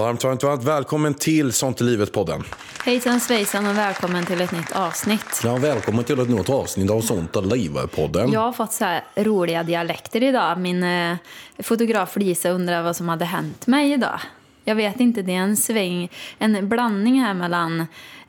Varmt, 0.00 0.24
varmt, 0.24 0.42
varmt 0.42 0.64
välkommen 0.64 1.14
till 1.14 1.52
Sånt 1.52 1.80
i 1.80 1.84
livet-podden. 1.84 2.44
Hejsan 2.84 3.20
svejsan 3.20 3.66
och 3.66 3.78
välkommen 3.78 4.26
till 4.26 4.40
ett 4.40 4.52
nytt 4.52 4.72
avsnitt. 4.72 5.40
Ja, 5.44 5.56
välkommen 5.56 6.04
till 6.04 6.20
ett 6.20 6.28
nytt 6.28 6.50
avsnitt 6.50 6.90
av 6.90 7.00
Sånt 7.00 7.36
i 7.36 7.40
livet-podden. 7.40 8.32
Jag 8.32 8.40
har 8.40 8.52
fått 8.52 8.72
så 8.72 8.84
här 8.84 9.04
roliga 9.16 9.62
dialekter 9.62 10.22
idag. 10.22 10.60
Min 10.60 10.82
eh, 10.82 11.16
fotograf 11.58 12.16
Lisa 12.16 12.50
undrar 12.50 12.82
vad 12.82 12.96
som 12.96 13.08
hade 13.08 13.24
hänt 13.24 13.66
mig 13.66 13.92
idag. 13.92 14.20
Jag 14.64 14.74
vet 14.74 15.00
inte, 15.00 15.22
det 15.22 15.32
är 15.34 15.40
en 15.40 15.56
sväng, 15.56 16.10
en 16.38 16.68
blandning 16.68 17.20
här 17.20 17.34
mellan 17.34 17.80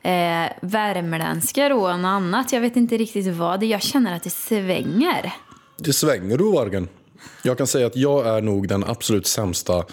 eh, 0.02 0.52
värmländska 0.60 1.74
och 1.74 1.98
något 1.98 2.06
annat. 2.06 2.52
Jag 2.52 2.60
vet 2.60 2.76
inte 2.76 2.96
riktigt 2.96 3.26
vad 3.26 3.60
det 3.60 3.66
är. 3.66 3.70
Jag 3.70 3.82
känner 3.82 4.16
att 4.16 4.22
det 4.22 4.30
svänger. 4.30 5.32
Det 5.78 5.92
svänger 5.92 6.38
du, 6.38 6.52
Vargen. 6.52 6.88
Jag 7.42 7.58
kan 7.58 7.66
säga 7.66 7.86
att 7.86 7.96
jag 7.96 8.26
är 8.26 8.40
nog 8.40 8.68
den 8.68 8.84
absolut 8.84 9.26
sämsta 9.26 9.84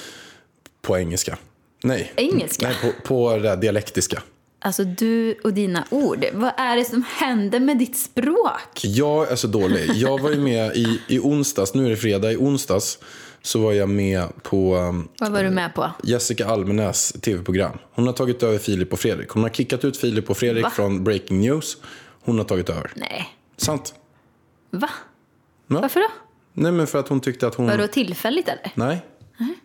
på 0.82 0.98
engelska. 0.98 1.38
Nej. 1.84 2.12
Engelska? 2.16 2.68
Nej, 2.68 2.78
på, 2.82 3.08
på 3.08 3.36
det 3.36 3.42
där 3.42 3.58
dialektiska. 3.58 4.24
Alltså 4.62 4.84
du 4.84 5.34
och 5.44 5.54
dina 5.54 5.86
ord. 5.90 6.26
Vad 6.34 6.52
är 6.58 6.76
det 6.76 6.86
som 6.86 7.04
händer 7.08 7.60
med 7.60 7.78
ditt 7.78 7.98
språk? 7.98 8.84
Jag 8.84 9.32
är 9.32 9.36
så 9.36 9.48
dålig. 9.48 9.92
Jag 9.96 10.22
var 10.22 10.30
ju 10.30 10.40
med 10.40 10.76
i, 10.76 11.02
i 11.08 11.20
onsdags, 11.20 11.74
nu 11.74 11.86
är 11.86 11.90
det 11.90 11.98
fredag, 11.98 12.32
i 12.32 12.38
onsdags 12.38 13.00
så 13.42 13.60
var 13.60 13.74
jag 13.74 13.90
med 13.90 14.44
på 14.44 14.76
um, 14.76 15.08
Vad 15.20 15.32
var 15.32 15.44
du 15.44 15.50
med 15.50 15.76
på? 15.76 15.92
Jessica 16.04 16.48
Almenäs 16.48 17.12
tv-program. 17.12 17.78
Hon 17.92 18.06
har 18.06 18.14
tagit 18.14 18.44
över 18.44 18.58
Filip 18.58 18.94
och 18.94 19.00
Fredrik. 19.00 19.30
Hon 19.30 19.44
har 19.44 19.50
kickat 19.50 19.86
ut 19.86 19.98
Filip 19.98 20.30
och 20.30 20.38
Fredrik 20.38 20.64
Va? 20.64 20.70
från 20.70 21.04
Breaking 21.04 21.42
News. 21.42 21.78
Hon 22.22 22.38
har 22.38 22.46
tagit 22.46 22.70
över. 22.70 22.92
Nej. 22.96 23.30
Sant. 23.58 23.94
Va? 24.72 24.90
Ja. 25.68 25.82
Varför 25.82 26.00
då? 26.00 26.08
Nej, 26.54 26.72
men 26.72 26.88
för 26.88 27.00
att 27.00 27.08
hon 27.08 27.20
tyckte 27.20 27.48
att 27.48 27.56
hon... 27.56 27.68
Vadå 27.68 27.88
tillfälligt 27.88 28.48
eller? 28.48 28.72
Nej, 28.76 29.02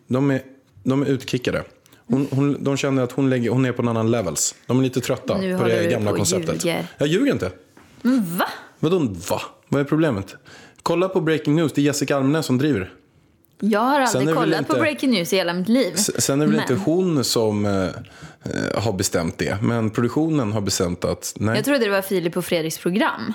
de 0.06 0.30
är, 0.30 0.42
de 0.82 1.02
är 1.02 1.06
utkickade. 1.06 1.64
Hon, 2.06 2.28
hon, 2.30 2.64
de 2.64 2.76
känner 2.76 3.02
att 3.02 3.12
hon, 3.12 3.30
lägger, 3.30 3.50
hon 3.50 3.64
är 3.64 3.72
på 3.72 3.82
en 3.82 3.88
annan 3.88 4.10
levels. 4.10 4.54
De 4.66 4.78
är 4.78 4.82
lite 4.82 5.00
trötta 5.00 5.38
Nu 5.38 5.58
på 5.58 5.64
det 5.64 5.86
gamla 5.90 6.10
på 6.10 6.12
och 6.12 6.16
konceptet. 6.18 6.64
ljuger. 6.64 6.86
Jag 6.98 7.08
ljuger 7.08 7.32
inte. 7.32 7.50
Men 8.02 8.36
va? 8.38 8.48
Vadå 8.78 8.98
va? 9.30 9.40
Vad 9.68 9.80
är 9.80 9.84
problemet? 9.84 10.34
Kolla 10.82 11.08
på 11.08 11.20
Breaking 11.20 11.54
News, 11.56 11.72
det 11.72 11.80
är 11.80 11.82
Jessica 11.82 12.16
Almenäs 12.16 12.46
som 12.46 12.58
driver. 12.58 12.92
Jag 13.60 13.80
har 13.80 14.00
aldrig 14.00 14.34
kollat 14.36 14.66
på 14.66 14.72
inte- 14.72 14.80
Breaking 14.80 15.10
News 15.10 15.32
i 15.32 15.36
hela 15.36 15.52
mitt 15.54 15.68
liv. 15.68 15.94
Sen 15.96 16.40
är 16.40 16.46
det 16.46 16.52
väl 16.52 16.60
Men 16.60 16.72
inte 16.72 16.84
hon 16.90 17.24
som 17.24 17.66
eh, 17.66 17.72
eh, 17.82 18.82
har 18.82 18.92
bestämt 18.92 19.38
det. 19.38 19.62
Men 19.62 19.90
produktionen 19.90 20.52
har 20.52 20.60
bestämt 20.60 21.04
att 21.04 21.34
nej. 21.36 21.56
Jag 21.56 21.64
trodde 21.64 21.84
det 21.84 21.90
var 21.90 22.02
Filip 22.02 22.36
och 22.36 22.44
Fredriks 22.44 22.78
program. 22.78 23.32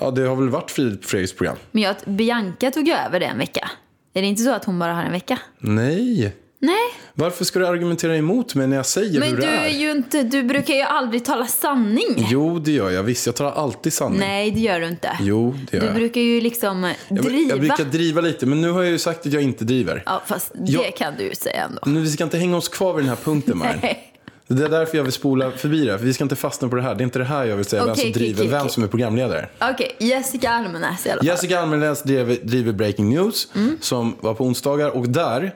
Ja, 0.00 0.10
det 0.10 0.22
har 0.22 0.36
väl 0.36 0.48
varit 0.48 0.70
Filip 0.70 1.04
Fredriks 1.04 1.32
program. 1.32 1.56
Men 1.70 1.82
jag, 1.82 1.96
Bianca 2.06 2.70
tog 2.70 2.88
över 2.88 3.20
det 3.20 3.26
en 3.26 3.38
vecka. 3.38 3.70
Är 4.14 4.22
det 4.22 4.28
inte 4.28 4.42
så 4.42 4.52
att 4.52 4.64
hon 4.64 4.78
bara 4.78 4.92
har 4.94 5.02
en 5.02 5.12
vecka? 5.12 5.38
Nej. 5.58 6.36
Nej, 6.66 6.76
Varför 7.14 7.44
ska 7.44 7.58
du 7.58 7.66
argumentera 7.66 8.16
emot 8.16 8.54
mig 8.54 8.66
när 8.66 8.76
jag 8.76 8.86
säger 8.86 9.20
men 9.20 9.28
hur 9.28 9.36
du 9.36 9.42
det 9.42 9.48
är? 9.48 9.64
är 9.64 9.68
ju 9.68 9.90
inte, 9.90 10.22
du 10.22 10.42
brukar 10.42 10.74
ju 10.74 10.80
aldrig 10.82 11.24
tala 11.24 11.46
sanning. 11.46 12.26
Jo, 12.30 12.58
det 12.58 12.72
gör 12.72 12.90
jag. 12.90 13.02
Visst, 13.02 13.26
jag 13.26 13.34
talar 13.34 13.52
alltid 13.52 13.92
sanning. 13.92 14.20
Nej, 14.20 14.50
det 14.50 14.60
gör 14.60 14.80
du 14.80 14.86
inte. 14.88 15.18
Jo, 15.20 15.54
det 15.70 15.76
gör 15.76 15.80
Du 15.80 15.86
jag. 15.86 15.94
brukar 15.96 16.20
ju 16.20 16.40
liksom 16.40 16.92
Jag, 17.08 17.22
driva. 17.24 17.50
jag 17.50 17.60
brukar 17.60 17.84
driva 17.84 18.20
lite, 18.20 18.46
men 18.46 18.60
nu 18.60 18.70
har 18.70 18.82
jag 18.82 18.90
ju 18.92 18.98
sagt 18.98 19.26
att 19.26 19.32
jag 19.32 19.42
inte 19.42 19.64
driver. 19.64 20.02
Ja, 20.06 20.22
fast 20.26 20.50
det 20.54 20.72
Jag- 20.72 20.96
kan 20.96 21.14
du 21.18 21.24
ju 21.24 21.34
säga 21.34 21.64
ändå. 21.64 21.80
Nu, 21.86 22.00
vi 22.00 22.10
ska 22.10 22.24
inte 22.24 22.38
hänga 22.38 22.56
oss 22.56 22.68
kvar 22.68 22.94
vid 22.94 23.04
den 23.04 23.08
här 23.08 23.16
punkten, 23.24 23.58
Maren. 23.58 23.78
Nej. 23.82 24.10
Det 24.46 24.64
är 24.64 24.68
därför 24.68 24.96
jag 24.96 25.04
vill 25.04 25.12
spola 25.12 25.50
förbi 25.50 25.84
det, 25.84 25.98
för 25.98 26.04
vi 26.06 26.14
ska 26.14 26.24
inte 26.24 26.36
fastna 26.36 26.68
på 26.68 26.76
det 26.76 26.82
här. 26.82 26.94
Det 26.94 27.02
är 27.02 27.04
inte 27.04 27.18
det 27.18 27.24
här 27.24 27.44
jag 27.44 27.56
vill 27.56 27.64
säga, 27.64 27.82
vem 27.84 27.92
Okej, 27.92 28.02
som 28.02 28.10
okej, 28.10 28.22
driver, 28.22 28.40
okej, 28.42 28.50
vem 28.58 28.68
som 28.68 28.82
är 28.82 28.86
programledare. 28.88 29.48
Okej, 29.60 29.96
Jessica 29.98 30.50
Almenäs 30.50 31.06
i 31.06 31.10
alla 31.10 31.18
fall. 31.18 31.26
Jessica 31.26 31.60
Almenäs 31.60 32.02
driver, 32.02 32.36
driver 32.42 32.72
Breaking 32.72 33.08
News, 33.10 33.48
Mm. 33.54 33.78
som 33.80 34.16
var 34.20 34.34
på 34.34 34.44
onsdagar. 34.44 34.88
Och 34.90 35.08
där 35.08 35.54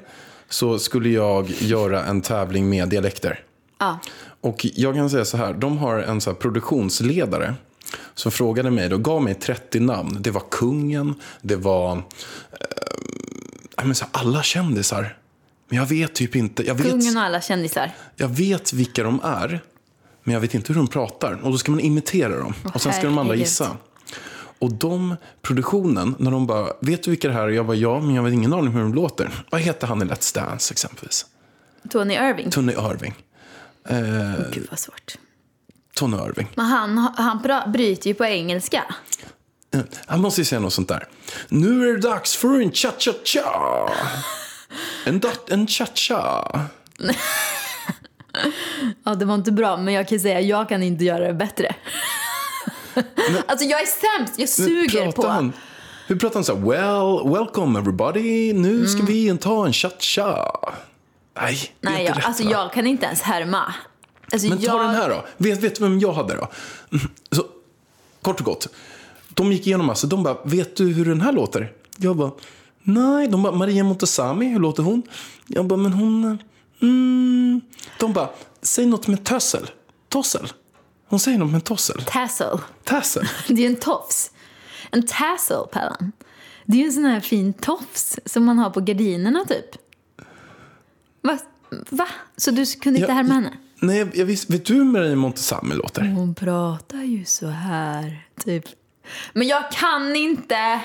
så 0.48 0.78
skulle 0.78 1.08
jag 1.08 1.50
göra 1.50 2.04
en 2.04 2.20
tävling 2.20 2.68
med 2.68 2.88
dialekter. 2.88 3.40
Ja. 3.78 3.98
Och 4.40 4.66
jag 4.74 4.94
kan 4.94 5.10
säga 5.10 5.24
så 5.24 5.36
här, 5.36 5.54
de 5.54 5.78
har 5.78 5.98
en 5.98 6.20
så 6.20 6.34
produktionsledare 6.34 7.54
som 8.14 8.32
frågade 8.32 8.70
mig, 8.70 8.88
då 8.88 8.98
gav 8.98 9.22
mig 9.22 9.34
30 9.34 9.80
namn. 9.80 10.16
Det 10.20 10.30
var 10.30 10.42
kungen, 10.50 11.14
det 11.42 11.56
var 11.56 11.92
eh, 11.92 13.84
men 13.84 13.94
så 13.94 14.04
alla 14.12 14.42
kändisar. 14.42 15.16
Men 15.68 15.78
jag 15.78 15.86
vet 15.86 16.14
typ 16.14 16.36
inte, 16.36 16.66
jag 16.66 16.74
vet, 16.74 16.90
Kungen 16.90 17.16
och 17.16 17.22
alla 17.22 17.40
kändisar. 17.40 17.92
jag 18.16 18.28
vet 18.28 18.72
vilka 18.72 19.02
de 19.02 19.20
är. 19.24 19.60
Men 20.24 20.34
jag 20.34 20.40
vet 20.40 20.54
inte 20.54 20.72
hur 20.72 20.80
de 20.80 20.88
pratar. 20.88 21.32
Och 21.42 21.50
då 21.50 21.58
ska 21.58 21.70
man 21.72 21.80
imitera 21.80 22.36
dem. 22.36 22.54
och 22.74 22.82
sen 22.82 22.92
ska 22.92 23.02
de 23.02 23.18
andra 23.18 23.34
gissa. 23.34 23.76
Och 24.58 24.72
de, 24.72 25.16
produktionen, 25.42 26.14
när 26.18 26.30
de 26.30 26.46
bara, 26.46 26.72
vet 26.80 27.02
du 27.02 27.10
vilka 27.10 27.28
det 27.28 27.34
här 27.34 27.42
är? 27.42 27.48
Jag 27.48 27.66
bara, 27.66 27.76
ja, 27.76 28.00
men 28.00 28.14
jag 28.14 28.22
har 28.22 28.30
ingen 28.30 28.52
aning 28.52 28.72
hur 28.72 28.80
de 28.80 28.94
låter. 28.94 29.30
Vad 29.50 29.60
heter 29.60 29.86
han 29.86 30.02
i 30.02 30.04
Let's 30.04 30.34
Dance 30.34 30.72
exempelvis? 30.74 31.26
Tony 31.90 32.14
Irving. 32.14 32.50
Tony 32.50 32.72
Irving. 32.72 33.14
Gud 34.52 34.66
vad 34.70 34.78
svårt. 34.78 35.14
Tony 35.94 36.16
Irving. 36.16 36.48
Men 36.54 36.66
han, 36.66 36.98
han 37.16 37.72
bryter 37.72 38.08
ju 38.08 38.14
på 38.14 38.24
engelska. 38.24 38.84
Eh, 39.74 39.80
Han 40.06 40.20
måste 40.20 40.40
ju 40.40 40.44
säga 40.44 40.60
något 40.60 40.72
sånt 40.72 40.88
där. 40.88 41.06
Nu 41.48 41.88
är 41.88 41.92
det 41.92 42.00
dags 42.00 42.36
för 42.36 42.60
en 42.60 42.72
cha-cha-cha. 42.72 43.90
En, 45.04 45.20
en 45.48 45.66
cha-cha. 45.66 46.60
Ja, 49.04 49.14
det 49.14 49.24
var 49.24 49.34
inte 49.34 49.52
bra, 49.52 49.76
men 49.76 49.94
jag 49.94 50.08
kan 50.08 50.20
säga 50.20 50.40
jag 50.40 50.68
kan 50.68 50.82
inte 50.82 51.04
göra 51.04 51.26
det 51.26 51.34
bättre. 51.34 51.74
Alltså 53.46 53.66
jag 53.66 53.80
är 53.82 53.86
sämst, 53.86 54.38
jag 54.38 54.48
suger 54.48 55.12
på... 55.12 55.26
Han, 55.26 55.52
hur 56.06 56.16
pratar 56.16 56.34
han 56.34 56.44
så 56.44 56.54
här? 56.56 56.60
Well, 56.66 57.32
welcome 57.34 57.78
everybody. 57.78 58.52
Nu 58.52 58.86
ska 58.86 59.02
vi 59.02 59.38
ta 59.38 59.66
en 59.66 59.72
cha-cha. 59.72 60.50
Nej, 61.40 61.72
det 61.80 61.88
är 61.88 61.92
Nej, 61.92 62.00
inte 62.00 62.10
jag, 62.12 62.18
rätt, 62.18 62.24
alltså 62.24 62.44
va? 62.44 62.50
jag 62.50 62.72
kan 62.72 62.86
inte 62.86 63.06
ens 63.06 63.20
härma. 63.20 63.74
Alltså, 64.32 64.48
Men 64.48 64.58
ta 64.58 64.64
jag... 64.64 64.80
den 64.80 64.94
här 64.94 65.08
då. 65.08 65.24
Vet, 65.36 65.60
vet 65.62 65.74
du 65.74 65.82
vem 65.82 65.98
jag 65.98 66.12
hade 66.12 66.34
då? 66.34 66.48
Mm, 66.92 67.08
Så, 67.32 67.44
kort 68.22 68.40
och 68.40 68.46
gott. 68.46 68.68
De 69.28 69.52
gick 69.52 69.66
igenom 69.66 69.86
massa. 69.86 70.06
De 70.06 70.22
bara, 70.22 70.36
vet 70.44 70.76
du 70.76 70.84
hur 70.92 71.04
den 71.04 71.20
här 71.20 71.32
låter? 71.32 71.72
Jag 71.96 72.16
bara, 72.16 72.30
nej. 72.82 73.28
De 73.28 73.42
bara, 73.42 73.52
Maria 73.52 73.84
Montazami, 73.84 74.48
hur 74.48 74.60
låter 74.60 74.82
hon? 74.82 75.02
Jag 75.46 75.64
bara, 75.66 75.76
men 75.76 75.92
hon... 75.92 76.24
eh, 76.24 76.36
Mm. 76.82 77.60
De 77.98 78.12
bara, 78.12 78.28
säg 78.62 78.86
något 78.86 79.06
med 79.06 79.24
tössel. 79.24 79.70
Tossel. 80.08 80.48
Hon 81.08 81.20
säger 81.20 81.38
något 81.38 81.52
med 81.52 81.64
tossel. 81.64 82.02
Tassel. 82.06 82.58
Tassel. 82.84 83.28
Det 83.48 83.64
är 83.64 83.70
en 83.70 83.76
tofs. 83.76 84.30
En 84.90 85.06
tassel, 85.06 85.66
Pallan. 85.72 86.12
Det 86.64 86.76
är 86.76 86.80
ju 86.80 86.86
en 86.86 86.92
sån 86.92 87.04
här 87.04 87.20
fin 87.20 87.52
tofs 87.52 88.18
som 88.24 88.44
man 88.44 88.58
har 88.58 88.70
på 88.70 88.80
gardinerna 88.80 89.44
typ. 89.44 89.66
Va? 91.22 91.38
Va? 91.90 92.08
Så 92.36 92.50
du 92.50 92.66
kunde 92.66 93.00
inte 93.00 93.12
härma 93.12 93.34
henne? 93.34 93.52
Nej, 93.80 93.98
jag, 93.98 94.16
jag 94.16 94.26
visst, 94.26 94.50
vet 94.50 94.66
du 94.66 94.74
hur 94.74 94.84
Maria 94.84 95.16
Montazami 95.16 95.74
låter? 95.74 96.02
Hon 96.02 96.34
pratar 96.34 97.02
ju 97.02 97.24
så 97.24 97.46
här, 97.46 98.26
typ. 98.44 98.64
Men 99.32 99.48
jag 99.48 99.72
kan 99.72 100.16
inte. 100.16 100.80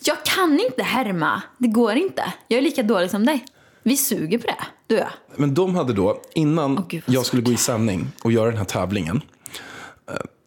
Jag 0.00 0.24
kan 0.24 0.60
inte 0.60 0.82
härma. 0.82 1.42
Det 1.58 1.68
går 1.68 1.92
inte. 1.92 2.32
Jag 2.48 2.58
är 2.58 2.62
lika 2.62 2.82
dålig 2.82 3.10
som 3.10 3.26
dig. 3.26 3.44
Vi 3.82 3.96
suger 3.96 4.38
på 4.38 4.46
det, 4.46 4.64
du 4.86 4.94
och 4.94 5.00
jag. 5.00 5.10
Men 5.36 5.54
de 5.54 5.74
hade 5.74 5.92
då, 5.92 6.22
innan 6.34 6.78
Åh, 6.78 6.84
gud, 6.88 7.02
jag 7.06 7.26
skulle 7.26 7.42
gå 7.42 7.52
i 7.52 7.56
sändning 7.56 8.06
och 8.22 8.32
göra 8.32 8.48
den 8.48 8.58
här 8.58 8.64
tävlingen, 8.64 9.22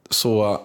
så 0.09 0.61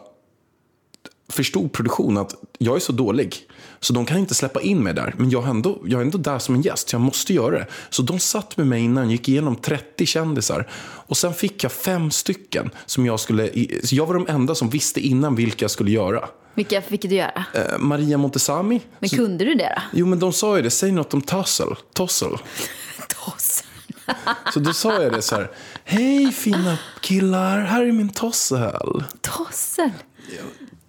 förstod 1.29 1.73
produktionen 1.73 2.19
att 2.19 2.35
jag 2.59 2.77
är 2.77 2.81
så 2.81 2.93
dålig. 2.93 3.37
Så 3.81 3.93
de 3.93 4.07
kan 4.07 4.19
inte 4.19 4.35
släppa 4.35 4.61
in 4.61 4.83
mig 4.83 4.95
där. 4.95 5.15
Men 5.19 5.31
jag 5.31 5.45
är 5.45 5.49
ändå, 5.51 5.79
jag 5.87 6.01
är 6.01 6.05
ändå 6.05 6.19
där 6.19 6.39
som 6.39 6.55
en 6.55 6.63
gäst, 6.63 6.93
jag 6.93 7.01
måste 7.01 7.33
göra 7.35 7.59
det. 7.59 7.67
Så 7.91 8.03
de 8.03 8.19
satt 8.19 8.57
med 8.57 8.67
mig 8.67 8.83
innan, 8.83 9.11
gick 9.11 9.29
igenom 9.29 9.57
30 9.57 10.07
kändisar. 10.07 10.69
Och 11.07 11.17
sen 11.17 11.35
fick 11.35 11.65
jag 11.65 11.73
fem 11.73 12.11
stycken 12.11 12.71
som 12.87 13.07
jag 13.07 13.21
skulle... 13.21 13.51
Så 13.85 13.95
jag 13.95 14.07
var 14.07 14.15
de 14.15 14.27
enda 14.29 14.55
som 14.55 14.71
visste 14.71 15.01
innan 15.01 15.35
vilka 15.35 15.65
jag 15.65 15.71
skulle 15.71 15.91
göra. 15.91 16.29
Vilka 16.55 16.83
fick 16.83 17.03
du 17.03 17.15
göra? 17.15 17.45
Eh, 17.55 17.79
Maria 17.79 18.19
Montazami. 18.19 18.81
Men 18.99 19.11
kunde 19.11 19.45
du 19.45 19.55
det 19.55 19.75
då? 19.77 19.99
jo, 19.99 20.07
men 20.07 20.19
de 20.19 20.33
sa 20.33 20.57
ju 20.57 20.63
det. 20.63 20.71
Säg 20.71 20.93
något 20.93 21.15
om 21.15 21.23
Tossel. 21.23 21.69
Tossel. 21.93 22.39
Så 24.53 24.61
då 24.61 24.73
sa 24.73 25.03
jag 25.03 25.13
det 25.13 25.23
så 25.23 25.35
här. 25.37 25.51
Hej 25.85 26.33
fina 26.33 26.79
killar, 27.01 27.61
här 27.61 27.83
är 27.87 27.93
min 27.93 28.09
tossel. 28.09 29.05
Tossel? 29.21 29.91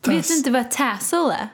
Tass- 0.01 0.13
Vet 0.15 0.27
du 0.27 0.35
inte 0.37 0.51
vad 0.51 0.71
tassel 0.71 1.29
är? 1.31 1.49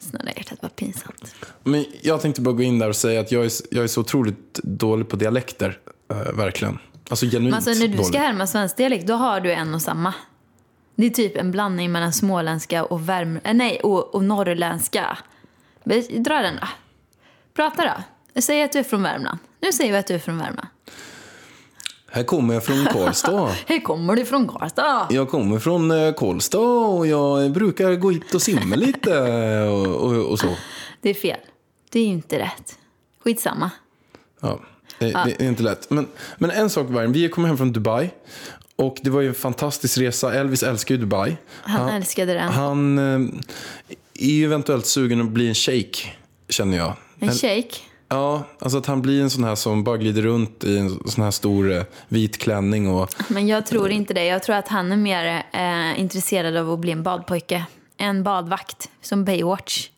Snälla 0.00 0.30
hjärtat, 0.36 0.58
vad 0.62 0.76
pinsamt. 0.76 1.34
Men 1.62 1.84
jag 2.02 2.20
tänkte 2.20 2.40
bara 2.40 2.54
gå 2.54 2.62
in 2.62 2.78
där 2.78 2.88
och 2.88 2.96
säga 2.96 3.20
att 3.20 3.32
jag 3.32 3.44
är, 3.44 3.50
jag 3.70 3.84
är 3.84 3.88
så 3.88 4.00
otroligt 4.00 4.54
dålig 4.62 5.08
på 5.08 5.16
dialekter. 5.16 5.78
eh, 6.10 6.16
verkligen. 6.32 6.78
Alltså 7.08 7.26
genuint 7.26 7.54
alltså 7.54 7.70
när 7.70 7.88
du 7.88 7.94
ska 7.96 8.02
dålig. 8.06 8.18
härma 8.18 8.46
svensk 8.46 8.76
dialekt, 8.76 9.06
då 9.06 9.14
har 9.14 9.40
du 9.40 9.52
en 9.52 9.74
och 9.74 9.82
samma. 9.82 10.14
Det 10.96 11.06
är 11.06 11.10
typ 11.10 11.36
en 11.36 11.50
blandning 11.50 11.92
mellan 11.92 12.12
småländska 12.12 12.84
och, 12.84 13.08
värm... 13.08 13.40
äh, 13.44 13.54
nej, 13.54 13.80
och, 13.80 14.14
och 14.14 14.24
norrländska. 14.24 15.18
Dra 16.18 16.42
den 16.42 16.56
då. 16.60 16.68
Prata 17.54 18.02
då. 18.34 18.40
Säg 18.40 18.62
att 18.62 18.72
du 18.72 18.78
är 18.78 18.82
från 18.84 19.02
Värmland. 19.02 19.38
Nu 19.62 19.72
säger 19.72 19.92
vi 19.92 19.98
att 19.98 20.06
du 20.06 20.14
är 20.14 20.18
från 20.18 20.38
Värmland. 20.38 20.68
Här 22.10 22.22
kommer 22.22 22.54
jag 22.54 22.64
från 22.64 22.86
Karlstad. 22.86 23.48
Hur 23.66 23.80
kommer 23.80 24.16
du 24.16 24.24
från 24.24 24.48
Karlstad? 24.48 25.06
Jag 25.10 25.30
kommer 25.30 25.58
från 25.58 25.90
eh, 25.90 26.14
Karlstad 26.14 26.58
och 26.58 27.06
jag 27.06 27.52
brukar 27.52 27.94
gå 27.94 28.10
hit 28.10 28.34
och 28.34 28.42
simma 28.42 28.76
lite 28.76 29.20
och, 29.62 29.86
och, 29.86 30.30
och 30.30 30.38
så. 30.38 30.56
Det 31.00 31.10
är 31.10 31.14
fel. 31.14 31.38
Det 31.90 32.00
är 32.00 32.06
inte 32.06 32.38
rätt. 32.38 32.78
Skitsamma. 33.24 33.70
Ja, 34.40 34.60
det, 34.98 35.06
det 35.06 35.44
är 35.44 35.48
inte 35.48 35.62
lätt. 35.62 35.90
Men, 35.90 36.06
men 36.38 36.50
en 36.50 36.70
sak 36.70 36.86
var 36.90 37.06
vi 37.06 37.28
kom 37.28 37.44
hem 37.44 37.56
från 37.56 37.72
Dubai. 37.72 38.10
Och 38.76 38.96
det 39.02 39.10
var 39.10 39.20
ju 39.20 39.28
en 39.28 39.34
fantastisk 39.34 39.98
resa. 39.98 40.34
Elvis 40.34 40.62
älskar 40.62 40.94
ju 40.94 41.00
Dubai. 41.00 41.36
Han 41.62 41.88
älskade 41.88 42.34
den. 42.34 42.52
Han 42.52 42.98
eh, 42.98 43.28
är 44.14 44.30
ju 44.30 44.44
eventuellt 44.44 44.86
sugen 44.86 45.20
att 45.20 45.28
bli 45.28 45.48
en 45.48 45.54
shake, 45.54 45.98
känner 46.48 46.76
jag. 46.76 46.96
En 47.18 47.32
shake. 47.32 47.91
Ja, 48.12 48.42
alltså 48.58 48.78
att 48.78 48.86
han 48.86 49.02
blir 49.02 49.22
en 49.22 49.30
sån 49.30 49.44
här 49.44 49.54
som 49.54 49.84
bara 49.84 49.96
glider 49.96 50.22
runt 50.22 50.64
i 50.64 50.78
en 50.78 51.08
sån 51.08 51.24
här 51.24 51.30
stor 51.30 51.72
eh, 51.72 51.82
vit 52.08 52.38
klänning. 52.38 52.88
Och, 52.88 53.14
Men 53.28 53.46
jag 53.46 53.66
tror 53.66 53.90
inte 53.90 54.14
det. 54.14 54.24
Jag 54.24 54.42
tror 54.42 54.56
att 54.56 54.68
han 54.68 54.92
är 54.92 54.96
mer 54.96 55.44
eh, 55.52 56.00
intresserad 56.00 56.56
av 56.56 56.70
att 56.70 56.78
bli 56.78 56.92
en 56.92 57.02
badpojke. 57.02 57.64
En 57.96 58.22
badvakt, 58.22 58.90
som 59.02 59.24
Baywatch. 59.24 59.88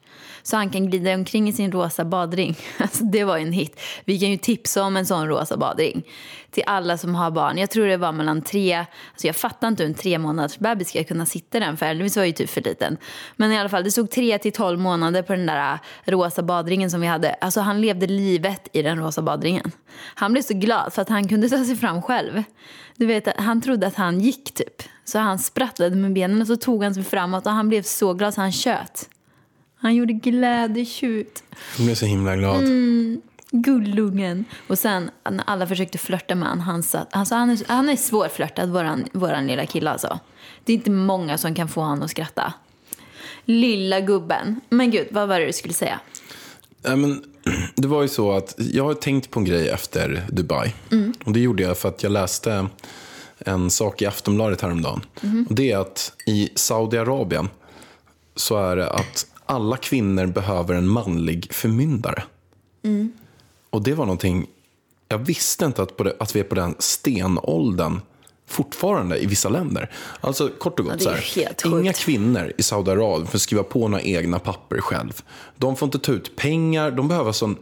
Så 0.46 0.56
han 0.56 0.70
kan 0.70 0.90
glida 0.90 1.14
omkring 1.14 1.48
i 1.48 1.52
sin 1.52 1.72
rosa 1.72 2.04
badring. 2.04 2.56
Alltså, 2.78 3.04
det 3.04 3.24
var 3.24 3.36
ju 3.36 3.42
en 3.42 3.52
hit. 3.52 3.80
Vi 4.04 4.18
kan 4.20 4.30
ju 4.30 4.36
tipsa 4.36 4.82
om 4.82 4.96
en 4.96 5.06
sån 5.06 5.28
rosa 5.28 5.56
badring 5.56 6.02
till 6.50 6.62
alla 6.66 6.98
som 6.98 7.14
har 7.14 7.30
barn. 7.30 7.58
Jag 7.58 7.70
tror 7.70 7.86
det 7.86 7.96
var 7.96 8.12
mellan 8.12 8.42
tre... 8.42 8.74
Alltså 8.74 9.26
jag 9.26 9.36
fattar 9.36 9.68
inte 9.68 9.82
hur 9.82 9.90
en 9.90 9.94
tre 9.94 10.18
månaders 10.18 10.58
bebis 10.58 10.88
ska 10.88 11.04
kunna 11.04 11.26
sitta 11.26 11.58
i 11.58 11.60
den, 11.60 11.76
för 11.76 11.86
Elvis 11.86 12.16
var 12.16 12.24
ju 12.24 12.32
typ 12.32 12.50
för 12.50 12.60
liten. 12.60 12.96
Men 13.36 13.52
i 13.52 13.58
alla 13.58 13.68
fall, 13.68 13.84
det 13.84 13.90
stod 13.90 14.10
tre 14.10 14.38
till 14.38 14.52
tolv 14.52 14.80
månader 14.80 15.22
på 15.22 15.32
den 15.32 15.46
där 15.46 15.72
äh, 15.72 15.78
rosa 16.10 16.42
badringen 16.42 16.90
som 16.90 17.00
vi 17.00 17.06
hade. 17.06 17.34
Alltså 17.34 17.60
han 17.60 17.80
levde 17.80 18.06
livet 18.06 18.68
i 18.72 18.82
den 18.82 18.98
rosa 18.98 19.22
badringen. 19.22 19.72
Han 20.14 20.32
blev 20.32 20.42
så 20.42 20.54
glad 20.54 20.92
för 20.92 21.02
att 21.02 21.08
han 21.08 21.28
kunde 21.28 21.48
ta 21.48 21.64
sig 21.64 21.76
fram 21.76 22.02
själv. 22.02 22.42
Du 22.96 23.06
vet, 23.06 23.40
han 23.40 23.60
trodde 23.60 23.86
att 23.86 23.94
han 23.94 24.20
gick 24.20 24.54
typ. 24.54 24.82
Så 25.04 25.18
han 25.18 25.38
sprattlade 25.38 25.96
med 25.96 26.12
benen 26.12 26.40
och 26.40 26.46
så 26.46 26.56
tog 26.56 26.82
han 26.84 26.94
sig 26.94 27.04
framåt 27.04 27.46
och 27.46 27.52
han 27.52 27.68
blev 27.68 27.82
så 27.82 28.14
glad 28.14 28.34
så 28.34 28.40
han 28.40 28.52
tjöt. 28.52 29.08
Han 29.84 29.94
gjorde 29.94 30.12
glädjetjut. 30.12 31.42
jag 31.76 31.84
blev 31.86 31.94
så 31.94 32.06
himla 32.06 32.36
glad. 32.36 32.64
Mm. 32.64 33.22
Gullungen. 33.50 34.44
Och 34.66 34.78
sen 34.78 35.10
när 35.30 35.44
alla 35.46 35.66
försökte 35.66 35.98
flörta 35.98 36.34
med 36.34 36.48
honom, 36.48 36.64
han 36.64 36.82
satt... 36.82 37.08
Alltså 37.10 37.34
han 37.34 37.50
är, 37.50 37.58
han 37.68 37.88
är 37.88 37.96
svårflörtad, 37.96 38.66
våran, 38.66 39.04
våran 39.12 39.46
lilla 39.46 39.66
kille 39.66 39.90
alltså. 39.90 40.18
Det 40.64 40.72
är 40.72 40.74
inte 40.74 40.90
många 40.90 41.38
som 41.38 41.54
kan 41.54 41.68
få 41.68 41.80
honom 41.80 42.02
att 42.02 42.10
skratta. 42.10 42.52
Lilla 43.44 44.00
gubben. 44.00 44.60
Men 44.68 44.90
gud, 44.90 45.06
vad 45.10 45.28
var 45.28 45.40
det 45.40 45.46
du 45.46 45.52
skulle 45.52 45.74
säga? 45.74 46.00
Nej, 46.82 46.96
men, 46.96 47.24
det 47.74 47.88
var 47.88 48.02
ju 48.02 48.08
så 48.08 48.32
att 48.32 48.54
jag 48.58 48.84
har 48.84 48.94
tänkt 48.94 49.30
på 49.30 49.40
en 49.40 49.44
grej 49.44 49.68
efter 49.68 50.26
Dubai. 50.28 50.74
Och 51.24 51.32
det 51.32 51.40
gjorde 51.40 51.62
jag 51.62 51.78
för 51.78 51.88
att 51.88 52.02
jag 52.02 52.12
läste 52.12 52.66
en 53.38 53.70
sak 53.70 54.02
i 54.02 54.06
Aftonbladet 54.06 54.60
häromdagen. 54.60 55.00
Och 55.48 55.54
det 55.54 55.72
är 55.72 55.78
att 55.78 56.12
i 56.26 56.50
Saudiarabien 56.54 57.48
så 58.36 58.56
är 58.56 58.76
det 58.76 58.90
att 58.90 59.26
alla 59.46 59.76
kvinnor 59.76 60.26
behöver 60.26 60.74
en 60.74 60.88
manlig 60.88 61.52
förmyndare. 61.52 62.24
Och 63.70 63.82
det 63.82 63.94
var 63.94 64.04
någonting, 64.04 64.46
jag 65.08 65.18
visste 65.18 65.64
inte 65.64 65.82
att, 65.82 65.96
på 65.96 66.04
det, 66.04 66.16
att 66.20 66.36
vi 66.36 66.40
är 66.40 66.44
på 66.44 66.54
den 66.54 66.74
stenåldern 66.78 68.00
fortfarande 68.46 69.18
i 69.18 69.26
vissa 69.26 69.48
länder. 69.48 69.90
Alltså 70.20 70.48
kort 70.58 70.80
och 70.80 70.86
gott 70.86 70.94
Ja, 70.98 71.16
så 71.62 71.70
här, 71.70 71.80
inga 71.80 71.92
kvinnor 71.92 72.52
i 72.58 72.62
Saudiarabien 72.62 73.26
får 73.26 73.38
skriva 73.38 73.62
på 73.62 73.88
några 73.88 74.02
egna 74.02 74.38
papper 74.38 74.80
själv. 74.80 75.22
De 75.56 75.76
får 75.76 75.86
inte 75.86 75.98
ta 75.98 76.12
ut 76.12 76.36
pengar, 76.36 76.90
de 76.90 77.08
behöver 77.08 77.32
sån 77.32 77.56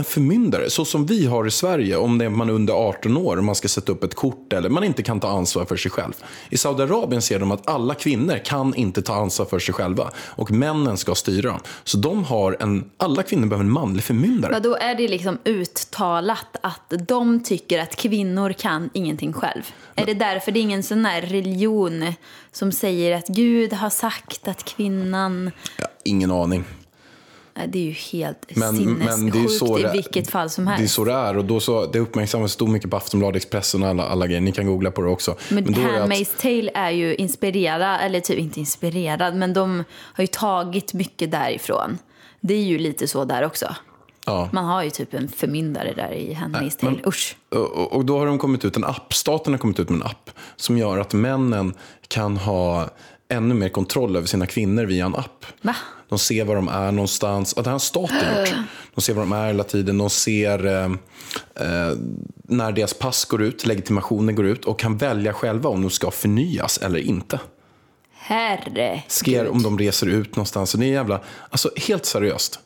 en 0.00 0.04
förmyndare, 0.04 0.70
så 0.70 0.84
som 0.84 1.06
vi 1.06 1.26
har 1.26 1.46
i 1.46 1.50
Sverige 1.50 1.96
om 1.96 2.18
det 2.18 2.24
är 2.24 2.28
man 2.28 2.48
är 2.48 2.52
under 2.52 2.74
18 2.74 3.16
år 3.16 3.36
och 3.36 3.44
man 3.44 3.54
ska 3.54 3.68
sätta 3.68 3.92
upp 3.92 4.04
ett 4.04 4.14
kort 4.14 4.52
eller 4.52 4.68
man 4.68 4.84
inte 4.84 5.02
kan 5.02 5.20
ta 5.20 5.28
ansvar 5.28 5.64
för 5.64 5.76
sig 5.76 5.90
själv. 5.90 6.12
I 6.50 6.56
Saudiarabien 6.56 7.22
ser 7.22 7.38
de 7.38 7.50
att 7.50 7.68
alla 7.68 7.94
kvinnor 7.94 8.38
kan 8.44 8.74
inte 8.74 9.02
ta 9.02 9.14
ansvar 9.14 9.46
för 9.46 9.58
sig 9.58 9.74
själva 9.74 10.10
och 10.18 10.50
männen 10.50 10.96
ska 10.96 11.14
styra 11.14 11.50
dem. 11.50 11.60
Så 11.84 11.98
de 11.98 12.24
har 12.24 12.56
en, 12.60 12.90
alla 12.96 13.22
kvinnor 13.22 13.46
behöver 13.46 13.64
en 13.64 13.70
manlig 13.70 14.04
förmyndare. 14.04 14.60
Då 14.60 14.74
är 14.76 14.94
det 14.94 15.08
liksom 15.08 15.38
uttalat 15.44 16.56
att 16.62 16.92
de 17.08 17.42
tycker 17.42 17.78
att 17.78 17.96
kvinnor 17.96 18.52
kan 18.52 18.90
ingenting 18.92 19.32
själv. 19.32 19.62
Är 19.94 20.06
det 20.06 20.14
därför 20.14 20.52
det 20.52 20.58
är 20.58 20.62
ingen 20.62 20.82
sån 20.82 21.04
här 21.04 21.22
religion 21.22 22.12
som 22.52 22.72
säger 22.72 23.16
att 23.16 23.26
Gud 23.26 23.72
har 23.72 23.90
sagt 23.90 24.48
att 24.48 24.64
kvinnan... 24.64 25.50
Ja, 25.78 25.86
ingen 26.04 26.30
aning. 26.30 26.64
Nej, 27.60 27.68
Det 27.68 27.78
är 27.78 27.82
ju 27.82 27.92
helt 27.92 28.56
Men, 28.56 28.76
men 28.76 28.96
det 29.30 29.38
är 29.38 29.42
ju 29.42 29.48
sinnessjukt 29.48 29.58
så 29.58 29.78
i 29.78 29.82
det, 29.82 29.92
vilket 29.92 30.30
fall 30.30 30.50
som 30.50 30.64
Det 30.64 30.70
är 30.70 30.76
helst. 30.76 30.94
så 30.94 31.04
det 31.04 31.12
är 31.12 31.36
och 31.36 31.44
då 31.44 31.60
så, 31.60 31.86
det 31.86 31.98
uppmärksammas 31.98 32.52
stod 32.52 32.68
mycket 32.68 32.90
på 32.90 32.96
Aftonbladet, 32.96 33.42
Expressen 33.42 33.82
och 33.82 33.88
alla, 33.88 34.06
alla 34.06 34.26
grejer. 34.26 34.40
Ni 34.40 34.52
kan 34.52 34.66
googla 34.66 34.90
på 34.90 35.02
det 35.02 35.08
också. 35.08 35.36
Men, 35.48 35.68
att- 35.68 35.76
Handmaid's 35.76 36.40
Tale 36.40 36.70
är 36.74 36.90
ju 36.90 37.14
inspirerad, 37.14 38.00
eller 38.02 38.20
typ 38.20 38.38
inte 38.38 38.60
inspirerad, 38.60 39.34
men 39.36 39.52
de 39.54 39.84
har 39.90 40.22
ju 40.22 40.26
tagit 40.26 40.94
mycket 40.94 41.30
därifrån. 41.30 41.98
Det 42.40 42.54
är 42.54 42.62
ju 42.64 42.78
lite 42.78 43.08
så 43.08 43.24
där 43.24 43.44
också. 43.44 43.74
Ja. 44.26 44.48
Man 44.52 44.64
har 44.64 44.82
ju 44.82 44.90
typ 44.90 45.14
en 45.14 45.28
förmyndare 45.28 45.92
där 45.96 46.12
i 46.12 46.34
Handmaid's 46.34 46.76
men- 46.80 46.94
Tale. 46.94 47.08
Usch. 47.08 47.36
Och, 47.48 47.92
och 47.92 48.04
då 48.04 48.18
har 48.18 48.26
de 48.26 48.38
kommit 48.38 48.64
ut 48.64 48.76
en 48.76 48.84
app, 48.84 49.14
staten 49.14 49.52
har 49.52 49.58
kommit 49.58 49.80
ut 49.80 49.88
med 49.88 49.96
en 50.00 50.06
app 50.06 50.30
som 50.56 50.78
gör 50.78 50.98
att 50.98 51.12
männen 51.12 51.74
kan 52.08 52.36
ha 52.36 52.88
ännu 53.30 53.54
mer 53.54 53.68
kontroll 53.68 54.16
över 54.16 54.26
sina 54.26 54.46
kvinnor 54.46 54.84
via 54.84 55.06
en 55.06 55.14
app. 55.14 55.46
Va? 55.62 55.76
De 56.08 56.18
ser 56.18 56.44
var 56.44 56.56
de 56.56 56.68
är 56.68 56.92
någonstans. 56.92 57.54
Ja, 57.56 57.62
det 57.62 57.70
har 57.70 57.78
staten 57.78 58.16
gjort. 58.38 58.54
De 58.94 59.00
ser 59.00 59.14
var 59.14 59.22
de 59.22 59.32
är 59.32 59.46
hela 59.46 59.64
tiden. 59.64 59.98
De 59.98 60.10
ser 60.10 60.66
eh, 60.66 60.84
eh, 61.54 61.96
när 62.42 62.72
deras 62.72 62.94
pass 62.94 63.24
går 63.24 63.42
ut, 63.42 63.66
legitimationen 63.66 64.34
går 64.34 64.46
ut 64.46 64.64
och 64.64 64.78
kan 64.78 64.96
välja 64.96 65.32
själva 65.32 65.70
om 65.70 65.82
de 65.82 65.90
ska 65.90 66.10
förnyas 66.10 66.78
eller 66.78 66.98
inte. 66.98 67.40
Herre. 68.14 69.02
Ser 69.08 69.48
om 69.48 69.62
de 69.62 69.78
reser 69.78 70.06
ut 70.06 70.36
någonstans. 70.36 70.72
Det 70.72 70.86
är 70.86 70.92
jävla, 70.92 71.20
alltså 71.50 71.70
helt 71.88 72.04
seriöst. 72.04 72.60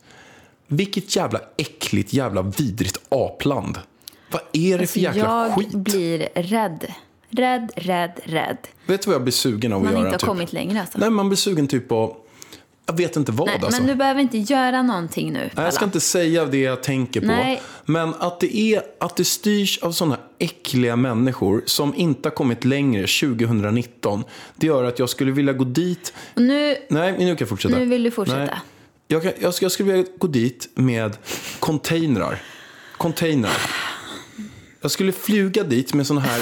Vilket 0.67 1.17
jävla 1.17 1.41
äckligt, 1.57 2.13
jävla 2.13 2.43
vidrigt 2.43 2.99
apland. 3.09 3.79
Vad 4.31 4.43
är 4.53 4.79
det 4.79 4.87
för 4.87 5.01
jäkla 5.01 5.27
Alltså, 5.27 5.61
jag 5.61 5.71
skit? 5.71 5.75
blir 5.75 6.29
rädd. 6.35 6.93
Rädd, 7.37 7.73
rädd, 7.77 8.21
rädd. 8.25 8.59
Vet 8.87 9.03
du 9.03 9.07
vad 9.07 9.15
jag 9.15 9.23
blir 9.23 9.33
sugen 9.33 9.73
av 9.73 9.79
att 9.79 9.85
Man 9.85 9.93
göra? 9.93 10.01
inte 10.01 10.15
har 10.15 10.19
typ? 10.19 10.29
kommit 10.29 10.53
längre 10.53 10.81
alltså. 10.81 10.99
Nej, 10.99 11.11
man 11.11 11.29
blir 11.29 11.37
sugen 11.37 11.67
typ 11.69 11.89
på... 11.89 12.17
Jag 12.87 12.97
vet 12.97 13.17
inte 13.17 13.33
vad 13.33 13.47
Nej, 13.47 13.61
alltså. 13.63 13.81
men 13.81 13.89
du 13.91 13.95
behöver 13.95 14.21
inte 14.21 14.39
göra 14.39 14.83
någonting 14.83 15.33
nu. 15.33 15.51
Nej, 15.55 15.65
jag 15.65 15.75
ska 15.75 15.85
inte 15.85 16.01
säga 16.01 16.45
det 16.47 16.59
jag 16.59 16.83
tänker 16.83 17.21
på. 17.21 17.27
Nej. 17.27 17.63
Men 17.85 18.15
att 18.15 18.41
det, 18.41 18.57
är, 18.57 18.83
att 19.01 19.17
det 19.17 19.25
styrs 19.25 19.79
av 19.79 19.93
sådana 19.93 20.19
äckliga 20.39 20.97
människor 20.97 21.63
som 21.67 21.95
inte 21.95 22.29
har 22.29 22.35
kommit 22.35 22.65
längre 22.65 23.07
2019. 23.07 24.25
Det 24.57 24.67
gör 24.67 24.85
att 24.85 24.99
jag 24.99 25.09
skulle 25.09 25.33
vilja 25.33 25.53
gå 25.53 25.65
dit. 25.65 26.13
Nu, 26.35 26.77
Nej, 26.89 27.13
nu 27.13 27.27
kan 27.27 27.37
jag 27.39 27.49
fortsätta. 27.49 27.79
Nu 27.79 27.85
vill 27.85 28.03
du 28.03 28.11
fortsätta. 28.11 28.39
Nej. 28.39 28.55
Jag, 29.09 29.23
kan, 29.23 29.33
jag, 29.41 29.55
jag 29.61 29.73
skulle 29.73 29.93
vilja 29.93 30.07
gå 30.19 30.27
dit 30.27 30.69
med 30.75 31.17
containrar. 31.61 32.43
Containrar. 32.97 33.57
Jag 34.81 34.91
skulle 34.91 35.13
flyga 35.13 35.63
dit 35.63 35.95
med 35.95 36.07
sån 36.07 36.19
här... 36.19 36.41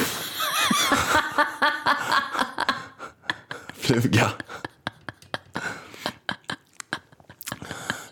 fluga. 3.75 4.31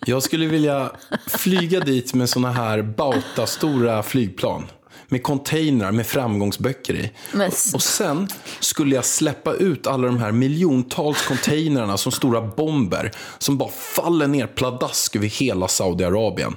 Jag 0.07 0.23
skulle 0.23 0.47
vilja 0.47 0.93
flyga 1.27 1.81
dit 1.81 2.15
med 2.15 2.29
såna 2.29 2.53
här 2.53 2.83
Bauta-stora 2.83 4.03
flygplan. 4.03 4.67
Med 5.09 5.23
containrar 5.23 5.93
med 5.93 6.07
framgångsböcker 6.07 6.95
i. 6.95 7.13
Men 7.33 7.49
Och, 7.49 7.75
och 7.75 7.83
sen 7.83 8.29
skulle 8.61 8.95
jag 8.95 9.05
släppa 9.05 9.55
ut 9.55 9.87
alla 9.87 10.07
de 10.07 10.19
här 10.19 10.33
miljontals 10.33 11.27
containrarna 11.27 11.97
som 11.97 12.13
stora 12.13 12.43
bomber. 12.43 13.11
Som 13.39 13.59
bara 13.59 13.71
faller 13.71 14.27
ner 14.27 14.47
pladask 14.47 15.17
över 15.17 15.27
hela 15.27 15.69
Saudiarabien. 15.69 16.57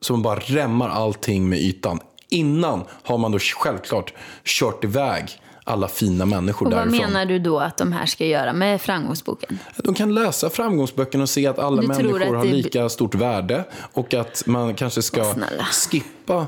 Som 0.00 0.22
bara 0.22 0.38
rämmar 0.38 0.88
allting 0.88 1.48
med 1.48 1.58
ytan. 1.58 2.00
Innan 2.34 2.84
har 3.02 3.18
man 3.18 3.32
då 3.32 3.38
självklart 3.38 4.12
kört 4.44 4.84
iväg 4.84 5.40
alla 5.64 5.88
fina 5.88 6.26
människor 6.26 6.66
och 6.66 6.72
vad 6.72 6.82
därifrån. 6.88 7.12
menar 7.12 7.26
du 7.26 7.38
då 7.38 7.60
att 7.60 7.76
de 7.76 7.92
här 7.92 8.06
ska 8.06 8.26
göra 8.26 8.52
med 8.52 8.80
framgångsboken? 8.80 9.58
De 9.76 9.94
kan 9.94 10.14
läsa 10.14 10.50
framgångsböckerna 10.50 11.22
och 11.22 11.28
se 11.28 11.46
att 11.46 11.58
alla 11.58 11.82
Du 11.82 11.88
människor 11.88 12.22
att 12.22 12.28
har 12.28 12.44
det- 12.44 12.50
lika 12.52 12.88
stort 12.88 13.14
värde. 13.14 13.64
Och 13.92 14.14
att 14.14 14.42
man 14.46 14.74
kanske 14.74 15.02
ska 15.02 15.34
skippa 15.72 16.46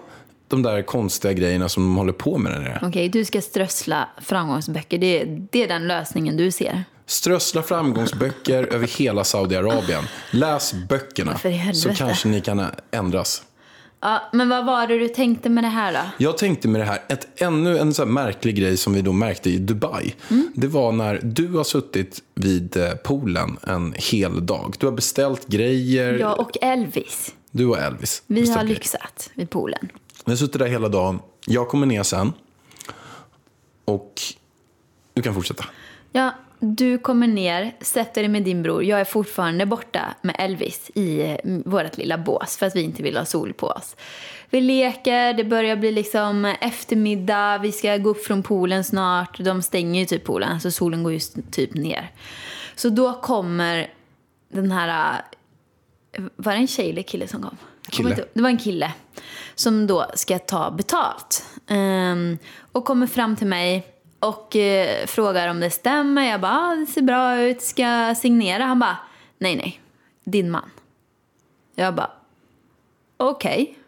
de 0.48 0.62
där 0.62 0.82
konstiga 0.82 1.32
grejerna 1.32 1.68
som 1.68 1.82
de 1.82 1.96
håller 1.96 2.12
på 2.12 2.38
med 2.38 2.52
där. 2.52 2.80
Okej, 2.82 3.08
du 3.08 3.24
ska 3.24 3.40
strössla 3.40 4.08
framgångsböcker. 4.22 4.98
Det, 4.98 5.24
det 5.24 5.62
är 5.62 5.68
den 5.68 5.86
lösningen 5.88 6.36
du 6.36 6.50
ser. 6.50 6.84
Strössla 7.06 7.62
framgångsböcker 7.62 8.74
över 8.74 8.86
hela 8.86 9.24
Saudiarabien. 9.24 10.04
Läs 10.30 10.72
böckerna 10.88 11.38
så 11.74 11.94
kanske 11.94 12.28
ni 12.28 12.40
kan 12.40 12.64
ändras. 12.90 13.42
Ja, 14.00 14.22
men 14.32 14.48
vad 14.48 14.66
var 14.66 14.86
det 14.86 14.98
du 14.98 15.08
tänkte 15.08 15.48
med 15.48 15.64
det 15.64 15.68
här 15.68 15.92
då? 15.92 15.98
Jag 16.24 16.38
tänkte 16.38 16.68
med 16.68 16.80
det 16.80 16.84
här, 16.84 17.02
ett, 17.08 17.42
ännu 17.42 17.78
en 17.78 17.94
så 17.94 18.06
märklig 18.06 18.56
grej 18.56 18.76
som 18.76 18.94
vi 18.94 19.02
då 19.02 19.12
märkte 19.12 19.50
i 19.50 19.58
Dubai. 19.58 20.14
Mm. 20.30 20.52
Det 20.54 20.66
var 20.66 20.92
när 20.92 21.20
du 21.22 21.48
har 21.48 21.64
suttit 21.64 22.22
vid 22.34 22.76
eh, 22.76 22.90
poolen 22.94 23.58
en 23.62 23.94
hel 23.96 24.46
dag. 24.46 24.74
Du 24.78 24.86
har 24.86 24.92
beställt 24.92 25.46
grejer. 25.46 26.18
Jag 26.18 26.40
och 26.40 26.50
Elvis, 26.60 27.34
Du 27.50 27.66
och 27.66 27.78
Elvis. 27.78 28.22
vi 28.26 28.50
har 28.50 28.64
lyxat 28.64 29.30
vid 29.34 29.50
poolen. 29.50 29.88
Vi 30.24 30.32
har 30.32 30.36
suttit 30.36 30.58
där 30.58 30.66
hela 30.66 30.88
dagen. 30.88 31.18
Jag 31.46 31.68
kommer 31.68 31.86
ner 31.86 32.02
sen. 32.02 32.32
Och 33.84 34.12
du 35.14 35.22
kan 35.22 35.34
fortsätta. 35.34 35.64
Ja, 36.12 36.34
du 36.58 36.98
kommer 36.98 37.26
ner, 37.26 37.72
sätter 37.80 38.22
dig 38.22 38.28
med 38.28 38.42
din 38.42 38.62
bror. 38.62 38.84
Jag 38.84 39.00
är 39.00 39.04
fortfarande 39.04 39.66
borta 39.66 40.14
med 40.22 40.36
Elvis 40.38 40.90
i 40.94 41.20
eh, 41.20 41.36
vårt 41.44 41.96
lilla 41.96 42.18
bås 42.18 42.56
för 42.56 42.66
att 42.66 42.76
vi 42.76 42.82
inte 42.82 43.02
vill 43.02 43.16
ha 43.16 43.24
sol 43.24 43.52
på 43.52 43.66
oss. 43.66 43.96
Vi 44.50 44.60
leker, 44.60 45.32
det 45.34 45.44
börjar 45.44 45.76
bli 45.76 45.92
liksom 45.92 46.44
eftermiddag, 46.44 47.58
vi 47.58 47.72
ska 47.72 47.96
gå 47.96 48.10
upp 48.10 48.24
från 48.24 48.42
poolen 48.42 48.84
snart. 48.84 49.38
De 49.38 49.62
stänger 49.62 50.00
ju 50.00 50.06
typ 50.06 50.24
poolen, 50.24 50.60
så 50.60 50.70
solen 50.70 51.02
går 51.02 51.12
ju 51.12 51.18
typ 51.50 51.74
ner. 51.74 52.10
Så 52.74 52.88
då 52.88 53.20
kommer 53.20 53.90
den 54.52 54.72
här... 54.72 55.22
eh, 56.12 56.24
Var 56.36 56.52
det 56.52 56.58
en 56.58 56.66
tjej 56.68 56.90
eller 56.90 57.02
kille 57.02 57.28
som 57.28 57.42
kom? 57.42 57.56
Kille. 57.90 58.24
Det 58.34 58.42
var 58.42 58.48
en 58.48 58.58
kille 58.58 58.92
som 59.54 59.86
då 59.86 60.06
ska 60.14 60.38
ta 60.38 60.70
betalt. 60.70 61.44
Ehm, 61.68 62.38
och 62.72 62.84
kommer 62.84 63.06
fram 63.06 63.36
till 63.36 63.46
mig 63.46 63.86
och 64.28 64.56
eh, 64.56 65.06
frågar 65.06 65.48
om 65.48 65.60
det 65.60 65.70
stämmer. 65.70 66.30
Jag 66.30 66.40
bara, 66.40 66.52
ah, 66.52 66.74
det 66.74 66.86
ser 66.86 67.02
bra 67.02 67.40
ut, 67.40 67.62
ska 67.62 67.82
jag 67.82 68.16
signera? 68.16 68.64
Han 68.64 68.78
bara, 68.78 68.96
nej 69.38 69.56
nej, 69.56 69.80
din 70.24 70.50
man. 70.50 70.70
Jag 71.74 71.94
bara, 71.94 72.10
okej. 73.16 73.78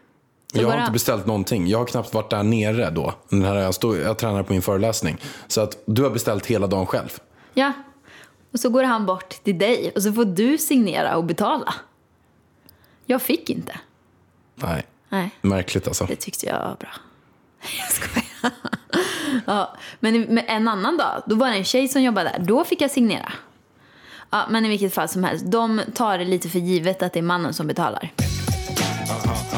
Så 0.53 0.57
jag 0.57 0.63
har 0.65 0.73
inte 0.73 0.83
han- 0.83 0.93
beställt 0.93 1.25
någonting. 1.25 1.67
Jag 1.67 1.77
har 1.77 1.85
knappt 1.85 2.13
varit 2.13 2.29
där 2.29 2.43
nere 2.43 2.89
då. 2.89 3.13
Den 3.29 3.43
här, 3.43 3.55
jag, 3.55 3.73
stod, 3.73 3.97
jag 3.97 4.17
tränar 4.17 4.43
på 4.43 4.53
min 4.53 4.61
föreläsning. 4.61 5.17
Så 5.47 5.61
att 5.61 5.77
du 5.85 6.03
har 6.03 6.09
beställt 6.09 6.45
hela 6.45 6.67
dagen 6.67 6.85
själv. 6.85 7.19
Ja. 7.53 7.71
Och 8.51 8.59
så 8.59 8.69
går 8.69 8.83
han 8.83 9.05
bort 9.05 9.29
till 9.43 9.57
dig 9.57 9.91
och 9.95 10.03
så 10.03 10.13
får 10.13 10.25
du 10.25 10.57
signera 10.57 11.17
och 11.17 11.23
betala. 11.23 11.73
Jag 13.05 13.21
fick 13.21 13.49
inte. 13.49 13.79
Nej, 14.55 14.83
Nej. 15.09 15.31
märkligt 15.41 15.87
alltså. 15.87 16.05
Det 16.05 16.15
tyckte 16.15 16.45
jag 16.45 16.53
var 16.59 16.75
bra. 16.79 16.89
Jag 17.79 17.91
skojar 17.91 18.51
ja, 19.45 19.75
men 19.99 20.37
en 20.37 20.67
annan 20.67 20.97
dag, 20.97 21.23
då 21.25 21.35
var 21.35 21.49
det 21.49 21.55
en 21.55 21.63
tjej 21.63 21.87
som 21.87 22.01
jobbade 22.03 22.29
där. 22.29 22.45
Då 22.45 22.63
fick 22.63 22.81
jag 22.81 22.91
signera. 22.91 23.31
Ja, 24.29 24.45
men 24.49 24.65
i 24.65 24.69
vilket 24.69 24.93
fall 24.93 25.07
som 25.07 25.23
helst, 25.23 25.45
de 25.45 25.81
tar 25.93 26.17
det 26.17 26.25
lite 26.25 26.49
för 26.49 26.59
givet 26.59 27.03
att 27.03 27.13
det 27.13 27.19
är 27.19 27.23
mannen 27.23 27.53
som 27.53 27.67
betalar. 27.67 28.11
Aha. 29.11 29.48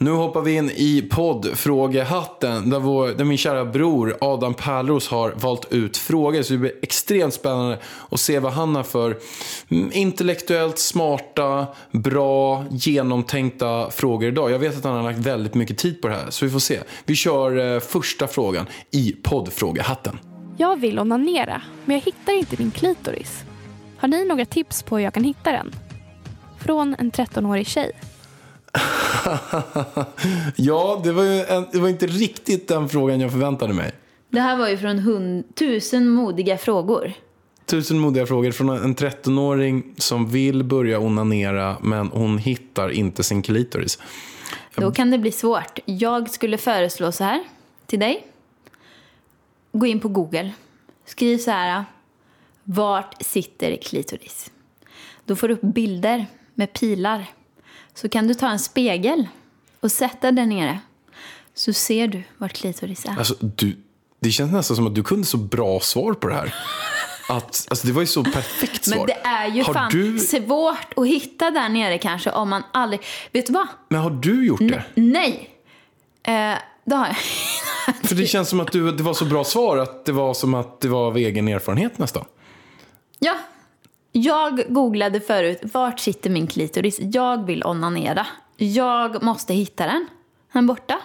Nu 0.00 0.10
hoppar 0.10 0.40
vi 0.40 0.54
in 0.54 0.70
i 0.70 1.02
poddfrågehatten 1.10 2.70
där, 2.70 2.78
vår, 2.78 3.08
där 3.08 3.24
min 3.24 3.38
kära 3.38 3.64
bror 3.64 4.16
Adam 4.20 4.54
Pärlros 4.54 5.08
har 5.08 5.30
valt 5.30 5.72
ut 5.72 5.96
frågor. 5.96 6.42
Så 6.42 6.52
det 6.52 6.58
blir 6.58 6.72
extremt 6.82 7.34
spännande 7.34 7.78
att 8.10 8.20
se 8.20 8.38
vad 8.38 8.52
han 8.52 8.74
har 8.74 8.82
för 8.82 9.18
mm, 9.68 9.90
intellektuellt 9.92 10.78
smarta, 10.78 11.66
bra, 11.92 12.64
genomtänkta 12.70 13.90
frågor 13.90 14.28
idag. 14.28 14.50
Jag 14.50 14.58
vet 14.58 14.76
att 14.76 14.84
han 14.84 14.96
har 14.96 15.02
lagt 15.02 15.18
väldigt 15.18 15.54
mycket 15.54 15.78
tid 15.78 16.02
på 16.02 16.08
det 16.08 16.14
här, 16.14 16.30
så 16.30 16.44
vi 16.44 16.50
får 16.50 16.58
se. 16.58 16.80
Vi 17.04 17.14
kör 17.14 17.74
eh, 17.74 17.80
första 17.80 18.26
frågan 18.26 18.66
i 18.90 19.12
poddfrågehatten. 19.22 20.18
Jag 20.56 20.80
vill 20.80 20.98
onanera, 20.98 21.62
men 21.84 21.96
jag 21.96 22.02
hittar 22.02 22.38
inte 22.38 22.56
min 22.58 22.70
klitoris. 22.70 23.44
Har 23.96 24.08
ni 24.08 24.24
några 24.24 24.44
tips 24.44 24.82
på 24.82 24.96
hur 24.96 25.04
jag 25.04 25.14
kan 25.14 25.24
hitta 25.24 25.52
den? 25.52 25.72
Från 26.58 26.96
en 26.98 27.12
13-årig 27.12 27.66
tjej. 27.66 27.92
ja, 30.56 31.00
det 31.04 31.12
var, 31.12 31.22
ju 31.22 31.40
en, 31.42 31.66
det 31.72 31.78
var 31.78 31.88
inte 31.88 32.06
riktigt 32.06 32.68
den 32.68 32.88
frågan 32.88 33.20
jag 33.20 33.30
förväntade 33.30 33.74
mig. 33.74 33.92
Det 34.30 34.40
här 34.40 34.56
var 34.56 34.68
ju 34.68 34.76
från 34.76 34.98
hund, 34.98 35.54
tusen 35.54 36.08
modiga 36.08 36.58
frågor. 36.58 37.12
Tusen 37.66 37.98
modiga 37.98 38.26
frågor 38.26 38.50
från 38.50 38.68
en 38.68 38.96
13-åring 38.96 39.94
som 39.96 40.28
vill 40.30 40.64
börja 40.64 40.98
onanera 40.98 41.76
men 41.82 42.06
hon 42.06 42.38
hittar 42.38 42.90
inte 42.90 43.22
sin 43.22 43.42
klitoris. 43.42 43.98
Då 44.74 44.90
kan 44.90 45.10
det 45.10 45.18
bli 45.18 45.32
svårt. 45.32 45.78
Jag 45.84 46.30
skulle 46.30 46.58
föreslå 46.58 47.12
så 47.12 47.24
här 47.24 47.44
till 47.86 48.00
dig. 48.00 48.26
Gå 49.72 49.86
in 49.86 50.00
på 50.00 50.08
Google. 50.08 50.52
Skriv 51.06 51.38
så 51.38 51.50
här. 51.50 51.84
Vart 52.64 53.22
sitter 53.22 53.76
klitoris? 53.76 54.50
Då 55.24 55.36
får 55.36 55.48
du 55.48 55.54
upp 55.54 55.60
bilder 55.60 56.26
med 56.54 56.72
pilar. 56.72 57.26
Så 58.00 58.08
kan 58.08 58.28
du 58.28 58.34
ta 58.34 58.48
en 58.48 58.58
spegel 58.58 59.28
och 59.80 59.92
sätta 59.92 60.32
där 60.32 60.46
nere. 60.46 60.78
Så 61.54 61.72
ser 61.72 62.08
du 62.08 62.22
vart 62.38 62.52
klitoris 62.52 63.04
är. 63.04 63.18
Alltså, 63.18 63.34
du, 63.40 63.76
det 64.20 64.30
känns 64.30 64.52
nästan 64.52 64.76
som 64.76 64.86
att 64.86 64.94
du 64.94 65.02
kunde 65.02 65.26
så 65.26 65.36
bra 65.36 65.80
svar 65.80 66.12
på 66.12 66.28
det 66.28 66.34
här. 66.34 66.54
Att, 67.28 67.66
alltså, 67.70 67.86
det 67.86 67.92
var 67.92 68.00
ju 68.00 68.06
så 68.06 68.24
perfekt 68.24 68.84
svar. 68.84 68.96
Men 68.96 69.06
det 69.06 69.28
är 69.28 69.48
ju 69.48 69.62
har 69.62 69.74
fan 69.74 69.90
du, 69.90 70.18
svårt 70.18 70.94
att 70.96 71.06
hitta 71.06 71.50
där 71.50 71.68
nere 71.68 71.98
kanske 71.98 72.30
om 72.30 72.48
man 72.48 72.62
aldrig... 72.72 73.00
Vet 73.32 73.46
du 73.46 73.52
vad? 73.52 73.66
Men 73.88 74.00
har 74.00 74.10
du 74.10 74.46
gjort 74.46 74.60
det? 74.60 74.84
Nej! 74.94 75.50
Eh, 76.22 76.58
det 76.84 76.96
har 76.96 77.06
jag. 77.06 77.16
För 78.08 78.14
det 78.14 78.26
känns 78.26 78.48
som 78.48 78.60
att 78.60 78.72
du, 78.72 78.92
det 78.92 79.02
var 79.02 79.14
så 79.14 79.24
bra 79.24 79.44
svar 79.44 79.76
att 79.76 80.04
det 80.04 80.12
var 80.12 80.34
som 80.34 80.54
att 80.54 80.80
det 80.80 80.88
var 80.88 81.06
av 81.06 81.16
egen 81.16 81.48
erfarenhet 81.48 81.98
nästan. 81.98 82.24
Ja. 83.18 83.34
Jag 84.12 84.62
googlade 84.68 85.20
förut, 85.20 85.60
vart 85.62 86.00
sitter 86.00 86.30
min 86.30 86.46
klitoris? 86.46 86.98
Jag 87.00 87.46
vill 87.46 87.64
onanera. 87.64 88.26
Jag 88.56 89.22
måste 89.22 89.54
hitta 89.54 89.86
den. 89.86 90.06
Den 90.52 90.64
är 90.64 90.68
borta. 90.68 90.98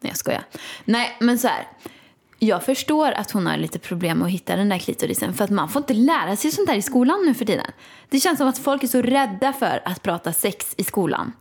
Nej, 0.00 0.10
jag 0.10 0.16
skojar. 0.16 0.44
Nej, 0.84 1.16
men 1.20 1.38
så 1.38 1.48
här. 1.48 1.68
Jag 2.38 2.64
förstår 2.64 3.12
att 3.12 3.30
hon 3.30 3.46
har 3.46 3.56
lite 3.56 3.78
problem 3.78 4.18
med 4.18 4.26
att 4.26 4.32
hitta 4.32 4.56
den 4.56 4.68
där 4.68 4.78
klitorisen. 4.78 5.34
För 5.34 5.44
att 5.44 5.50
man 5.50 5.68
får 5.68 5.80
inte 5.82 5.94
lära 5.94 6.36
sig 6.36 6.50
sånt 6.50 6.68
där 6.68 6.74
i 6.74 6.82
skolan 6.82 7.22
nu 7.26 7.34
för 7.34 7.44
tiden. 7.44 7.66
Det 8.08 8.20
känns 8.20 8.38
som 8.38 8.48
att 8.48 8.58
folk 8.58 8.82
är 8.82 8.86
så 8.86 9.02
rädda 9.02 9.52
för 9.52 9.82
att 9.84 10.02
prata 10.02 10.32
sex 10.32 10.74
i 10.76 10.84
skolan. 10.84 11.32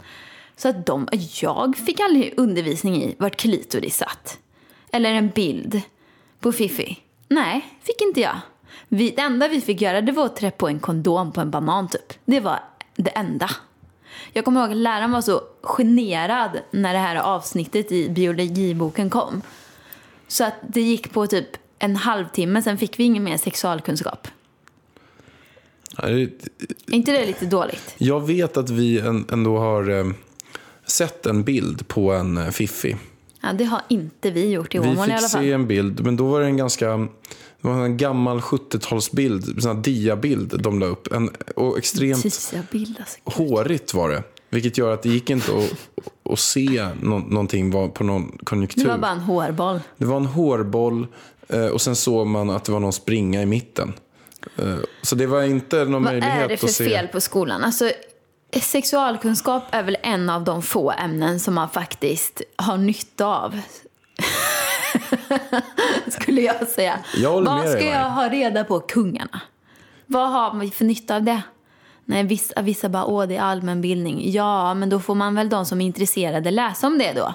Så 0.55 0.69
att 0.69 0.85
de, 0.85 1.07
jag 1.41 1.77
fick 1.77 1.99
aldrig 1.99 2.33
undervisning 2.37 3.03
i 3.03 3.15
vart 3.19 3.35
klitoris 3.35 3.97
satt. 3.97 4.39
Eller 4.91 5.13
en 5.13 5.29
bild 5.29 5.81
på 6.39 6.51
Fifi. 6.51 6.99
Nej, 7.27 7.65
fick 7.81 8.01
inte 8.01 8.21
jag. 8.21 8.39
Vi, 8.87 9.11
det 9.11 9.21
enda 9.21 9.47
vi 9.47 9.61
fick 9.61 9.81
göra 9.81 10.01
det 10.01 10.11
var 10.11 10.25
att 10.25 10.35
trä 10.35 10.51
på 10.51 10.67
en 10.67 10.79
kondom 10.79 11.31
på 11.31 11.41
en 11.41 11.51
banan 11.51 11.87
typ. 11.87 12.13
Det 12.25 12.39
var 12.39 12.59
det 12.95 13.09
enda. 13.09 13.49
Jag 14.33 14.45
kommer 14.45 14.61
ihåg 14.61 14.71
att 14.71 14.77
läraren 14.77 15.11
var 15.11 15.21
så 15.21 15.41
generad 15.61 16.49
när 16.71 16.93
det 16.93 16.99
här 16.99 17.15
avsnittet 17.15 17.91
i 17.91 18.09
biologiboken 18.09 19.09
kom. 19.09 19.41
Så 20.27 20.43
att 20.43 20.53
det 20.67 20.81
gick 20.81 21.11
på 21.13 21.27
typ 21.27 21.47
en 21.79 21.95
halvtimme, 21.95 22.61
sen 22.61 22.77
fick 22.77 22.99
vi 22.99 23.03
ingen 23.03 23.23
mer 23.23 23.37
sexualkunskap. 23.37 24.27
Ja, 25.97 26.07
det- 26.07 26.21
Är 26.87 26.93
inte 26.93 27.11
det 27.11 27.25
lite 27.25 27.45
dåligt? 27.45 27.95
Jag 27.97 28.27
vet 28.27 28.57
att 28.57 28.69
vi 28.69 28.99
ändå 29.31 29.57
har 29.57 29.89
eh, 29.99 30.05
sett 30.85 31.25
en 31.25 31.43
bild 31.43 31.87
på 31.87 32.11
en 32.11 32.37
eh, 32.37 32.49
Fiffi. 32.49 32.95
Ja, 33.41 33.53
det 33.53 33.63
har 33.63 33.81
inte 33.87 34.31
vi 34.31 34.49
gjort 34.51 34.75
i 34.75 34.79
Vi 34.79 34.83
Åmål 34.87 34.93
i 34.93 35.01
fick 35.03 35.11
alla 35.11 35.27
fall. 35.27 35.41
se 35.41 35.51
en 35.51 35.67
bild, 35.67 36.05
men 36.05 36.17
då 36.17 36.27
var 36.27 36.39
det 36.41 36.45
en 36.45 36.57
ganska 36.57 37.07
det 37.73 37.77
var 37.77 37.85
en 37.85 37.97
gammal 37.97 38.39
70-talsbild, 38.39 39.67
en 39.67 39.81
diabild 39.81 40.61
de 40.63 40.79
la 40.79 40.85
upp. 40.85 41.13
En, 41.13 41.29
och 41.55 41.77
extremt 41.77 42.21
Tisiga 42.21 42.63
bild 42.71 42.95
alltså. 42.99 43.17
hårigt 43.43 43.93
var 43.93 44.09
det. 44.09 44.23
Vilket 44.49 44.77
gör 44.77 44.93
att 44.93 45.03
det 45.03 45.09
gick 45.09 45.29
inte 45.29 45.51
att, 45.57 45.73
att 46.33 46.39
se 46.39 46.87
nå, 47.01 47.17
någonting 47.19 47.71
på 47.71 48.03
någon 48.03 48.37
konjunktur. 48.43 48.83
Det 48.83 48.89
var 48.89 48.97
bara 48.97 49.11
en 49.11 49.19
hårboll. 49.19 49.79
Det 49.97 50.05
var 50.05 50.17
en 50.17 50.25
hårboll 50.25 51.07
eh, 51.49 51.65
och 51.65 51.81
sen 51.81 51.95
såg 51.95 52.27
man 52.27 52.49
att 52.49 52.63
det 52.65 52.71
var 52.71 52.79
någon 52.79 52.93
springa 52.93 53.41
i 53.41 53.45
mitten. 53.45 53.93
Eh, 54.57 54.75
Så 55.01 55.15
det 55.15 55.27
var 55.27 55.43
inte 55.43 55.77
någon 55.77 55.91
Vad 55.91 56.01
möjlighet 56.01 56.43
är 56.43 56.47
det 56.47 56.57
för 56.57 56.67
att 56.67 56.73
se. 56.73 56.85
fel 56.85 57.07
på 57.07 57.21
skolan? 57.21 57.63
Alltså, 57.63 57.91
sexualkunskap 58.61 59.63
är 59.71 59.83
väl 59.83 59.97
en 60.03 60.29
av 60.29 60.43
de 60.43 60.61
få 60.61 60.91
ämnen 60.91 61.39
som 61.39 61.53
man 61.53 61.69
faktiskt 61.69 62.41
har 62.55 62.77
nytta 62.77 63.25
av. 63.25 63.59
Skulle 66.07 66.41
jag 66.41 66.67
säga. 66.67 66.99
Jag 67.15 67.41
Vad 67.45 67.69
ska 67.69 67.83
jag 67.83 68.09
ha 68.09 68.29
reda 68.29 68.63
på 68.63 68.79
kungarna? 68.79 69.41
Vad 70.05 70.31
har 70.31 70.59
vi 70.59 70.71
för 70.71 70.85
nytta 70.85 71.15
av 71.15 71.23
det? 71.23 71.41
Nej, 72.05 72.23
vissa, 72.23 72.61
vissa 72.61 72.89
bara, 72.89 73.05
åh 73.05 73.25
det 73.25 73.35
är 73.35 73.41
allmänbildning. 73.41 74.31
Ja, 74.31 74.73
men 74.73 74.89
då 74.89 74.99
får 74.99 75.15
man 75.15 75.35
väl 75.35 75.49
de 75.49 75.65
som 75.65 75.81
är 75.81 75.85
intresserade 75.85 76.51
läsa 76.51 76.87
om 76.87 76.97
det 76.97 77.13
då. 77.13 77.33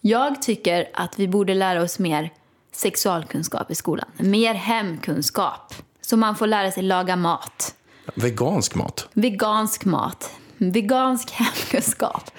Jag 0.00 0.42
tycker 0.42 0.88
att 0.94 1.18
vi 1.18 1.28
borde 1.28 1.54
lära 1.54 1.82
oss 1.82 1.98
mer 1.98 2.30
sexualkunskap 2.72 3.70
i 3.70 3.74
skolan. 3.74 4.06
Mer 4.16 4.54
hemkunskap. 4.54 5.74
Så 6.00 6.16
man 6.16 6.36
får 6.36 6.46
lära 6.46 6.70
sig 6.70 6.82
laga 6.82 7.16
mat. 7.16 7.74
Vegansk 8.14 8.74
mat. 8.74 9.08
Vegansk 9.12 9.84
mat. 9.84 10.30
vegansk 10.56 11.30
hemkunskap. 11.32 12.30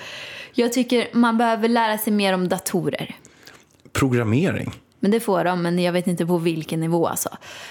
Jag 0.53 0.73
tycker 0.73 1.07
man 1.13 1.37
behöver 1.37 1.67
lära 1.67 1.97
sig 1.97 2.13
mer 2.13 2.33
om 2.33 2.49
datorer. 2.49 3.15
Programmering. 3.93 4.73
Men 4.99 5.11
det 5.11 5.19
får 5.19 5.43
de, 5.43 5.61
men 5.61 5.79
jag 5.79 5.91
vet 5.93 6.07
inte 6.07 6.25
på 6.25 6.37
vilken 6.37 6.79
nivå 6.79 7.07
alltså. 7.07 7.29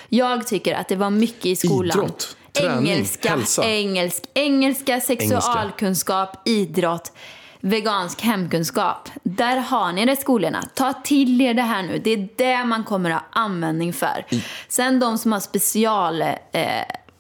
Jag 0.08 0.46
tycker 0.46 0.74
att 0.74 0.88
det 0.88 0.96
var 0.96 1.10
mycket 1.10 1.46
i 1.46 1.56
skolan. 1.56 1.98
Idrott, 1.98 2.36
träning, 2.52 2.92
engelska, 2.92 3.30
hälsa. 3.30 3.64
engelsk, 3.64 4.22
engelska, 4.34 5.00
sexualkunskap, 5.00 6.48
idrott, 6.48 7.12
vegansk 7.60 8.20
hemkunskap. 8.20 9.08
Där 9.22 9.56
har 9.56 9.92
ni 9.92 10.06
det 10.06 10.16
skolorna. 10.16 10.62
Ta 10.74 10.92
till 10.92 11.40
er 11.40 11.54
det 11.54 11.62
här 11.62 11.82
nu. 11.82 11.98
Det 11.98 12.10
är 12.10 12.28
det 12.36 12.64
man 12.64 12.84
kommer 12.84 13.10
att 13.10 13.16
ha 13.16 13.42
användning 13.42 13.92
för. 13.92 14.26
Sen 14.68 15.00
de 15.00 15.18
som 15.18 15.32
har 15.32 15.40
special 15.40 16.22
eh, 16.22 16.28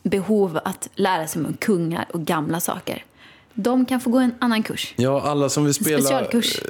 behov 0.02 0.60
att 0.64 0.88
lära 0.94 1.26
sig 1.26 1.44
om 1.44 1.56
kungar 1.56 2.06
och 2.12 2.20
gamla 2.20 2.60
saker. 2.60 3.04
De 3.60 3.86
kan 3.86 4.00
få 4.00 4.10
gå 4.10 4.18
en 4.18 4.34
annan 4.38 4.62
kurs. 4.62 4.94
Ja, 4.96 5.20
alla 5.22 5.48
som 5.48 5.64
vill 5.64 5.74
spela, 5.74 5.98
Specialkurs. 5.98 6.60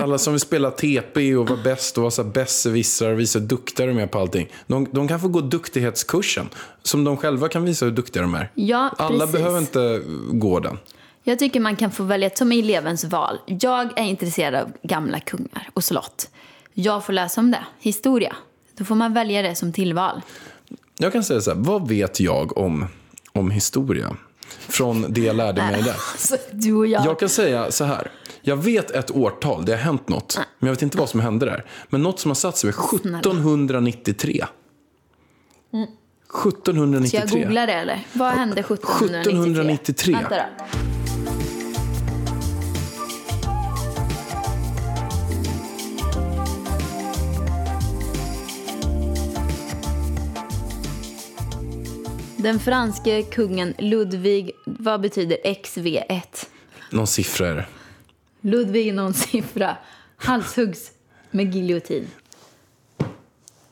alla 0.00 0.18
som 0.18 0.32
vill 0.32 0.40
spela 0.40 0.70
TP 0.70 1.36
och 1.36 1.48
vara 1.48 1.62
bäst 1.62 1.98
och 1.98 2.04
vara 2.04 2.24
besserwissrar 2.24 3.12
och 3.12 3.20
visa 3.20 3.38
hur 3.38 3.46
duktiga 3.46 3.86
de 3.86 3.98
är 3.98 4.06
på 4.06 4.18
allting. 4.18 4.48
De, 4.66 4.88
de 4.92 5.08
kan 5.08 5.20
få 5.20 5.28
gå 5.28 5.40
duktighetskursen. 5.40 6.48
Som 6.82 7.04
de 7.04 7.16
själva 7.16 7.48
kan 7.48 7.64
visa 7.64 7.84
hur 7.84 7.92
duktiga 7.92 8.22
de 8.22 8.34
är. 8.34 8.50
Ja, 8.54 8.90
alla 8.98 9.18
precis. 9.18 9.32
behöver 9.32 9.58
inte 9.58 10.02
gå 10.32 10.60
den. 10.60 10.78
Jag 11.22 11.38
tycker 11.38 11.60
man 11.60 11.76
kan 11.76 11.90
få 11.90 12.02
välja 12.02 12.30
som 12.34 12.52
elevens 12.52 13.04
val. 13.04 13.38
Jag 13.46 13.98
är 13.98 14.04
intresserad 14.04 14.54
av 14.54 14.72
gamla 14.82 15.20
kungar 15.20 15.68
och 15.74 15.84
slott. 15.84 16.30
Jag 16.74 17.06
får 17.06 17.12
läsa 17.12 17.40
om 17.40 17.50
det, 17.50 17.64
historia. 17.80 18.36
Då 18.78 18.84
får 18.84 18.94
man 18.94 19.14
välja 19.14 19.42
det 19.42 19.54
som 19.54 19.72
tillval. 19.72 20.20
Jag 20.98 21.12
kan 21.12 21.24
säga 21.24 21.40
så 21.40 21.50
här, 21.54 21.58
vad 21.58 21.88
vet 21.88 22.20
jag 22.20 22.58
om, 22.58 22.86
om 23.32 23.50
historia? 23.50 24.16
Från 24.48 25.12
det 25.12 25.20
jag 25.20 25.36
lärde 25.36 25.62
mig 25.62 25.82
där. 25.82 25.90
Alltså, 25.90 26.36
du 26.50 26.74
och 26.74 26.86
jag. 26.86 27.06
Jag 27.06 27.18
kan 27.18 27.28
säga 27.28 27.70
så 27.70 27.84
här. 27.84 28.10
Jag 28.42 28.56
vet 28.56 28.90
ett 28.90 29.10
årtal, 29.10 29.64
det 29.64 29.72
har 29.72 29.78
hänt 29.78 30.08
något. 30.08 30.38
Men 30.58 30.66
jag 30.66 30.74
vet 30.74 30.82
inte 30.82 30.98
vad 30.98 31.08
som 31.08 31.20
hände 31.20 31.46
där. 31.46 31.64
Men 31.88 32.02
något 32.02 32.20
som 32.20 32.30
har 32.30 32.34
satt 32.34 32.56
sig 32.56 32.68
är 32.68 32.96
1793. 32.96 34.44
1793. 36.46 37.08
Ska 37.08 37.36
jag 37.36 37.44
googla 37.44 37.66
det 37.66 37.72
eller? 37.72 38.06
Vad 38.12 38.32
hände 38.32 38.60
1793? 38.60 39.20
1793. 39.20 40.16
Den 52.36 52.60
franske 52.60 53.22
kungen 53.22 53.74
Ludvig, 53.78 54.50
vad 54.64 55.00
betyder 55.00 55.36
XV1? 55.44 56.22
Någon 56.90 57.06
det. 57.54 57.66
Ludvig 58.40 58.94
någon 58.94 59.14
siffra. 59.14 59.76
Halshuggs 60.16 60.90
med 61.30 61.54
giljotin. 61.54 62.08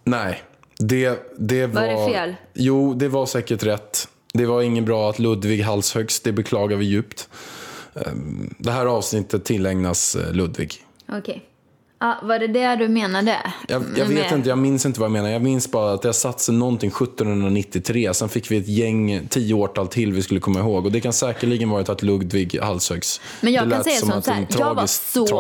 Nej, 0.04 0.42
det, 0.78 1.33
det 1.38 1.66
var... 1.66 1.87
Var 1.87 2.06
det 2.06 2.12
fel? 2.12 2.35
Jo, 2.54 2.94
det 2.94 3.09
var 3.09 3.26
säkert 3.26 3.62
rätt. 3.62 4.09
Det 4.35 4.47
var 4.47 4.62
inget 4.62 4.85
bra 4.85 5.11
att 5.11 5.18
Ludvig 5.18 5.61
halshöggs, 5.62 6.21
det 6.21 6.33
beklagar 6.33 6.76
vi 6.76 6.85
djupt. 6.85 7.28
Ehm, 7.94 8.54
Det 8.59 8.71
här 8.71 8.87
avsnittet 8.87 9.44
tillägnas 9.44 10.16
eh, 10.16 10.33
Ludvig. 10.33 10.75
Okej. 11.09 11.42
Ah, 11.98 12.14
var 12.22 12.38
det 12.38 12.46
det 12.46 12.76
du 12.76 12.88
menade? 12.88 13.38
Jag, 13.68 13.82
jag 13.96 14.04
vet 14.04 14.08
Med- 14.08 14.32
inte, 14.32 14.48
jag 14.48 14.58
minns 14.58 14.86
inte 14.86 15.00
vad 15.00 15.06
jag 15.06 15.12
menar. 15.12 15.28
Jag 15.28 15.42
minns 15.42 15.70
bara 15.70 15.92
att 15.94 16.02
det 16.02 16.08
har 16.08 16.12
satt 16.12 16.40
sig 16.40 16.54
någonting 16.54 16.90
1793. 16.90 18.14
Sen 18.14 18.28
fick 18.28 18.50
vi 18.50 18.56
ett 18.56 18.68
gäng, 18.68 19.26
tio 19.30 19.54
årtal 19.54 19.88
till 19.88 20.12
vi 20.12 20.22
skulle 20.22 20.40
komma 20.40 20.58
ihåg. 20.60 20.86
Och 20.86 20.92
det 20.92 21.00
kan 21.00 21.12
säkerligen 21.12 21.70
varit 21.70 21.88
att 21.88 22.02
Ludvig 22.02 22.58
halshöggs. 22.62 23.20
Men 23.40 23.52
jag 23.52 23.70
kan 23.70 23.84
säga 23.84 23.96
som 23.96 24.08
som 24.08 24.18
att 24.18 24.24
så 24.24 24.32
här, 24.32 24.46
jag 24.58 24.74
var 24.74 24.86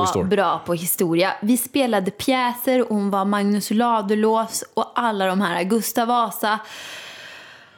så 0.06 0.22
bra 0.24 0.62
på 0.66 0.74
historia. 0.74 1.32
Vi 1.42 1.56
spelade 1.56 2.10
pjäser, 2.10 2.84
hon 2.88 3.10
var 3.10 3.24
Magnus 3.24 3.70
Ladulås 3.70 4.64
och 4.74 4.92
alla 4.94 5.26
de 5.26 5.40
här, 5.40 5.62
Gustav 5.62 6.08
Vasa. 6.08 6.58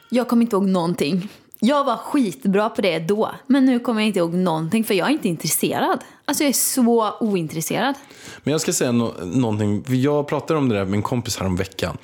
Jag 0.09 0.27
kommer 0.27 0.41
inte 0.43 0.55
ihåg 0.55 0.67
någonting. 0.67 1.29
Jag 1.59 1.83
var 1.83 1.95
skitbra 1.97 2.69
på 2.69 2.81
det 2.81 2.99
då, 2.99 3.31
men 3.47 3.65
nu 3.65 3.79
kommer 3.79 4.01
jag 4.01 4.07
inte 4.07 4.19
ihåg 4.19 4.33
någonting 4.33 4.83
för 4.83 4.93
jag 4.93 5.07
är 5.07 5.11
inte 5.11 5.27
intresserad. 5.27 5.99
Alltså 6.29 6.43
jag 6.43 6.49
är 6.49 6.53
så 6.53 7.13
ointresserad. 7.19 7.95
Men 8.43 8.51
jag 8.51 8.61
ska 8.61 8.73
säga 8.73 8.91
no 8.91 9.13
någonting. 9.25 9.83
Jag 9.87 10.27
pratade 10.27 10.59
om 10.59 10.69
det 10.69 10.75
där 10.75 10.85
med 10.85 10.93
en 10.93 11.01
kompis 11.01 11.37
här 11.37 11.45
om 11.45 11.55
veckan. 11.55 11.97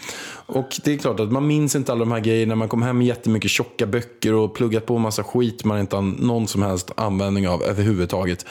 Och 0.46 0.80
det 0.84 0.94
är 0.94 0.98
klart 0.98 1.20
att 1.20 1.32
man 1.32 1.48
minns 1.48 1.76
inte 1.76 1.92
alla 1.92 2.00
de 2.00 2.12
här 2.12 2.20
grejerna. 2.20 2.56
Man 2.56 2.70
kom 2.70 2.82
hem 2.82 2.98
med 2.98 3.08
jättemycket 3.08 3.52
tjocka 3.52 3.86
böcker 3.86 4.34
och 4.34 4.56
pluggat 4.56 4.86
på 4.86 4.98
massa 4.98 5.24
skit 5.24 5.64
man 5.66 5.80
inte 5.80 5.96
har 5.96 6.02
någon 6.02 6.48
som 6.48 6.62
helst 6.62 6.92
användning 6.98 7.48
av 7.48 7.64
överhuvudtaget. 7.64 8.46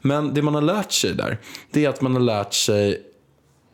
Men 0.00 0.34
det 0.34 0.42
man 0.42 0.54
har 0.54 0.62
lärt 0.62 0.92
sig 0.92 1.14
där, 1.14 1.38
det 1.70 1.84
är 1.84 1.88
att 1.88 2.00
man 2.00 2.12
har 2.12 2.20
lärt 2.20 2.54
sig 2.54 3.02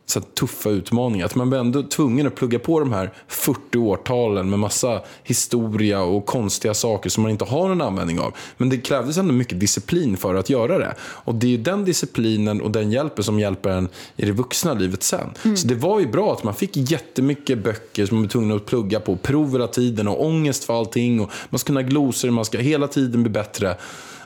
så 0.05 0.21
tuffa 0.21 0.69
utmaningar. 0.69 1.25
Att 1.25 1.35
man 1.35 1.49
blir 1.49 1.59
ändå 1.59 1.83
tvungen 1.83 2.27
att 2.27 2.35
plugga 2.35 2.59
på 2.59 2.79
de 2.79 2.93
här 2.93 3.13
40 3.27 3.77
årtalen 3.77 4.49
med 4.49 4.59
massa 4.59 5.01
historia 5.23 6.01
och 6.01 6.25
konstiga 6.25 6.73
saker 6.73 7.09
som 7.09 7.23
man 7.23 7.31
inte 7.31 7.45
har 7.45 7.69
en 7.69 7.81
användning 7.81 8.19
av. 8.19 8.33
Men 8.57 8.69
det 8.69 8.77
krävdes 8.77 9.17
ändå 9.17 9.33
mycket 9.33 9.59
disciplin 9.59 10.17
för 10.17 10.35
att 10.35 10.49
göra 10.49 10.77
det. 10.77 10.95
Och 11.01 11.35
det 11.35 11.47
är 11.47 11.51
ju 11.51 11.57
den 11.57 11.85
disciplinen 11.85 12.61
och 12.61 12.71
den 12.71 12.91
hjälpen 12.91 13.23
som 13.23 13.39
hjälper 13.39 13.69
en 13.69 13.89
i 14.15 14.25
det 14.25 14.31
vuxna 14.31 14.73
livet 14.73 15.03
sen. 15.03 15.29
Så 15.55 15.67
det 15.67 15.75
var 15.75 15.99
ju 15.99 16.07
bra 16.07 16.33
att 16.33 16.43
man 16.43 16.53
fick 16.53 16.77
jättemycket 16.91 17.63
böcker 17.63 18.05
som 18.05 18.17
man 18.17 18.23
var 18.23 18.29
tvungen 18.29 18.55
att 18.55 18.65
plugga 18.65 18.99
på. 18.99 19.15
Prov 19.15 19.51
hela 19.51 19.67
tiden 19.67 20.07
och 20.07 20.25
ångest 20.25 20.63
för 20.63 20.79
allting. 20.79 21.21
Och 21.21 21.31
man 21.49 21.59
ska 21.59 21.67
kunna 21.67 21.81
glosor, 21.81 22.29
man 22.29 22.45
ska 22.45 22.57
hela 22.57 22.87
tiden 22.87 23.23
bli 23.23 23.29
bättre. 23.29 23.77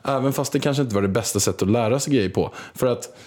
Även 0.03 0.33
fast 0.33 0.53
det 0.53 0.59
kanske 0.59 0.83
inte 0.83 0.95
var 0.95 1.01
det 1.01 1.07
bästa 1.07 1.39
sättet 1.39 1.61
att 1.61 1.69
lära 1.69 1.99
sig 1.99 2.13
grejer 2.13 2.29
på. 2.29 2.53
För 2.73 2.87
att 2.87 3.17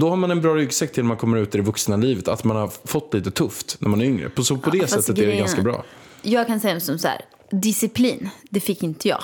då 0.00 0.08
har 0.10 0.16
man 0.16 0.30
en 0.30 0.40
bra 0.40 0.54
ryggsäck 0.54 0.92
till 0.92 1.02
när 1.02 1.08
man 1.08 1.16
kommer 1.16 1.36
ut 1.36 1.54
i 1.54 1.58
det 1.58 1.64
vuxna 1.64 1.96
livet. 1.96 2.28
Att 2.28 2.44
man 2.44 2.56
har 2.56 2.68
fått 2.84 3.14
lite 3.14 3.30
tufft 3.30 3.76
när 3.80 3.88
man 3.88 4.00
är 4.00 4.04
yngre. 4.04 4.30
Så 4.44 4.56
på 4.56 4.70
det 4.70 4.80
fast 4.80 4.92
sättet 4.92 5.08
är 5.08 5.14
det 5.14 5.22
grejen- 5.22 5.38
ganska 5.38 5.62
bra. 5.62 5.84
Jag 6.22 6.46
kan 6.46 6.60
säga 6.60 6.80
som 6.80 6.98
så 6.98 7.08
här, 7.08 7.20
disciplin, 7.50 8.30
det 8.50 8.60
fick 8.60 8.82
inte 8.82 9.08
jag 9.08 9.22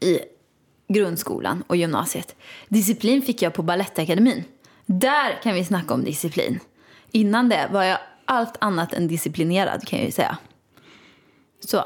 i 0.00 0.18
grundskolan 0.88 1.64
och 1.66 1.76
gymnasiet. 1.76 2.36
Disciplin 2.68 3.22
fick 3.22 3.42
jag 3.42 3.54
på 3.54 3.62
Balettakademin. 3.62 4.44
Där 4.86 5.42
kan 5.42 5.54
vi 5.54 5.64
snacka 5.64 5.94
om 5.94 6.04
disciplin. 6.04 6.60
Innan 7.12 7.48
det 7.48 7.68
var 7.72 7.84
jag 7.84 7.98
allt 8.24 8.54
annat 8.58 8.94
än 8.94 9.08
disciplinerad 9.08 9.86
kan 9.86 9.98
jag 9.98 10.06
ju 10.06 10.12
säga. 10.12 10.38
Så. 11.66 11.84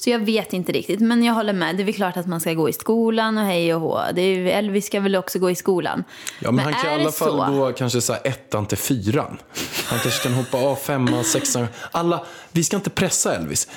Så 0.00 0.10
jag 0.10 0.18
vet 0.18 0.52
inte 0.52 0.72
riktigt, 0.72 1.00
men 1.00 1.24
jag 1.24 1.34
håller 1.34 1.52
med. 1.52 1.76
Det 1.76 1.82
är 1.82 1.84
väl 1.84 1.94
klart 1.94 2.16
att 2.16 2.26
man 2.26 2.40
ska 2.40 2.54
gå 2.54 2.68
i 2.68 2.72
skolan 2.72 3.38
och 3.38 3.44
hej 3.44 3.74
och 3.74 3.80
hå. 3.80 4.00
Det 4.14 4.22
är, 4.22 4.58
Elvis 4.58 4.86
ska 4.86 5.00
väl 5.00 5.16
också 5.16 5.38
gå 5.38 5.50
i 5.50 5.54
skolan. 5.54 6.04
Ja, 6.38 6.50
men, 6.50 6.64
han 6.64 6.74
kan 6.74 6.90
i 6.90 6.94
alla 6.94 7.12
fall 7.12 7.46
så? 7.46 7.52
gå 7.52 7.72
kanske 7.72 8.00
så 8.00 8.12
här 8.12 8.20
ettan 8.24 8.66
till 8.66 8.78
fyran. 8.78 9.38
Han 9.86 9.98
kanske 9.98 10.22
kan 10.22 10.32
hoppa 10.32 10.58
av 10.58 10.76
femman, 10.76 11.24
sexan. 11.24 11.66
Alla, 11.90 12.24
vi 12.52 12.64
ska 12.64 12.76
inte 12.76 12.90
pressa 12.90 13.36
Elvis. 13.36 13.68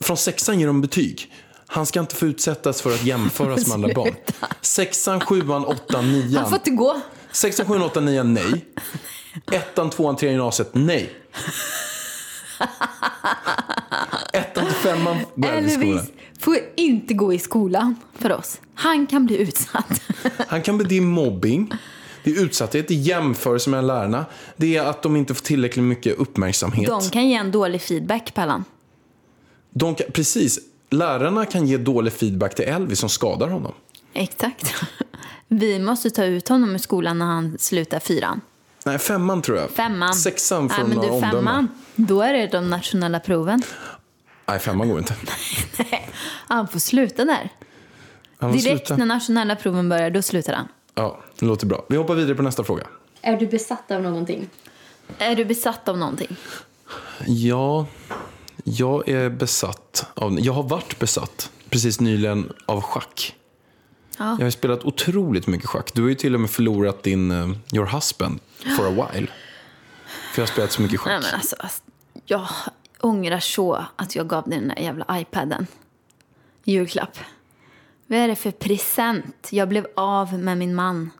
Från 0.00 0.16
sexan 0.16 0.60
ger 0.60 0.66
de 0.66 0.80
betyg. 0.80 1.32
Han 1.66 1.86
ska 1.86 2.00
inte 2.00 2.14
få 2.14 2.26
utsättas 2.26 2.82
för 2.82 2.94
att 2.94 3.04
jämföras 3.04 3.66
med 3.66 3.74
andra 3.74 3.94
barn. 3.94 4.14
Sexan, 4.60 5.20
sjuan, 5.20 5.64
åttan, 5.64 6.04
Han 6.04 6.12
nian. 6.12 6.48
får 6.48 6.58
inte 6.58 6.70
gå. 6.70 7.00
Sexan, 7.32 7.66
sjuan, 7.66 7.82
åttan, 7.82 8.04
nian, 8.04 8.34
nej. 8.34 8.64
Ettan, 9.52 9.90
tvåan, 9.90 10.16
trean, 10.16 10.32
gymnasiet, 10.32 10.70
nej. 10.72 11.10
Till 14.96 15.04
femman 15.04 15.26
går 15.34 15.48
Elvis 15.48 15.72
i 15.72 15.76
skolan. 15.76 16.06
Får 16.38 16.56
inte 16.76 17.14
gå 17.14 17.32
i 17.32 17.38
skolan 17.38 17.96
för 18.18 18.32
oss. 18.32 18.60
Han 18.74 19.06
kan 19.06 19.26
bli 19.26 19.36
utsatt. 19.36 20.02
Han 20.48 20.62
kan 20.62 20.78
bli 20.78 21.00
mobbing. 21.00 21.72
Det 22.24 22.30
är 22.30 22.42
utsatthet, 22.44 22.88
det 22.88 22.94
är 22.94 22.98
jämförelse 22.98 23.70
med 23.70 23.84
lärarna. 23.84 24.24
Det 24.56 24.76
är 24.76 24.84
att 24.84 25.02
de 25.02 25.16
inte 25.16 25.34
får 25.34 25.42
tillräckligt 25.42 25.84
mycket 25.84 26.18
uppmärksamhet. 26.18 26.86
De 26.86 27.10
kan 27.10 27.28
ge 27.28 27.34
en 27.34 27.50
dålig 27.50 27.82
feedback, 27.82 28.34
Pallan. 28.34 28.64
De 29.70 29.94
kan, 29.94 30.06
precis. 30.12 30.58
Lärarna 30.90 31.44
kan 31.44 31.66
ge 31.66 31.76
dålig 31.76 32.12
feedback 32.12 32.54
till 32.54 32.64
Elvis 32.64 32.98
som 32.98 33.08
skadar 33.08 33.48
honom. 33.48 33.72
Exakt. 34.12 34.74
Vi 35.48 35.78
måste 35.78 36.10
ta 36.10 36.24
ut 36.24 36.48
honom 36.48 36.74
ur 36.74 36.78
skolan 36.78 37.18
när 37.18 37.26
han 37.26 37.56
slutar 37.58 38.00
fyran. 38.00 38.40
Nej, 38.84 38.98
femman 38.98 39.42
tror 39.42 39.58
jag. 39.58 39.70
Femman. 39.70 40.14
Sexan 40.14 40.68
får 40.68 40.82
Nej, 40.82 40.88
men 40.88 40.98
du, 40.98 41.10
omdömen. 41.10 41.30
femman. 41.30 41.68
Då 41.96 42.22
är 42.22 42.32
det 42.32 42.46
de 42.46 42.70
nationella 42.70 43.20
proven. 43.20 43.62
Nej, 44.48 44.58
femman 44.58 44.88
går 44.88 44.98
inte. 44.98 45.14
Han 46.48 46.68
får 46.68 46.78
sluta 46.78 47.24
där. 47.24 47.50
Han 48.38 48.52
får 48.52 48.58
Direkt 48.58 48.86
sluta. 48.86 48.96
när 48.96 49.06
nationella 49.06 49.56
proven 49.56 49.88
börjar, 49.88 50.10
då 50.10 50.22
slutar 50.22 50.52
han. 50.52 50.68
Ja, 50.94 51.20
det 51.38 51.46
låter 51.46 51.66
bra. 51.66 51.84
Vi 51.88 51.96
hoppar 51.96 52.14
vidare 52.14 52.34
på 52.34 52.42
nästa 52.42 52.64
fråga. 52.64 52.86
Är 53.22 53.36
du 53.36 53.46
besatt 53.46 53.90
av 53.90 54.02
någonting? 54.02 54.48
Är 55.18 55.34
du 55.36 55.44
besatt 55.44 55.88
av 55.88 55.98
någonting? 55.98 56.36
Ja, 57.26 57.86
jag 58.64 59.08
är 59.08 59.30
besatt 59.30 60.06
av... 60.14 60.40
Jag 60.40 60.52
har 60.52 60.62
varit 60.62 60.98
besatt 60.98 61.50
precis 61.70 62.00
nyligen 62.00 62.52
av 62.66 62.80
schack. 62.82 63.34
Ja. 64.18 64.36
Jag 64.38 64.46
har 64.46 64.50
spelat 64.50 64.84
otroligt 64.84 65.46
mycket 65.46 65.68
schack. 65.68 65.94
Du 65.94 66.02
har 66.02 66.08
ju 66.08 66.14
till 66.14 66.34
och 66.34 66.40
med 66.40 66.50
förlorat 66.50 67.02
din 67.02 67.30
uh, 67.30 67.56
your 67.72 67.86
husband 67.86 68.40
for 68.76 68.86
a 68.86 68.90
while. 68.90 69.26
För 70.32 70.42
jag 70.42 70.46
har 70.46 70.52
spelat 70.52 70.72
så 70.72 70.82
mycket 70.82 71.00
schack. 71.00 71.12
Nej, 71.12 71.20
men 71.22 71.34
alltså, 71.34 71.56
alltså, 71.58 71.82
jag 72.24 72.46
ångrar 73.06 73.40
så 73.40 73.84
att 73.96 74.16
jag 74.16 74.28
gav 74.28 74.48
dig 74.48 74.58
den 74.58 74.68
där 74.68 74.82
jävla 74.82 75.20
iPaden. 75.20 75.66
Julklapp. 76.64 77.18
Vad 78.06 78.18
är 78.18 78.28
det 78.28 78.36
för 78.36 78.50
present? 78.50 79.48
Jag 79.50 79.68
blev 79.68 79.86
av 79.96 80.38
med 80.38 80.58
min 80.58 80.74
man. 80.74 81.10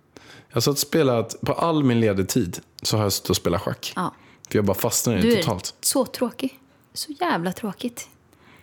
Jag 0.53 0.63
satt 0.63 0.73
och 0.73 0.79
spelat, 0.79 1.41
på 1.41 1.53
all 1.53 1.85
min 1.85 2.01
ledig 2.01 2.29
tid 2.29 2.59
så 2.83 2.97
har 2.97 3.03
jag 3.03 3.13
suttit 3.13 3.31
och 3.31 3.37
spelat 3.37 3.63
schack. 3.63 3.93
Ja. 3.97 4.15
För 4.51 4.59
jag 4.59 4.65
bara 4.65 4.77
fastnar 4.77 5.17
i 5.17 5.21
Du 5.21 5.31
det 5.31 5.39
är 5.39 5.43
totalt. 5.43 5.75
så 5.81 6.05
tråkig. 6.07 6.59
Så 6.95 7.13
jävla 7.21 7.53
tråkigt. 7.53 8.09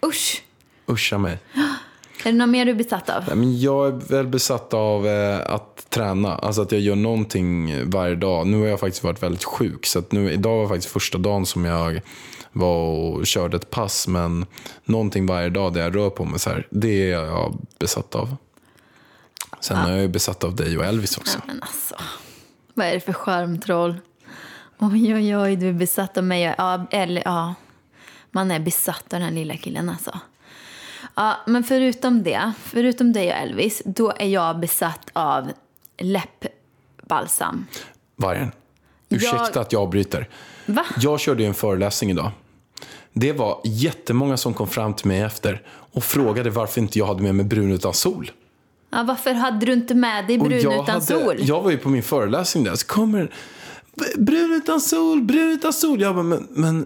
Usch! 0.05 0.43
Uscha 0.85 1.17
mig. 1.17 1.37
Är 2.25 2.31
det 2.31 2.37
något 2.37 2.49
mer 2.49 2.65
du 2.65 2.71
är 2.71 2.75
besatt 2.75 3.09
av? 3.09 3.23
Nej, 3.27 3.35
men 3.35 3.59
jag 3.59 3.87
är 3.87 3.91
väl 3.91 4.27
besatt 4.27 4.73
av 4.73 5.07
eh, 5.07 5.53
att 5.53 5.89
träna. 5.89 6.35
Alltså 6.35 6.61
att 6.61 6.71
jag 6.71 6.81
gör 6.81 6.95
någonting 6.95 7.75
varje 7.89 8.15
dag. 8.15 8.47
Nu 8.47 8.59
har 8.59 8.67
jag 8.67 8.79
faktiskt 8.79 9.03
varit 9.03 9.23
väldigt 9.23 9.43
sjuk. 9.43 9.85
Så 9.85 9.99
att 9.99 10.11
nu, 10.11 10.31
idag 10.31 10.57
var 10.57 10.67
faktiskt 10.67 10.93
första 10.93 11.17
dagen 11.17 11.45
som 11.45 11.65
jag 11.65 12.01
var 12.53 12.85
och 12.85 13.27
körde 13.27 13.57
ett 13.57 13.69
pass. 13.69 14.07
Men 14.07 14.45
någonting 14.85 15.25
varje 15.25 15.49
dag 15.49 15.73
där 15.73 15.81
jag 15.81 15.95
rör 15.95 16.09
på 16.09 16.25
mig 16.25 16.39
så 16.39 16.49
här. 16.49 16.67
Det 16.69 17.11
är 17.11 17.23
jag 17.23 17.57
besatt 17.79 18.15
av. 18.15 18.35
Sen 19.59 19.77
är 19.77 19.91
jag 19.91 20.01
ju 20.01 20.07
besatt 20.07 20.43
av 20.43 20.55
dig 20.55 20.77
och 20.77 20.85
Elvis 20.85 21.17
också. 21.17 21.39
Men 21.47 21.61
alltså. 21.61 21.95
Vad 22.73 22.87
är 22.87 22.93
det 22.93 22.99
för 22.99 23.13
charmtroll? 23.13 23.95
Oj, 24.79 25.15
oj, 25.15 25.37
oj, 25.37 25.55
du 25.55 25.69
är 25.69 25.73
besatt 25.73 26.17
av 26.17 26.23
mig. 26.23 26.55
Ja, 26.57 26.85
eller 26.91 27.21
ja. 27.25 27.53
Man 28.31 28.51
är 28.51 28.59
besatt 28.59 29.03
av 29.03 29.19
den 29.19 29.21
här 29.21 29.31
lilla 29.31 29.57
killen 29.57 29.89
alltså. 29.89 30.19
Ja, 31.15 31.37
men 31.47 31.63
förutom 31.63 32.23
det, 32.23 32.51
förutom 32.63 33.13
dig 33.13 33.27
och 33.31 33.37
Elvis, 33.37 33.81
då 33.85 34.13
är 34.17 34.27
jag 34.27 34.59
besatt 34.59 35.09
av 35.13 35.51
läppbalsam. 35.97 37.65
Vargen. 38.15 38.51
Ursäkta 39.09 39.37
Jag- 39.53 39.57
att 39.57 39.71
jag 39.71 39.81
avbryter. 39.81 40.29
Va? 40.65 40.85
Jag 40.99 41.19
körde 41.19 41.43
ju 41.43 41.47
en 41.47 41.53
föreläsning 41.53 42.09
idag. 42.11 42.31
Det 43.13 43.33
var 43.33 43.61
jättemånga 43.63 44.37
som 44.37 44.53
kom 44.53 44.67
fram 44.67 44.93
till 44.93 45.07
mig 45.07 45.21
efter 45.21 45.61
och 45.67 46.03
frågade 46.03 46.49
varför 46.49 46.81
inte 46.81 46.99
jag 46.99 47.05
hade 47.05 47.23
med 47.23 47.35
mig 47.35 47.45
brun 47.45 47.71
utan 47.71 47.93
sol. 47.93 48.31
Ja, 48.89 49.03
varför 49.03 49.33
hade 49.33 49.65
du 49.65 49.73
inte 49.73 49.95
med 49.95 50.27
dig 50.27 50.37
brun 50.37 50.53
utan 50.53 50.85
hade, 50.85 51.01
sol? 51.01 51.35
Jag 51.39 51.61
var 51.61 51.71
ju 51.71 51.77
på 51.77 51.89
min 51.89 52.03
föreläsning 52.03 52.63
där, 52.63 52.75
så 52.75 52.87
kommer 52.87 53.31
brun 54.17 54.53
utan 54.53 54.81
sol, 54.81 55.21
brun 55.21 55.51
utan 55.51 55.73
sol. 55.73 56.01
Jag 56.01 56.15
bara, 56.15 56.23
men, 56.23 56.47
men 56.49 56.85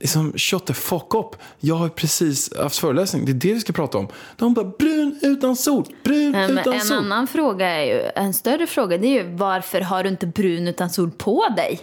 liksom, 0.00 0.32
shut 0.36 0.66
the 0.66 0.74
fuck 0.74 1.14
up. 1.14 1.36
Jag 1.60 1.74
har 1.74 1.88
precis 1.88 2.56
haft 2.56 2.78
föreläsning, 2.78 3.24
det 3.24 3.32
är 3.32 3.34
det 3.34 3.54
vi 3.54 3.60
ska 3.60 3.72
prata 3.72 3.98
om. 3.98 4.08
De 4.36 4.54
bara, 4.54 4.72
brun 4.78 5.18
utan 5.22 5.56
sol, 5.56 5.84
brun 6.04 6.30
Men 6.30 6.58
utan 6.58 6.72
en 6.72 6.80
sol. 6.80 6.98
annan 6.98 7.26
fråga 7.26 7.68
är 7.68 7.84
ju, 7.84 8.10
en 8.14 8.34
större 8.34 8.66
fråga, 8.66 8.98
det 8.98 9.06
är 9.06 9.24
ju 9.24 9.36
varför 9.36 9.80
har 9.80 10.02
du 10.02 10.08
inte 10.08 10.26
brun 10.26 10.68
utan 10.68 10.90
sol 10.90 11.10
på 11.10 11.46
dig? 11.56 11.80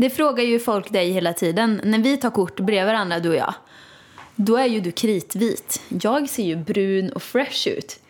Det 0.00 0.10
frågar 0.10 0.44
ju 0.44 0.58
folk 0.58 0.92
dig 0.92 1.10
hela 1.10 1.32
tiden. 1.32 1.80
När 1.84 1.98
vi 1.98 2.16
tar 2.16 2.30
kort 2.30 2.60
bredvid 2.60 2.86
varandra, 2.86 3.18
du 3.18 3.28
och 3.28 3.36
jag, 3.36 3.54
då 4.36 4.56
är 4.56 4.66
ju 4.66 4.80
du 4.80 4.92
kritvit. 4.92 5.82
Jag 5.88 6.28
ser 6.28 6.42
ju 6.42 6.56
brun 6.56 7.12
och 7.12 7.22
fresh 7.22 7.68
ut. 7.68 8.00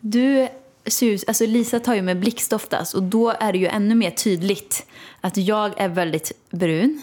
Du 0.00 0.48
ser 0.86 1.06
ut, 1.06 1.24
alltså 1.28 1.46
Lisa 1.46 1.80
tar 1.80 1.94
ju 1.94 2.02
med 2.02 2.20
blixt 2.20 2.52
oftast 2.52 2.94
och 2.94 3.02
då 3.02 3.30
är 3.30 3.52
det 3.52 3.58
ju 3.58 3.66
ännu 3.66 3.94
mer 3.94 4.10
tydligt 4.10 4.86
att 5.20 5.36
jag 5.36 5.80
är 5.80 5.88
väldigt 5.88 6.32
brun 6.50 7.02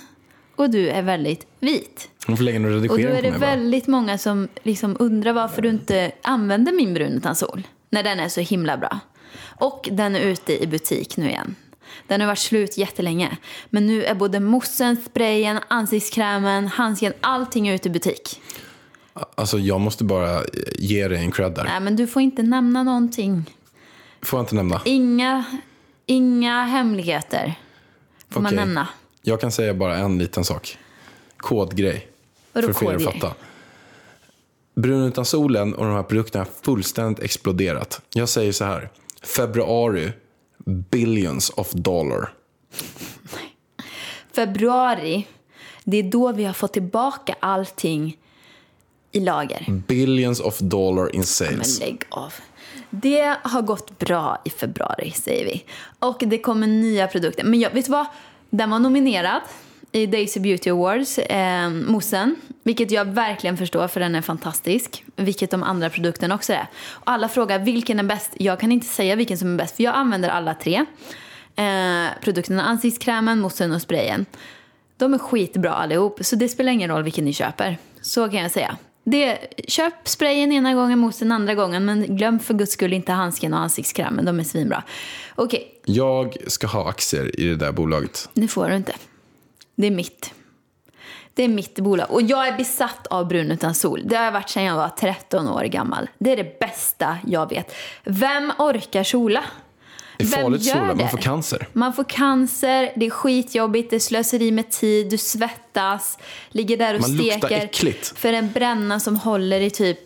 och 0.55 0.69
du 0.69 0.89
är 0.89 1.01
väldigt 1.01 1.47
vit. 1.59 2.09
Hon 2.27 2.37
får 2.37 2.43
lägga 2.43 2.59
någon 2.59 2.73
Och 2.73 2.87
då 2.87 2.95
redigering 2.95 3.17
är 3.17 3.31
det 3.31 3.37
väldigt 3.37 3.87
många 3.87 4.17
som 4.17 4.47
liksom 4.63 4.97
undrar 4.99 5.33
varför 5.33 5.61
du 5.61 5.69
inte 5.69 6.11
använder 6.21 6.71
min 6.71 6.93
brun 6.93 7.13
utan 7.13 7.35
sol. 7.35 7.67
När 7.89 8.03
den 8.03 8.19
är 8.19 8.29
så 8.29 8.41
himla 8.41 8.77
bra. 8.77 8.99
Och 9.59 9.89
den 9.91 10.15
är 10.15 10.19
ute 10.19 10.63
i 10.63 10.67
butik 10.67 11.17
nu 11.17 11.29
igen. 11.29 11.55
Den 12.07 12.21
har 12.21 12.27
varit 12.27 12.39
slut 12.39 12.77
jättelänge. 12.77 13.37
Men 13.69 13.87
nu 13.87 14.03
är 14.03 14.15
både 14.15 14.39
moussen, 14.39 14.97
sprayen, 15.09 15.59
ansiktskrämen, 15.67 16.67
handsken, 16.67 17.13
allting 17.21 17.69
ute 17.69 17.87
i 17.87 17.91
butik. 17.91 18.41
Alltså 19.35 19.59
jag 19.59 19.81
måste 19.81 20.03
bara 20.03 20.41
ge 20.79 21.07
dig 21.07 21.19
en 21.19 21.31
cred 21.31 21.51
där. 21.51 21.63
Nej 21.63 21.79
men 21.79 21.95
du 21.95 22.07
får 22.07 22.21
inte 22.21 22.43
nämna 22.43 22.83
någonting. 22.83 23.45
Får 24.21 24.39
jag 24.39 24.43
inte 24.43 24.55
nämna? 24.55 24.81
Inga, 24.85 25.43
inga 26.05 26.63
hemligheter. 26.63 27.53
Får 28.29 28.41
man 28.41 28.53
Okej. 28.53 28.65
nämna. 28.65 28.87
Jag 29.21 29.41
kan 29.41 29.51
säga 29.51 29.73
bara 29.73 29.97
en 29.97 30.17
liten 30.17 30.43
sak. 30.43 30.77
Kodgrej. 31.37 32.07
Vadå 32.53 32.73
för 32.73 32.95
att 32.95 33.03
fatta. 33.03 33.33
Brun 34.75 35.03
utan 35.03 35.25
solen 35.25 35.73
och 35.73 35.85
de 35.85 35.93
här 35.93 36.03
produkterna 36.03 36.43
har 36.43 36.51
fullständigt 36.61 37.23
exploderat. 37.23 38.01
Jag 38.13 38.29
säger 38.29 38.51
så 38.51 38.65
här. 38.65 38.89
Februari, 39.23 40.11
billions 40.67 41.49
of 41.49 41.71
dollar. 41.71 42.33
Februari, 44.33 45.27
det 45.83 45.97
är 45.97 46.03
då 46.03 46.31
vi 46.31 46.43
har 46.43 46.53
fått 46.53 46.73
tillbaka 46.73 47.35
allting 47.39 48.17
i 49.11 49.19
lager. 49.19 49.65
Billions 49.87 50.39
of 50.39 50.59
dollar 50.59 51.09
in 51.15 51.19
Men 51.19 51.25
sales. 51.25 51.79
lägg 51.79 52.03
av. 52.09 52.33
Det 52.89 53.37
har 53.43 53.61
gått 53.61 53.99
bra 53.99 54.41
i 54.45 54.49
februari, 54.49 55.11
säger 55.11 55.45
vi. 55.45 55.63
Och 55.99 56.23
det 56.25 56.37
kommer 56.37 56.67
nya 56.67 57.07
produkter. 57.07 57.43
Men 57.43 57.59
jag, 57.59 57.69
vet 57.71 57.85
du 57.85 57.91
vad? 57.91 58.05
Den 58.49 58.69
var 58.69 58.79
nominerad 58.79 59.41
i 59.91 60.05
Daisy 60.05 60.39
Beauty 60.39 60.69
Awards, 60.69 61.17
eh, 61.19 61.69
moussen. 61.69 62.35
Vilket 62.63 62.91
jag 62.91 63.05
verkligen 63.05 63.57
förstår, 63.57 63.87
för 63.87 63.99
den 63.99 64.15
är 64.15 64.21
fantastisk. 64.21 65.03
Vilket 65.15 65.51
de 65.51 65.63
andra 65.63 65.89
produkterna 65.89 66.35
också 66.35 66.53
är. 66.53 66.67
Och 66.89 67.11
alla 67.11 67.29
frågar 67.29 67.59
vilken 67.59 67.99
är 67.99 68.03
bäst. 68.03 68.31
Jag 68.37 68.59
kan 68.59 68.71
inte 68.71 68.87
säga 68.87 69.15
vilken 69.15 69.37
som 69.37 69.53
är 69.53 69.57
bäst, 69.57 69.75
för 69.75 69.83
jag 69.83 69.95
använder 69.95 70.29
alla 70.29 70.53
tre. 70.53 70.85
Eh, 71.55 72.05
produkterna, 72.21 72.63
ansiktskrämen, 72.63 73.39
moussen 73.39 73.71
och 73.71 73.81
sprayen. 73.81 74.25
De 74.97 75.13
är 75.13 75.17
skitbra 75.17 75.73
allihop, 75.73 76.19
så 76.21 76.35
det 76.35 76.49
spelar 76.49 76.71
ingen 76.71 76.89
roll 76.89 77.03
vilken 77.03 77.25
ni 77.25 77.33
köper. 77.33 77.77
Så 78.01 78.29
kan 78.29 78.39
jag 78.41 78.51
säga. 78.51 78.77
Det, 79.03 79.37
köp 79.67 79.93
sprayen 80.07 80.51
ena 80.51 80.73
gången, 80.73 80.99
moussen 80.99 81.31
andra 81.31 81.55
gången, 81.55 81.85
men 81.85 82.17
glöm 82.17 82.39
för 82.39 82.53
guds 82.53 82.71
skull 82.71 82.93
inte 82.93 83.11
handsken 83.11 83.53
och 83.53 83.59
ansiktskrämen. 83.59 84.25
De 84.25 84.39
är 84.39 84.43
svinbra. 84.43 84.83
Okej, 85.35 85.67
Jag 85.85 86.37
ska 86.47 86.67
ha 86.67 86.89
aktier 86.89 87.39
i 87.39 87.47
det 87.47 87.55
där 87.55 87.71
bolaget. 87.71 88.29
det 88.33 88.47
får 88.47 88.69
du 88.69 88.75
inte. 88.75 88.93
Det 89.77 89.87
är 89.87 89.91
mitt. 89.91 90.33
Det 91.33 91.43
är 91.43 91.47
mitt 91.47 91.79
bolag. 91.79 92.11
Och 92.11 92.21
jag 92.21 92.47
är 92.47 92.57
besatt 92.57 93.07
av 93.07 93.27
brun 93.27 93.51
utan 93.51 93.75
sol. 93.75 94.01
Det 94.05 94.15
har 94.15 94.23
jag 94.25 94.31
varit 94.31 94.49
sedan 94.49 94.63
jag 94.63 94.75
var 94.75 94.89
13 94.89 95.47
år 95.47 95.63
gammal. 95.63 96.09
Det 96.19 96.31
är 96.31 96.37
det 96.37 96.59
bästa 96.59 97.17
jag 97.27 97.49
vet. 97.49 97.75
Vem 98.03 98.51
orkar 98.57 99.03
sola? 99.03 99.43
Det 100.17 100.23
är 100.23 100.27
Vem 100.27 100.41
farligt 100.43 100.61
gör 100.61 100.73
sola, 100.73 100.87
det? 100.93 100.95
man 101.01 101.09
får 101.09 101.17
cancer. 101.17 101.67
Man 101.73 101.93
får 101.93 102.03
cancer, 102.03 102.91
det 102.95 103.05
är 103.05 103.09
skitjobbigt, 103.09 103.89
det 103.89 103.95
är 103.95 103.99
slöseri 103.99 104.51
med 104.51 104.69
tid, 104.71 105.09
du 105.09 105.17
svettas, 105.17 106.17
ligger 106.49 106.77
där 106.77 106.93
och 106.95 107.01
Man 107.01 107.09
steker 107.09 108.15
för 108.15 108.33
en 108.33 108.51
bränna 108.51 108.99
som 108.99 109.15
håller 109.15 109.61
i 109.61 109.69
typ 109.69 109.99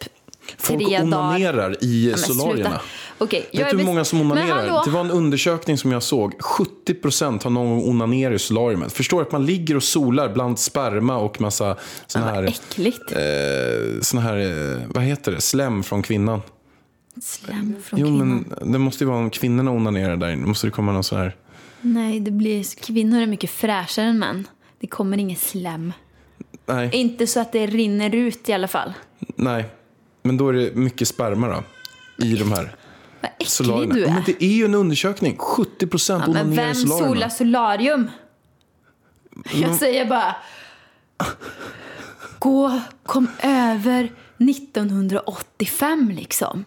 Folk 0.58 0.80
tre 0.88 0.98
dagar. 0.98 1.04
onanerar 1.04 1.84
i 1.84 2.08
men 2.10 2.18
solarierna. 2.20 2.70
sluta. 2.70 2.82
Okej, 3.22 3.48
jag 3.52 3.60
Vet 3.64 3.74
är 3.74 3.78
du 3.78 3.82
hur 3.84 3.88
många 3.88 4.06
som 4.06 4.22
onanerar? 4.22 4.86
Det 4.86 4.92
var 4.92 5.00
en 5.02 5.12
undersökning 5.12 5.78
som 5.78 5.92
jag 5.92 6.04
såg. 6.04 6.34
70% 6.88 7.44
har 7.44 7.50
någon 7.50 7.70
gång 7.70 7.90
onanerat 7.90 8.36
i 8.36 8.40
solariumet. 8.40 8.94
Förstår 8.94 9.18
du 9.18 9.26
att 9.26 9.32
man 9.32 9.46
ligger 9.46 9.76
och 9.76 9.84
solar 9.84 10.34
bland 10.34 10.60
sperma 10.60 11.18
och 11.18 11.42
massa 11.42 11.78
Vad 12.16 12.24
här, 12.24 12.44
äckligt. 12.44 13.12
eh, 13.12 14.02
såna 14.02 14.22
här 14.22 14.38
eh, 14.38 14.82
vad 14.88 15.04
heter 15.04 15.32
det, 15.32 15.42
slem 15.42 15.84
från 15.84 16.02
kvinnan. 16.02 16.42
Slem 17.22 17.76
från 17.84 18.00
Jo, 18.00 18.08
kvinnan. 18.08 18.46
men 18.62 18.72
det 18.72 18.78
måste 18.80 19.04
ju 19.04 19.08
vara 19.08 19.20
om 19.20 19.30
kvinnorna 19.30 19.72
onanerar 19.72 20.18
där 20.18 20.30
inne. 20.32 20.46
måste 20.48 20.68
det 20.68 20.72
komma 20.72 20.92
någon 20.92 21.04
sån 21.04 21.18
här. 21.20 21.36
Nej, 21.82 22.20
det 22.20 22.32
blir, 22.32 22.82
kvinnor 22.82 23.22
är 23.22 23.26
mycket 23.28 23.50
fräschare 23.50 24.06
än 24.06 24.20
män. 24.20 24.48
Det 24.80 24.88
kommer 24.88 25.18
inget 25.18 25.40
slem. 25.40 25.94
Nej, 26.66 26.90
Inte 26.94 27.28
så 27.28 27.40
att 27.40 27.52
det 27.52 27.66
rinner 27.68 28.16
ut 28.16 28.50
i 28.50 28.54
alla 28.54 28.68
fall. 28.68 28.94
nej. 29.36 29.66
Men 30.24 30.38
då 30.38 30.50
är 30.50 30.54
det 30.54 30.76
mycket 30.76 31.08
sperma 31.08 31.48
då. 31.48 31.64
I 32.26 32.34
de 32.36 32.52
här 32.52 32.76
Vad 33.22 33.32
äcklig 33.32 33.50
solarierna. 33.50 33.94
du 33.94 34.02
Ja, 34.02 34.08
är. 34.08 34.14
Men 34.14 34.24
det 34.26 34.44
är 34.44 34.50
ju 34.54 34.66
en 34.66 34.76
undersökning. 34.76 35.38
70% 35.38 36.12
Ja, 36.12 36.18
men 36.20 36.30
onanerar 36.30 36.56
vem 36.64 36.72
i 36.72 36.76
solarierna. 36.76 37.08
solar 37.14 37.30
solarium? 37.30 38.10
Jag 39.54 39.76
säger 39.76 40.06
bara... 40.06 40.36
Gå, 42.40 42.80
kom 43.04 43.28
över 43.44 44.12
1985 44.40 46.12
liksom. 46.16 46.66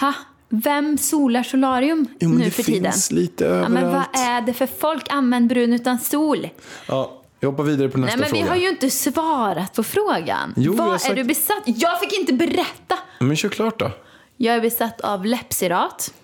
Ha? 0.00 0.14
Vem 0.48 0.98
solar 0.98 1.42
solarium 1.42 2.06
Jo, 2.20 2.28
men 2.28 2.38
nu 2.38 2.44
det 2.44 2.50
för 2.50 2.62
finns 2.62 3.08
tiden? 3.08 3.22
lite 3.22 3.44
Ja, 3.44 3.50
överallt. 3.50 3.74
men 3.74 3.92
vad 3.92 4.04
är 4.14 4.40
det 4.40 4.52
för 4.52 4.66
folk? 4.66 5.06
Använd 5.10 5.48
brun 5.48 5.72
utan 5.72 5.98
sol. 5.98 6.48
Ja, 6.88 7.22
jag 7.40 7.50
hoppar 7.50 7.64
vidare 7.64 7.88
på 7.88 7.98
nästa 7.98 8.16
Nej, 8.16 8.20
men 8.20 8.28
fråga. 8.30 8.42
vi 8.42 8.48
har 8.48 8.56
ju 8.56 8.68
inte 8.68 8.90
svarat 8.90 9.74
på 9.74 9.82
frågan. 9.82 10.54
Jo, 10.56 10.72
vad 10.74 10.86
har 10.86 10.94
är 10.94 10.98
sagt- 10.98 11.16
du 11.16 11.24
besatt? 11.24 11.62
Jag 11.64 12.00
fick 12.00 12.18
inte 12.20 12.32
berätta. 12.32 12.98
Men 13.20 13.36
kör 13.36 13.48
klart 13.48 13.78
då. 13.78 13.90
Jag 14.36 14.54
är 14.54 14.60
besatt 14.60 15.00
av 15.00 15.26
läppsirat. 15.26 16.14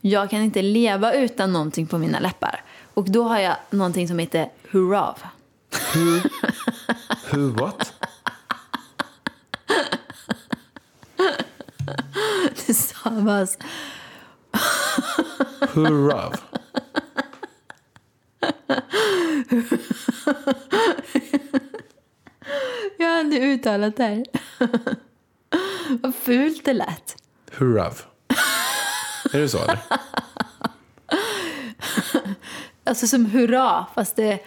Jag 0.00 0.30
kan 0.30 0.42
inte 0.42 0.62
leva 0.62 1.12
utan 1.12 1.52
någonting 1.52 1.86
på 1.86 1.98
mina 1.98 2.20
läppar. 2.20 2.62
Och 2.94 3.04
då 3.10 3.22
har 3.22 3.38
jag 3.38 3.56
någonting 3.70 4.08
som 4.08 4.18
heter 4.18 4.48
Hurrav. 4.70 5.18
Who 7.30 7.48
what? 7.60 7.92
Det 12.66 12.74
stavas 12.74 13.58
Hurra. 15.60 16.32
Jag 22.98 23.08
har 23.08 23.18
aldrig 23.18 23.42
uttalat 23.42 23.96
det 23.96 24.04
här. 24.04 24.24
Vad 26.02 26.14
fult 26.14 26.64
det 26.64 26.72
lät. 26.72 27.23
Hurrav. 27.56 28.00
är 29.32 29.38
det 29.38 29.48
så 29.48 29.58
eller? 29.62 29.78
Alltså 32.84 33.06
som 33.06 33.26
hurra, 33.26 33.86
fast 33.94 34.16
det... 34.16 34.38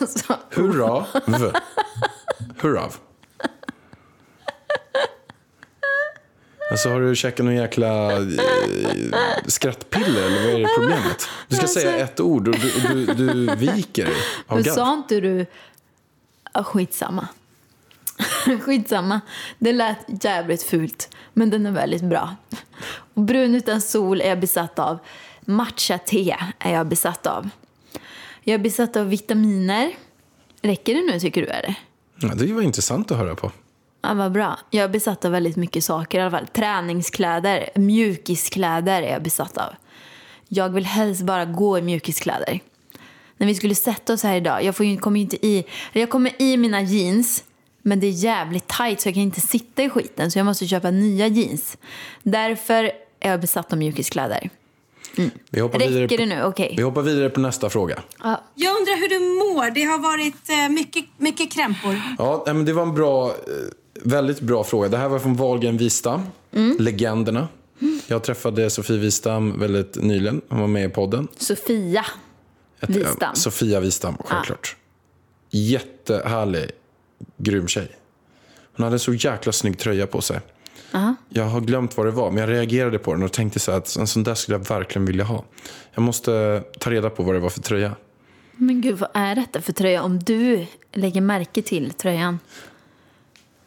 alltså, 0.00 0.36
Hurra. 0.50 1.06
V. 1.26 1.50
Hurrav. 2.60 2.96
Alltså 6.70 6.88
har 6.90 7.00
du 7.00 7.16
käkat 7.16 7.44
någon 7.46 7.54
jäkla 7.56 8.12
eh, 8.12 8.20
skrattpiller 9.46 10.22
eller 10.22 10.44
vad 10.44 10.54
är 10.54 10.58
det 10.58 10.68
problemet? 10.78 11.28
Du 11.48 11.56
ska 11.56 11.62
Alltså- 11.64 11.80
säga 11.80 11.96
ett 12.04 12.20
ord 12.20 12.48
och 12.48 12.54
du, 12.58 13.06
du, 13.06 13.14
du 13.14 13.54
viker 13.56 14.08
av 14.46 14.56
Men 14.56 14.62
garv. 14.62 14.74
sa 14.74 14.94
inte 14.94 15.20
du... 15.20 15.46
Ja, 16.54 16.64
skitsamma. 16.64 17.28
skitsamma. 18.60 19.20
Det 19.58 19.72
lät 19.72 20.24
jävligt 20.24 20.62
fult, 20.62 21.16
men 21.32 21.50
den 21.50 21.66
är 21.66 21.70
väldigt 21.70 22.02
bra. 22.02 22.36
Och 23.14 23.22
brun 23.22 23.54
utan 23.54 23.80
sol 23.80 24.20
är 24.20 24.28
jag 24.28 24.40
besatt 24.40 24.78
av. 24.78 24.98
Matcha-te 25.40 26.36
är 26.58 26.72
jag 26.72 26.86
besatt 26.86 27.26
av. 27.26 27.48
Jag 28.42 28.54
är 28.54 28.58
besatt 28.58 28.96
av 28.96 29.08
vitaminer. 29.08 29.92
Räcker 30.62 30.94
det 30.94 31.12
nu, 31.12 31.20
tycker 31.20 31.42
du? 31.42 31.48
Är 31.48 31.62
det? 31.62 31.74
Ja, 32.20 32.34
det 32.34 32.52
var 32.52 32.62
intressant 32.62 33.10
att 33.10 33.18
höra 33.18 33.34
på. 33.34 33.52
Ja, 34.02 34.14
vad 34.14 34.32
bra. 34.32 34.58
Jag 34.70 34.84
är 34.84 34.88
besatt 34.88 35.24
av 35.24 35.32
väldigt 35.32 35.56
mycket 35.56 35.84
saker 35.84 36.18
i 36.18 36.22
alla 36.22 36.30
fall. 36.30 36.46
Träningskläder, 36.46 37.70
mjukiskläder 37.74 39.02
är 39.02 39.12
jag 39.12 39.22
besatt 39.22 39.58
av. 39.58 39.74
Jag 40.48 40.68
vill 40.68 40.84
helst 40.84 41.22
bara 41.22 41.44
gå 41.44 41.78
i 41.78 41.82
mjukiskläder. 41.82 42.60
När 43.36 43.46
vi 43.46 43.54
skulle 43.54 43.74
sätta 43.74 44.12
oss 44.12 44.22
här 44.22 44.36
idag, 44.36 44.64
jag 44.64 44.76
får 44.76 44.86
ju, 44.86 44.96
kommer 44.96 45.18
ju 45.18 45.22
inte 45.22 45.46
i... 45.46 45.64
Jag 45.92 46.10
kommer 46.10 46.42
i 46.42 46.56
mina 46.56 46.82
jeans, 46.82 47.44
men 47.82 48.00
det 48.00 48.06
är 48.06 48.10
jävligt 48.10 48.68
tight 48.68 49.00
så 49.00 49.08
jag 49.08 49.14
kan 49.14 49.22
inte 49.22 49.40
sitta 49.40 49.82
i 49.82 49.88
skiten. 49.90 50.30
Så 50.30 50.38
jag 50.38 50.46
måste 50.46 50.66
köpa 50.66 50.90
nya 50.90 51.26
jeans. 51.26 51.78
Därför 52.22 52.84
är 53.20 53.30
jag 53.30 53.40
besatt 53.40 53.72
av 53.72 53.78
mjukiskläder. 53.78 54.50
Vi 55.50 55.60
hoppar, 55.60 55.78
vidare 55.78 56.04
Räcker 56.04 56.16
på, 56.16 56.22
det 56.22 56.26
nu? 56.36 56.42
Okej. 56.42 56.74
vi 56.76 56.82
hoppar 56.82 57.02
vidare 57.02 57.30
på 57.30 57.40
nästa 57.40 57.70
fråga. 57.70 58.02
Ja. 58.22 58.44
Jag 58.54 58.76
undrar 58.78 58.96
hur 59.00 59.08
du 59.08 59.18
mår. 59.18 59.70
Det 59.70 59.82
har 59.82 59.98
varit 59.98 60.48
eh, 60.50 60.68
mycket, 60.68 61.04
mycket 61.16 61.52
krämpor. 61.52 62.00
Ja, 62.18 62.42
men 62.46 62.64
det 62.64 62.72
var 62.72 62.82
en 62.82 62.94
bra, 62.94 63.26
eh, 63.28 63.34
väldigt 64.02 64.40
bra 64.40 64.64
fråga. 64.64 64.88
Det 64.88 64.96
här 64.96 65.08
var 65.08 65.18
från 65.18 65.36
Wahlgren 65.36 65.76
Wistam, 65.76 66.22
legenderna. 66.78 67.48
Jag 68.06 68.22
träffade 68.24 68.70
Sofie 68.70 68.96
Wistam 68.98 69.58
väldigt 69.60 69.96
nyligen. 70.02 70.40
Hon 70.48 70.60
var 70.60 70.66
med 70.66 70.84
i 70.84 70.88
podden. 70.88 71.28
Sofia 71.36 72.06
Ett- 72.80 72.90
Wistam. 72.90 73.34
Sofia 73.34 73.80
Wistam, 73.80 74.16
självklart. 74.24 74.76
Jättehärlig, 75.50 76.70
grym 77.36 77.68
tjej. 77.68 77.96
Hon 78.76 78.84
hade 78.84 78.94
en 78.94 79.00
så 79.00 79.14
jäkla 79.14 79.52
snygg 79.52 79.78
tröja 79.78 80.06
på 80.06 80.20
sig. 80.20 80.40
Jag 81.28 81.44
har 81.44 81.60
glömt 81.60 81.96
vad 81.96 82.06
det 82.06 82.10
var, 82.10 82.30
men 82.30 82.40
jag 82.40 82.50
reagerade 82.50 82.98
på 82.98 83.14
den 83.14 83.22
och 83.22 83.32
tänkte 83.32 83.58
så 83.60 83.72
att 83.72 83.96
en 83.96 84.06
sån 84.06 84.22
där 84.22 84.34
skulle 84.34 84.58
jag 84.58 84.68
verkligen 84.68 85.06
vilja 85.06 85.24
ha. 85.24 85.44
Jag 85.94 86.02
måste 86.02 86.62
ta 86.80 86.90
reda 86.90 87.10
på 87.10 87.22
vad 87.22 87.34
det 87.34 87.40
var 87.40 87.50
för 87.50 87.60
tröja. 87.60 87.96
Men 88.56 88.80
gud, 88.80 88.98
vad 88.98 89.10
är 89.14 89.34
detta 89.34 89.60
för 89.60 89.72
tröja? 89.72 90.02
Om 90.02 90.18
du 90.18 90.66
lägger 90.92 91.20
märke 91.20 91.62
till 91.62 91.90
tröjan. 91.90 92.38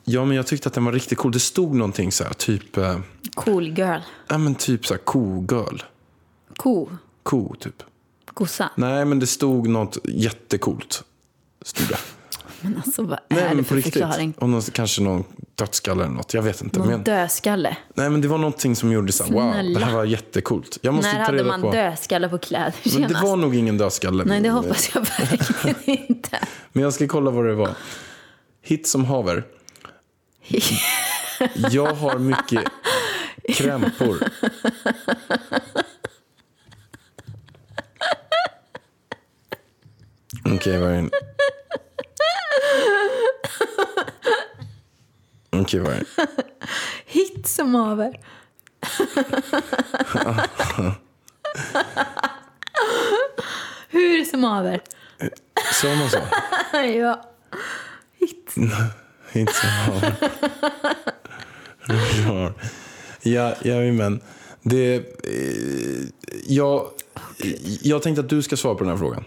Ja, 0.03 0.25
men 0.25 0.37
jag 0.37 0.47
tyckte 0.47 0.67
att 0.69 0.73
den 0.73 0.85
var 0.85 0.91
riktigt 0.91 1.17
cool. 1.17 1.31
Det 1.31 1.39
stod 1.39 1.75
någonting 1.75 2.11
så 2.11 2.23
här, 2.23 2.33
typ, 2.33 2.77
eh, 2.77 2.99
Cool 3.33 3.67
girl. 3.67 3.99
ja 4.27 4.37
men 4.37 4.55
typ 4.55 4.85
så 4.85 4.93
här 4.93 5.01
ko-girl. 5.01 5.77
Ko. 6.55 6.89
Ko, 7.23 7.55
typ. 7.59 7.83
Kossa. 8.25 8.69
Nej, 8.75 9.05
men 9.05 9.19
det 9.19 9.27
stod 9.27 9.67
något 9.67 9.97
jättecoolt. 10.03 11.03
Stod 11.61 11.87
det. 11.87 11.97
Men 12.61 12.77
alltså 12.85 13.03
vad 13.03 13.19
Nej, 13.29 13.43
är 13.43 13.55
det 13.55 13.63
för 13.63 13.75
riktigt. 13.75 13.93
förklaring? 13.93 14.33
Och 14.37 14.49
någon, 14.49 14.61
kanske 14.61 15.01
någon 15.01 15.23
dödskalle 15.55 16.03
eller 16.03 16.13
något. 16.13 16.33
Jag 16.33 16.41
vet 16.41 16.61
inte. 16.61 16.79
Någon 16.79 16.87
Men, 16.87 17.03
dödskalle. 17.03 17.77
nej, 17.93 18.09
men 18.09 18.21
det 18.21 18.27
var 18.27 18.37
någonting 18.37 18.75
som 18.75 18.91
gjorde 18.91 19.11
så 19.11 19.23
wow, 19.23 19.53
det 19.73 19.79
här 19.85 19.93
var 19.93 20.05
jättecoolt. 20.05 20.77
Jag 20.81 20.93
måste 20.93 21.11
När 21.11 21.19
ta 21.19 21.25
hade 21.25 21.37
reda 21.37 21.47
man 21.47 21.61
på. 21.61 21.71
dödskalle 21.71 22.29
på 22.29 22.37
kläder 22.37 22.73
Men 22.83 22.91
det 23.01 23.07
senast? 23.07 23.23
var 23.23 23.35
nog 23.35 23.55
ingen 23.55 23.77
dödskalle. 23.77 24.23
Nej, 24.25 24.41
det 24.41 24.49
hoppas 24.49 24.91
jag 24.95 25.01
verkligen 25.01 25.75
inte. 26.09 26.39
Men 26.73 26.83
jag 26.83 26.93
ska 26.93 27.07
kolla 27.07 27.31
vad 27.31 27.45
det 27.45 27.55
var. 27.55 27.69
Hit 28.61 28.87
som 28.87 29.05
haver. 29.05 29.43
Jag 31.71 31.93
har 31.93 32.17
mycket 32.19 32.63
krämpor. 33.53 34.17
Okej, 40.55 40.77
vad 40.79 40.91
är 40.91 41.01
det? 41.01 41.09
Det? 45.69 46.03
Hit 47.05 47.47
som 47.47 47.75
haver. 47.75 48.19
Hur 53.89 54.25
som 54.25 54.43
haver. 54.43 54.81
Sa 55.73 55.95
man 55.95 56.09
så? 56.13 56.17
ja. 56.77 57.25
Hit. 58.19 58.55
Inte 59.33 59.53
som 59.53 59.69
haver. 59.69 60.13
Ja, 62.23 62.53
ja, 63.21 63.55
ja, 63.61 63.75
men 63.91 64.21
det... 64.61 64.95
Eh, 64.95 65.03
jag, 66.47 66.87
jag 67.81 68.03
tänkte 68.03 68.19
att 68.19 68.29
du 68.29 68.41
ska 68.41 68.57
svara 68.57 68.75
på 68.75 68.83
den 68.83 68.89
här 68.89 68.97
frågan. 68.97 69.23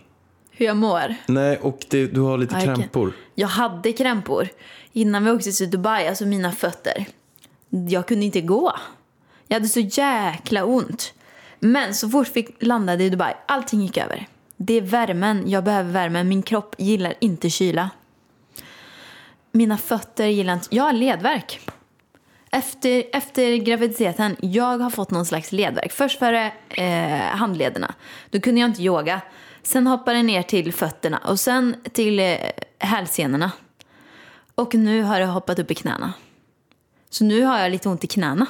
Hur 0.57 0.67
jag 0.67 0.77
mår. 0.77 1.15
Nej, 1.27 1.59
och 1.59 1.85
det, 1.89 2.07
du 2.07 2.21
har 2.21 2.39
lite 2.39 2.55
Ja, 2.55 2.61
okej. 2.63 2.75
krämpor. 2.75 3.13
Jag 3.35 3.49
hade 3.49 3.93
krämpor 3.93 4.49
innan 4.93 5.25
vi 5.25 5.31
åkte 5.31 5.53
till 5.53 5.71
Dubai, 5.71 6.09
alltså 6.09 6.25
mina 6.27 6.53
fötter. 6.53 7.05
Jag 7.89 8.09
kunde 8.09 8.25
inte 8.25 8.41
gå. 8.41 8.73
Jag 9.49 9.55
hade 9.57 9.69
så 9.69 9.81
jäkla 9.81 10.65
ont. 10.65 11.13
Men 11.59 11.95
så 11.95 12.09
fort 12.09 12.31
vi 12.35 12.49
landade 12.61 13.05
i 13.05 13.11
Dubai, 13.11 13.35
allting 13.47 13.81
gick 13.83 13.97
över. 13.97 14.27
Det 14.57 14.75
är 14.75 14.81
värmen, 14.83 15.51
jag 15.51 15.65
behöver 15.65 15.91
värmen. 15.93 16.29
Min 16.29 16.43
kropp 16.43 16.75
gillar 16.79 17.15
inte 17.21 17.51
kyla. 17.51 17.91
Mina 19.53 19.79
fötter 19.79 20.27
gillar 20.27 20.53
inte... 20.55 20.67
Jag 20.77 20.85
har 20.85 20.93
ledvärk. 20.93 21.61
Efter, 22.51 23.05
efter 23.13 23.57
graviditeten, 23.57 24.37
jag 24.41 24.79
har 24.79 24.91
fått 24.91 25.11
någon 25.11 25.27
slags 25.27 25.53
ledvärk. 25.53 25.93
Först 25.93 26.21
var 26.21 26.33
det 26.33 26.53
eh, 26.69 27.37
handlederna. 27.37 27.95
Då 28.31 28.41
kunde 28.41 28.61
jag 28.61 28.71
inte 28.71 28.83
yoga. 28.83 29.21
Sen 29.65 29.87
hoppade 29.87 30.17
det 30.17 30.23
ner 30.23 30.43
till 30.43 30.73
fötterna 30.73 31.19
och 31.19 31.41
sen 31.41 31.77
till 31.93 32.21
eh, 32.21 32.37
hälsenorna. 32.79 33.53
Och 34.55 34.75
nu 34.75 35.03
har 35.03 35.21
det 35.21 35.27
hoppat 35.27 35.59
upp 35.59 35.71
i 35.71 35.75
knäna. 35.75 36.13
Så 37.11 37.25
nu 37.25 37.43
har 37.43 37.59
jag 37.59 37.73
lite 37.73 37.89
ont 37.89 38.05
i 38.05 38.07
knäna. 38.07 38.47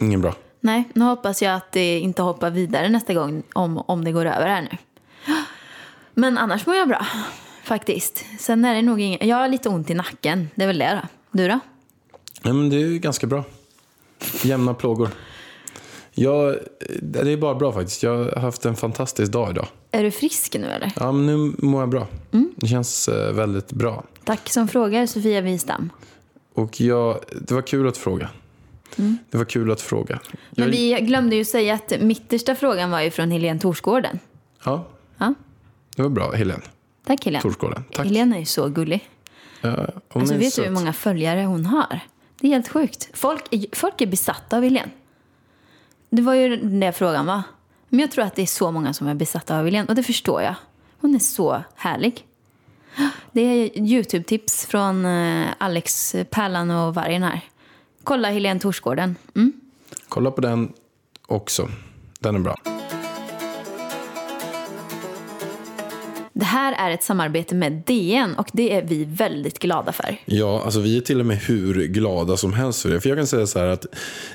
Ingen 0.00 0.20
bra. 0.20 0.34
Nej, 0.60 0.84
nu 0.94 1.04
hoppas 1.04 1.42
jag 1.42 1.54
att 1.54 1.72
det 1.72 1.98
inte 1.98 2.22
hoppar 2.22 2.50
vidare 2.50 2.88
nästa 2.88 3.14
gång 3.14 3.42
om, 3.52 3.78
om 3.78 4.04
det 4.04 4.12
går 4.12 4.26
över 4.26 4.46
här 4.46 4.62
nu. 4.62 4.78
Men 6.14 6.38
annars 6.38 6.66
mår 6.66 6.76
jag 6.76 6.88
bra, 6.88 7.06
faktiskt. 7.64 8.24
Sen 8.38 8.64
är 8.64 8.74
det 8.74 8.82
nog 8.82 9.00
ingen... 9.00 9.28
Jag 9.28 9.36
har 9.36 9.48
lite 9.48 9.68
ont 9.68 9.90
i 9.90 9.94
nacken, 9.94 10.48
det 10.54 10.62
är 10.62 10.66
väl 10.66 10.78
det 10.78 11.00
då. 11.02 11.08
Du 11.38 11.48
då? 11.48 11.60
Nej, 12.42 12.54
men 12.54 12.70
det 12.70 12.76
är 12.76 12.98
ganska 12.98 13.26
bra. 13.26 13.44
Jämna 14.42 14.74
plågor. 14.74 15.10
Jag, 16.14 16.56
det 17.02 17.32
är 17.32 17.36
bara 17.36 17.54
bra 17.54 17.72
faktiskt. 17.72 18.02
Jag 18.02 18.24
har 18.24 18.40
haft 18.40 18.64
en 18.64 18.76
fantastisk 18.76 19.32
dag 19.32 19.50
idag. 19.50 19.66
Är 19.90 20.02
du 20.02 20.10
frisk 20.10 20.54
nu 20.60 20.66
eller? 20.66 20.92
Ja, 20.96 21.12
men 21.12 21.26
nu 21.26 21.54
mår 21.58 21.82
jag 21.82 21.88
bra. 21.88 22.06
Mm. 22.32 22.52
Det 22.56 22.66
känns 22.66 23.08
eh, 23.08 23.32
väldigt 23.32 23.72
bra. 23.72 24.04
Tack 24.24 24.48
som 24.50 24.68
frågar, 24.68 25.06
Sofia 25.06 25.40
Wistam. 25.40 25.90
Och 26.54 26.80
jag, 26.80 27.18
det 27.40 27.54
var 27.54 27.62
kul 27.62 27.88
att 27.88 27.96
fråga. 27.96 28.28
Det 29.30 29.36
var 29.38 29.44
kul 29.44 29.70
att 29.70 29.80
fråga. 29.80 30.14
Mm. 30.14 30.36
Men 30.50 30.64
Jag, 30.64 30.70
vi 31.00 31.06
glömde 31.06 31.36
ju 31.36 31.44
säga 31.44 31.74
att 31.74 31.92
mittersta 32.00 32.54
frågan 32.54 32.90
var 32.90 33.00
ju 33.00 33.10
från 33.10 33.30
Helene 33.30 33.60
Torsgården. 33.60 34.18
Ja, 34.64 34.88
Ja, 35.18 35.34
det 35.96 36.02
var 36.02 36.08
bra. 36.10 36.32
Helene 36.32 36.62
tack 37.06 37.24
Helene. 37.24 37.42
Torsgården. 37.42 37.84
Tack. 37.92 38.06
Helene 38.06 38.36
är 38.36 38.40
ju 38.40 38.46
så 38.46 38.68
gullig. 38.68 39.08
Ja, 39.60 39.86
Alltså 40.08 40.34
vet 40.34 40.40
du 40.40 40.44
hur 40.44 40.50
söt. 40.50 40.72
många 40.72 40.92
följare 40.92 41.40
hon 41.44 41.66
har? 41.66 42.00
Det 42.40 42.46
är 42.46 42.52
helt 42.52 42.68
sjukt. 42.68 43.08
Folk 43.14 43.42
är, 43.50 43.64
folk 43.72 44.00
är 44.00 44.06
besatta 44.06 44.56
av 44.56 44.62
Helene. 44.62 44.90
Det 46.14 46.22
var 46.22 46.34
ju 46.34 46.56
det 46.56 46.92
frågan 46.92 47.26
var. 47.26 47.42
Men 47.88 48.00
jag 48.00 48.10
tror 48.10 48.24
att 48.24 48.34
det 48.34 48.42
är 48.42 48.46
så 48.46 48.72
många 48.72 48.92
som 48.92 49.08
är 49.08 49.14
besatta 49.14 49.58
av 49.58 49.64
Helene 49.64 49.88
och 49.88 49.94
det 49.94 50.02
förstår 50.02 50.42
jag. 50.42 50.54
Hon 51.00 51.14
är 51.14 51.18
så 51.18 51.62
härlig. 51.74 52.26
Det 53.32 53.40
är 53.40 53.78
Youtube-tips 53.78 54.66
från 54.66 55.04
eh, 55.04 55.46
Alex 55.58 56.14
eh, 56.14 56.24
Pärlan 56.24 56.70
och 56.70 56.94
Vargen 56.94 57.22
här. 57.22 57.40
Kolla 58.04 58.30
Helene 58.30 58.60
Torsgården. 58.60 59.16
Mm. 59.36 59.52
Kolla 60.08 60.30
på 60.30 60.40
den 60.40 60.72
också. 61.26 61.68
Den 62.20 62.34
är 62.34 62.40
bra. 62.40 62.81
Här 66.52 66.72
är 66.72 66.90
ett 66.94 67.02
samarbete 67.02 67.54
med 67.54 67.72
DN 67.86 68.34
och 68.34 68.48
det 68.52 68.72
är 68.72 68.82
vi 68.82 69.04
väldigt 69.04 69.58
glada 69.58 69.92
för. 69.92 70.16
Ja, 70.24 70.62
alltså 70.64 70.80
vi 70.80 70.96
är 70.96 71.00
till 71.00 71.20
och 71.20 71.26
med 71.26 71.36
hur 71.36 71.86
glada 71.86 72.36
som 72.36 72.52
helst 72.52 72.82
för 72.82 72.90
det. 72.90 73.00
För 73.00 73.08
jag 73.08 73.18
kan 73.18 73.26
säga 73.26 73.46
så 73.46 73.58
här 73.58 73.66
att 73.66 73.86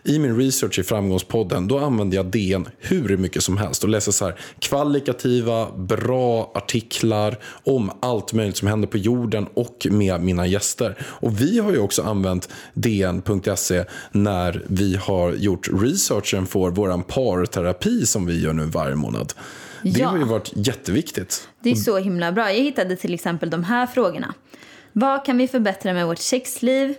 i 0.03 0.19
min 0.19 0.37
research 0.37 0.79
i 0.79 0.83
Framgångspodden, 0.83 1.67
då 1.67 1.79
använder 1.79 2.17
jag 2.17 2.25
DN 2.25 2.67
hur 2.79 3.17
mycket 3.17 3.43
som 3.43 3.57
helst 3.57 3.83
och 3.83 3.89
läser 3.89 4.11
så 4.11 4.25
här 4.25 4.39
kvalitativa, 4.59 5.71
bra 5.71 6.51
artiklar 6.55 7.37
om 7.63 7.91
allt 7.99 8.33
möjligt 8.33 8.57
som 8.57 8.67
händer 8.67 8.87
på 8.87 8.97
jorden 8.97 9.47
och 9.53 9.87
med 9.91 10.21
mina 10.21 10.47
gäster. 10.47 10.97
Och 11.01 11.41
vi 11.41 11.59
har 11.59 11.71
ju 11.71 11.79
också 11.79 12.01
använt 12.01 12.49
DN.se 12.73 13.83
när 14.11 14.63
vi 14.67 14.95
har 14.95 15.33
gjort 15.33 15.67
researchen 15.81 16.47
för 16.47 16.69
våran 16.69 17.03
parterapi 17.03 18.05
som 18.05 18.25
vi 18.25 18.41
gör 18.41 18.53
nu 18.53 18.65
varje 18.65 18.95
månad. 18.95 19.33
Det 19.81 19.89
Ja. 19.99 20.07
har 20.07 20.17
ju 20.17 20.23
varit 20.23 20.51
jätteviktigt. 20.55 21.47
Det 21.59 21.71
är 21.71 21.75
så 21.75 21.97
himla 21.97 22.31
bra. 22.31 22.51
Jag 22.53 22.63
hittade 22.63 22.95
till 22.95 23.13
exempel 23.13 23.49
de 23.49 23.63
här 23.63 23.87
frågorna. 23.87 24.33
Vad 24.93 25.25
kan 25.25 25.37
vi 25.37 25.47
förbättra 25.47 25.93
med 25.93 26.07
vårt 26.07 26.17
sexliv? 26.17 26.95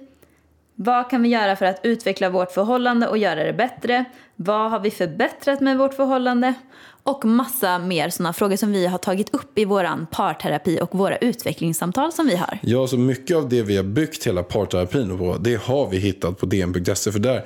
Vad 0.74 1.10
kan 1.10 1.22
vi 1.22 1.28
göra 1.28 1.56
för 1.56 1.66
att 1.66 1.80
utveckla 1.82 2.30
vårt 2.30 2.52
förhållande 2.52 3.08
och 3.08 3.18
göra 3.18 3.44
det 3.44 3.52
bättre? 3.52 4.04
Vad 4.36 4.70
har 4.70 4.80
vi 4.80 4.90
förbättrat 4.90 5.60
med 5.60 5.78
vårt 5.78 5.94
förhållande? 5.94 6.54
Och 7.02 7.24
massa 7.24 7.78
mer 7.78 8.10
sådana 8.10 8.32
frågor 8.32 8.56
som 8.56 8.72
vi 8.72 8.86
har 8.86 8.98
tagit 8.98 9.34
upp 9.34 9.58
i 9.58 9.64
våran 9.64 10.06
parterapi 10.10 10.78
och 10.82 10.94
våra 10.98 11.16
utvecklingssamtal 11.16 12.12
som 12.12 12.26
vi 12.26 12.36
har. 12.36 12.58
Ja, 12.62 12.86
så 12.86 12.98
mycket 12.98 13.36
av 13.36 13.48
det 13.48 13.62
vi 13.62 13.76
har 13.76 13.84
byggt 13.84 14.26
hela 14.26 14.42
parterapin 14.42 15.18
på, 15.18 15.36
det 15.40 15.62
har 15.62 15.88
vi 15.88 15.98
hittat 15.98 16.38
på 16.38 16.46
dn.se. 16.46 17.12
För 17.12 17.18
där 17.18 17.44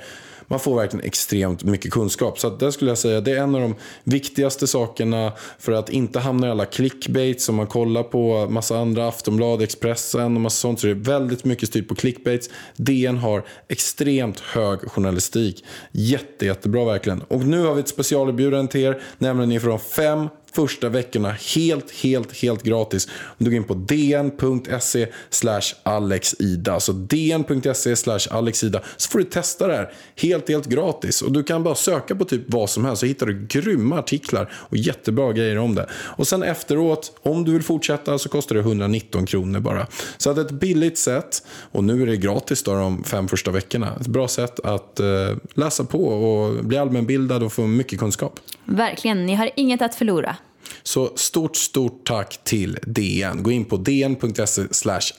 man 0.52 0.60
får 0.60 0.76
verkligen 0.76 1.06
extremt 1.06 1.64
mycket 1.64 1.92
kunskap. 1.92 2.38
Så 2.38 2.46
att 2.46 2.60
där 2.60 2.70
skulle 2.70 2.90
jag 2.90 2.98
säga 2.98 3.20
det 3.20 3.32
är 3.32 3.36
en 3.36 3.54
av 3.54 3.60
de 3.60 3.74
viktigaste 4.04 4.66
sakerna 4.66 5.32
för 5.58 5.72
att 5.72 5.90
inte 5.90 6.18
hamna 6.18 6.46
i 6.46 6.50
alla 6.50 6.64
clickbait 6.64 7.40
som 7.40 7.54
man 7.54 7.66
kollar 7.66 8.02
på 8.02 8.46
massa 8.50 8.78
andra, 8.78 9.08
Aftonbladet, 9.08 9.68
Expressen 9.68 10.34
och 10.34 10.40
massa 10.40 10.56
sånt. 10.56 10.80
Så 10.80 10.86
det 10.86 10.92
är 10.92 10.94
väldigt 10.94 11.44
mycket 11.44 11.68
styrt 11.68 11.88
på 11.88 11.94
clickbaits. 11.94 12.50
DN 12.76 13.18
har 13.18 13.44
extremt 13.68 14.40
hög 14.40 14.80
journalistik. 14.80 15.64
Jätte, 15.92 16.46
jättebra 16.46 16.84
verkligen. 16.84 17.22
Och 17.22 17.46
nu 17.46 17.64
har 17.64 17.74
vi 17.74 17.80
ett 17.80 17.88
specialerbjudande 17.88 18.72
till 18.72 18.80
er, 18.80 19.02
nämligen 19.18 19.52
ifrån 19.52 19.78
fem 19.78 20.28
första 20.54 20.88
veckorna 20.88 21.30
helt, 21.54 21.90
helt, 21.90 22.36
helt 22.36 22.62
gratis. 22.62 23.08
Om 23.22 23.44
du 23.44 23.44
går 23.44 23.56
in 23.56 23.64
på 23.64 23.74
dn.se 23.74 25.06
slash 25.30 25.62
alexida. 25.82 26.80
Så 26.80 26.92
dn.se 26.92 27.96
slash 27.96 28.20
alexida 28.30 28.82
så 28.96 29.10
får 29.10 29.18
du 29.18 29.24
testa 29.24 29.66
det 29.66 29.74
här 29.74 29.92
helt, 30.16 30.48
helt 30.48 30.66
gratis. 30.66 31.22
Och 31.22 31.32
du 31.32 31.42
kan 31.42 31.62
bara 31.62 31.74
söka 31.74 32.16
på 32.16 32.24
typ 32.24 32.42
vad 32.46 32.70
som 32.70 32.84
helst 32.84 33.00
så 33.00 33.06
hittar 33.06 33.26
du 33.26 33.46
grymma 33.46 33.98
artiklar 33.98 34.52
och 34.54 34.76
jättebra 34.76 35.32
grejer 35.32 35.58
om 35.58 35.74
det. 35.74 35.88
Och 35.92 36.26
sen 36.26 36.42
efteråt, 36.42 37.18
om 37.22 37.44
du 37.44 37.52
vill 37.52 37.62
fortsätta 37.62 38.18
så 38.18 38.28
kostar 38.28 38.54
det 38.54 38.60
119 38.60 39.26
kronor 39.26 39.60
bara. 39.60 39.86
Så 40.16 40.30
att 40.30 40.38
ett 40.38 40.50
billigt 40.50 40.98
sätt, 40.98 41.42
och 41.72 41.84
nu 41.84 42.02
är 42.02 42.06
det 42.06 42.16
gratis 42.16 42.62
då 42.62 42.74
de 42.74 43.04
fem 43.04 43.28
första 43.28 43.50
veckorna. 43.50 43.96
Ett 44.00 44.06
bra 44.06 44.28
sätt 44.28 44.60
att 44.60 45.00
eh, 45.00 45.06
läsa 45.54 45.84
på 45.84 46.06
och 46.06 46.64
bli 46.64 46.78
allmänbildad 46.78 47.42
och 47.42 47.52
få 47.52 47.66
mycket 47.66 47.98
kunskap. 47.98 48.40
Verkligen, 48.64 49.26
ni 49.26 49.34
har 49.34 49.50
inget 49.56 49.82
att 49.82 49.94
förlora. 49.94 50.36
Så 50.82 51.12
stort, 51.16 51.56
stort 51.56 52.04
tack 52.04 52.44
till 52.44 52.78
DN. 52.86 53.42
Gå 53.42 53.50
in 53.50 53.64
på 53.64 53.76
dn.se 53.76 54.62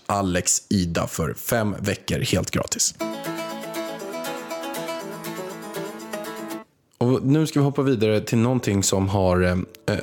alexida 0.05 1.07
för 1.07 1.33
fem 1.33 1.75
veckor 1.79 2.19
helt 2.19 2.51
gratis. 2.51 2.95
Och 6.97 7.25
nu 7.25 7.47
ska 7.47 7.59
vi 7.59 7.65
hoppa 7.65 7.81
vidare 7.81 8.21
till 8.21 8.37
någonting 8.37 8.83
som 8.83 9.09
har 9.09 9.43
eh, 9.43 9.57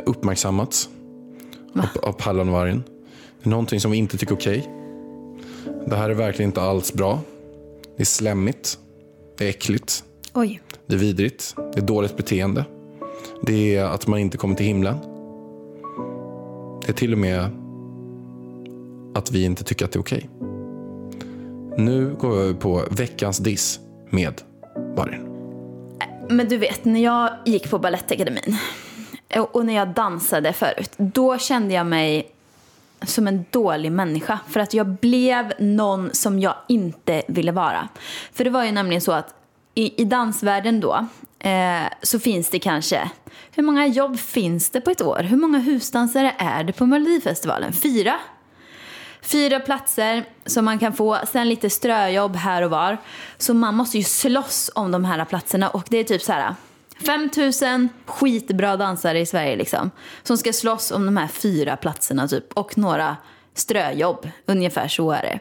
uppmärksammats 0.07 0.88
av, 1.74 2.05
av 2.09 2.12
Pallanvargen. 2.12 2.83
Det 3.42 3.48
är 3.48 3.50
någonting 3.50 3.81
som 3.81 3.90
vi 3.90 3.98
inte 3.98 4.18
tycker 4.18 4.33
är 4.33 4.38
okej. 4.38 4.70
Det 5.87 5.96
här 5.96 6.11
är 6.11 6.14
verkligen 6.14 6.48
inte 6.48 6.62
alls 6.62 6.92
bra. 6.92 7.20
Det 7.96 8.03
är 8.03 8.07
slemmigt. 8.07 8.79
Det 9.38 9.44
är 9.44 9.48
äckligt. 9.48 10.05
Oj. 10.33 10.61
Det 10.87 10.94
är 10.94 10.98
vidrigt. 10.98 11.55
Det 11.57 11.81
är 11.81 11.87
dåligt 11.87 12.16
beteende. 12.16 12.64
Det 13.42 13.76
är 13.76 13.85
att 13.85 14.07
man 14.07 14.18
inte 14.18 14.37
kommer 14.37 14.55
till 14.55 14.66
himlen. 14.66 14.98
Det 16.87 16.88
är 16.88 16.92
till 16.92 17.12
och 17.12 17.18
med 17.18 17.50
att 19.14 19.31
vi 19.31 19.44
inte 19.44 19.64
tycker 19.64 19.85
att 19.85 19.92
det 19.92 19.96
är 19.96 20.00
okej. 20.00 20.29
Nu 21.76 22.16
går 22.18 22.31
vi 22.31 22.42
över 22.42 22.55
på 22.55 22.85
veckans 22.90 23.38
diss 23.38 23.81
med 24.11 24.42
Barin. 24.96 25.26
Men 26.29 26.48
du 26.48 26.57
vet, 26.57 26.85
när 26.85 27.00
jag 27.00 27.31
gick 27.44 27.70
på 27.70 27.79
Balettakademin 27.79 28.57
och 29.37 29.57
och 29.57 29.66
när 29.66 29.74
jag 29.74 29.88
dansade 29.88 30.53
förut, 30.53 30.92
då 30.96 31.38
kände 31.38 31.74
jag 31.74 31.87
mig 31.87 32.31
som 33.03 33.26
en 33.26 33.44
dålig 33.50 33.92
människa. 33.92 34.38
För 34.48 34.61
att 34.61 34.74
jag 34.74 34.87
blev 34.87 35.53
någon 35.59 36.11
som 36.12 36.40
jag 36.40 36.55
inte 36.68 37.22
ville 37.29 37.53
vara. 37.53 37.88
För 38.33 38.44
det 38.44 38.50
var 38.50 38.64
ju 38.64 38.72
nämligen 38.72 39.00
så 39.00 39.12
att 39.12 39.35
i, 39.74 40.03
i 40.03 40.05
dansvärlden 40.05 40.81
då 40.81 41.07
eh, 41.40 41.92
så 42.03 42.18
finns 42.18 42.50
det 42.50 42.59
kanske, 42.59 43.11
hur 43.55 43.62
många 43.62 43.87
jobb 43.87 44.18
finns 44.18 44.70
det 44.70 44.81
på 44.81 44.90
ett 44.90 45.03
år? 45.03 45.22
Hur 45.22 45.37
många 45.37 45.59
husdansare 45.59 46.35
är 46.38 46.64
det 46.64 46.72
på 46.72 46.87
Melodifestivalen? 46.87 47.72
Fyra? 47.72 48.18
Fyra 49.22 49.61
platser 49.61 50.24
som 50.46 50.64
man 50.64 50.79
kan 50.79 50.92
få, 50.92 51.18
sen 51.33 51.48
lite 51.48 51.70
ströjobb 51.70 52.37
här 52.37 52.62
och 52.62 52.70
var. 52.70 52.98
Så 53.38 53.55
man 53.55 53.74
måste 53.74 53.98
ju 53.98 54.05
slåss 54.05 54.70
om 54.74 54.90
de 54.90 55.05
här 55.05 55.24
platserna 55.24 55.68
och 55.68 55.85
det 55.88 55.96
är 55.96 56.05
typ 56.05 56.22
så 56.22 56.33
här 56.33 56.55
5000 57.07 57.88
skitbra 58.07 58.76
dansare 58.76 59.20
i 59.20 59.26
Sverige 59.26 59.57
liksom. 59.57 59.90
Som 60.22 60.37
ska 60.37 60.53
slåss 60.53 60.90
om 60.90 61.07
de 61.07 61.16
här 61.16 61.26
fyra 61.26 61.76
platserna 61.76 62.29
typ 62.29 62.53
och 62.53 62.79
några 62.79 63.16
ströjobb. 63.55 64.29
Ungefär 64.46 64.88
så 64.88 65.11
är 65.11 65.22
det. 65.22 65.38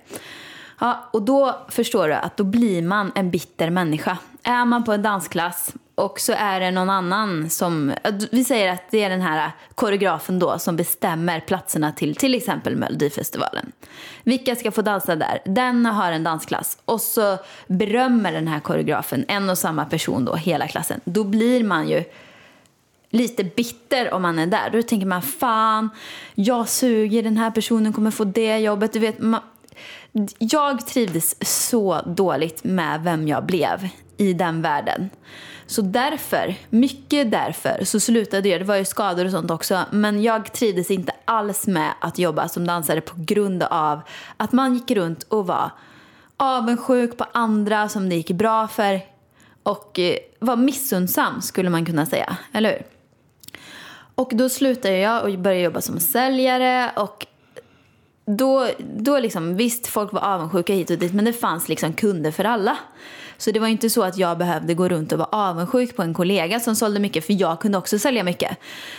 Ja, 0.79 1.09
och 1.13 1.21
då 1.21 1.65
förstår 1.69 2.07
du 2.07 2.13
att 2.13 2.37
då 2.37 2.43
blir 2.43 2.81
man 2.81 3.11
en 3.15 3.31
bitter 3.31 3.69
människa. 3.69 4.17
Är 4.43 4.65
man 4.65 4.83
på 4.83 4.93
en 4.93 5.01
dansklass 5.01 5.73
och 5.99 6.19
så 6.19 6.33
är 6.33 6.59
det 6.59 6.71
någon 6.71 6.89
annan 6.89 7.49
som, 7.49 7.93
vi 8.31 8.43
säger 8.43 8.73
att 8.73 8.83
det 8.91 9.03
är 9.03 9.09
den 9.09 9.21
här 9.21 9.51
koreografen 9.75 10.39
då 10.39 10.59
som 10.59 10.75
bestämmer 10.75 11.39
platserna 11.39 11.91
till 11.91 12.15
till 12.15 12.35
exempel 12.35 12.75
Melodifestivalen. 12.75 13.71
Vilka 14.23 14.55
ska 14.55 14.71
få 14.71 14.81
dansa 14.81 15.15
där? 15.15 15.41
Den 15.45 15.85
har 15.85 16.11
en 16.11 16.23
dansklass 16.23 16.77
och 16.85 17.01
så 17.01 17.37
berömmer 17.67 18.31
den 18.31 18.47
här 18.47 18.59
koreografen 18.59 19.25
en 19.27 19.49
och 19.49 19.57
samma 19.57 19.85
person 19.85 20.25
då, 20.25 20.35
hela 20.35 20.67
klassen. 20.67 21.01
Då 21.03 21.23
blir 21.23 21.63
man 21.63 21.89
ju 21.89 22.03
lite 23.09 23.43
bitter 23.43 24.13
om 24.13 24.21
man 24.21 24.39
är 24.39 24.47
där. 24.47 24.69
Då 24.69 24.81
tänker 24.81 25.07
man 25.07 25.21
fan, 25.21 25.89
jag 26.35 26.69
suger, 26.69 27.23
den 27.23 27.37
här 27.37 27.51
personen 27.51 27.93
kommer 27.93 28.11
få 28.11 28.23
det 28.23 28.57
jobbet. 28.57 28.93
Du 28.93 28.99
vet, 28.99 29.19
man, 29.19 29.41
jag 30.37 30.87
trivdes 30.87 31.35
så 31.65 32.01
dåligt 32.01 32.63
med 32.63 33.03
vem 33.03 33.27
jag 33.27 33.45
blev 33.45 33.89
i 34.19 34.33
den 34.33 34.61
världen. 34.61 35.09
Så 35.65 35.81
därför, 35.81 36.55
mycket 36.69 37.31
därför, 37.31 37.83
så 37.83 37.99
slutade 37.99 38.49
jag. 38.49 38.61
Det 38.61 38.65
var 38.65 38.75
ju 38.75 38.85
skador 38.85 39.25
och 39.25 39.31
sånt 39.31 39.51
också. 39.51 39.85
Men 39.91 40.23
jag 40.23 40.53
trivdes 40.53 40.91
inte 40.91 41.11
alls 41.25 41.67
med 41.67 41.93
att 42.01 42.19
jobba 42.19 42.47
som 42.47 42.67
dansare 42.67 43.01
på 43.01 43.15
grund 43.17 43.63
av 43.63 44.01
att 44.37 44.51
man 44.51 44.73
gick 44.73 44.91
runt 44.91 45.23
och 45.23 45.47
var 45.47 45.71
avundsjuk 46.37 47.17
på 47.17 47.25
andra 47.31 47.89
som 47.89 48.09
det 48.09 48.15
gick 48.15 48.31
bra 48.31 48.67
för. 48.67 49.01
Och 49.63 49.99
eh, 49.99 50.15
var 50.39 50.55
missunnsam 50.55 51.41
skulle 51.41 51.69
man 51.69 51.85
kunna 51.85 52.05
säga, 52.05 52.37
eller 52.51 52.71
hur? 52.71 52.83
Och 54.15 54.31
då 54.33 54.49
slutade 54.49 54.97
jag 54.97 55.23
och 55.23 55.39
började 55.39 55.63
jobba 55.63 55.81
som 55.81 55.99
säljare 55.99 56.91
och 56.95 57.25
då, 58.25 58.69
då 58.97 59.19
liksom, 59.19 59.55
visst, 59.55 59.87
folk 59.87 60.13
var 60.13 60.21
avundsjuka 60.21 60.73
hit 60.73 60.89
och 60.89 60.97
dit, 60.97 61.13
men 61.13 61.25
det 61.25 61.33
fanns 61.33 61.69
liksom 61.69 61.93
kunder 61.93 62.31
för 62.31 62.43
alla. 62.43 62.77
Så 63.39 63.51
det 63.51 63.59
var 63.59 63.67
inte 63.67 63.89
så 63.89 64.03
att 64.03 64.17
jag 64.17 64.37
behövde 64.37 64.73
gå 64.73 64.89
runt 64.89 65.11
och 65.11 65.19
vara 65.19 65.29
avundsjuk 65.31 65.95
på 65.95 66.01
en 66.01 66.13
kollega 66.13 66.59
som 66.59 66.75
sålde 66.75 66.99
mycket, 66.99 67.25
för 67.25 67.41
jag 67.41 67.61
kunde 67.61 67.77
också 67.77 67.99
sälja 67.99 68.23
mycket. 68.23 68.57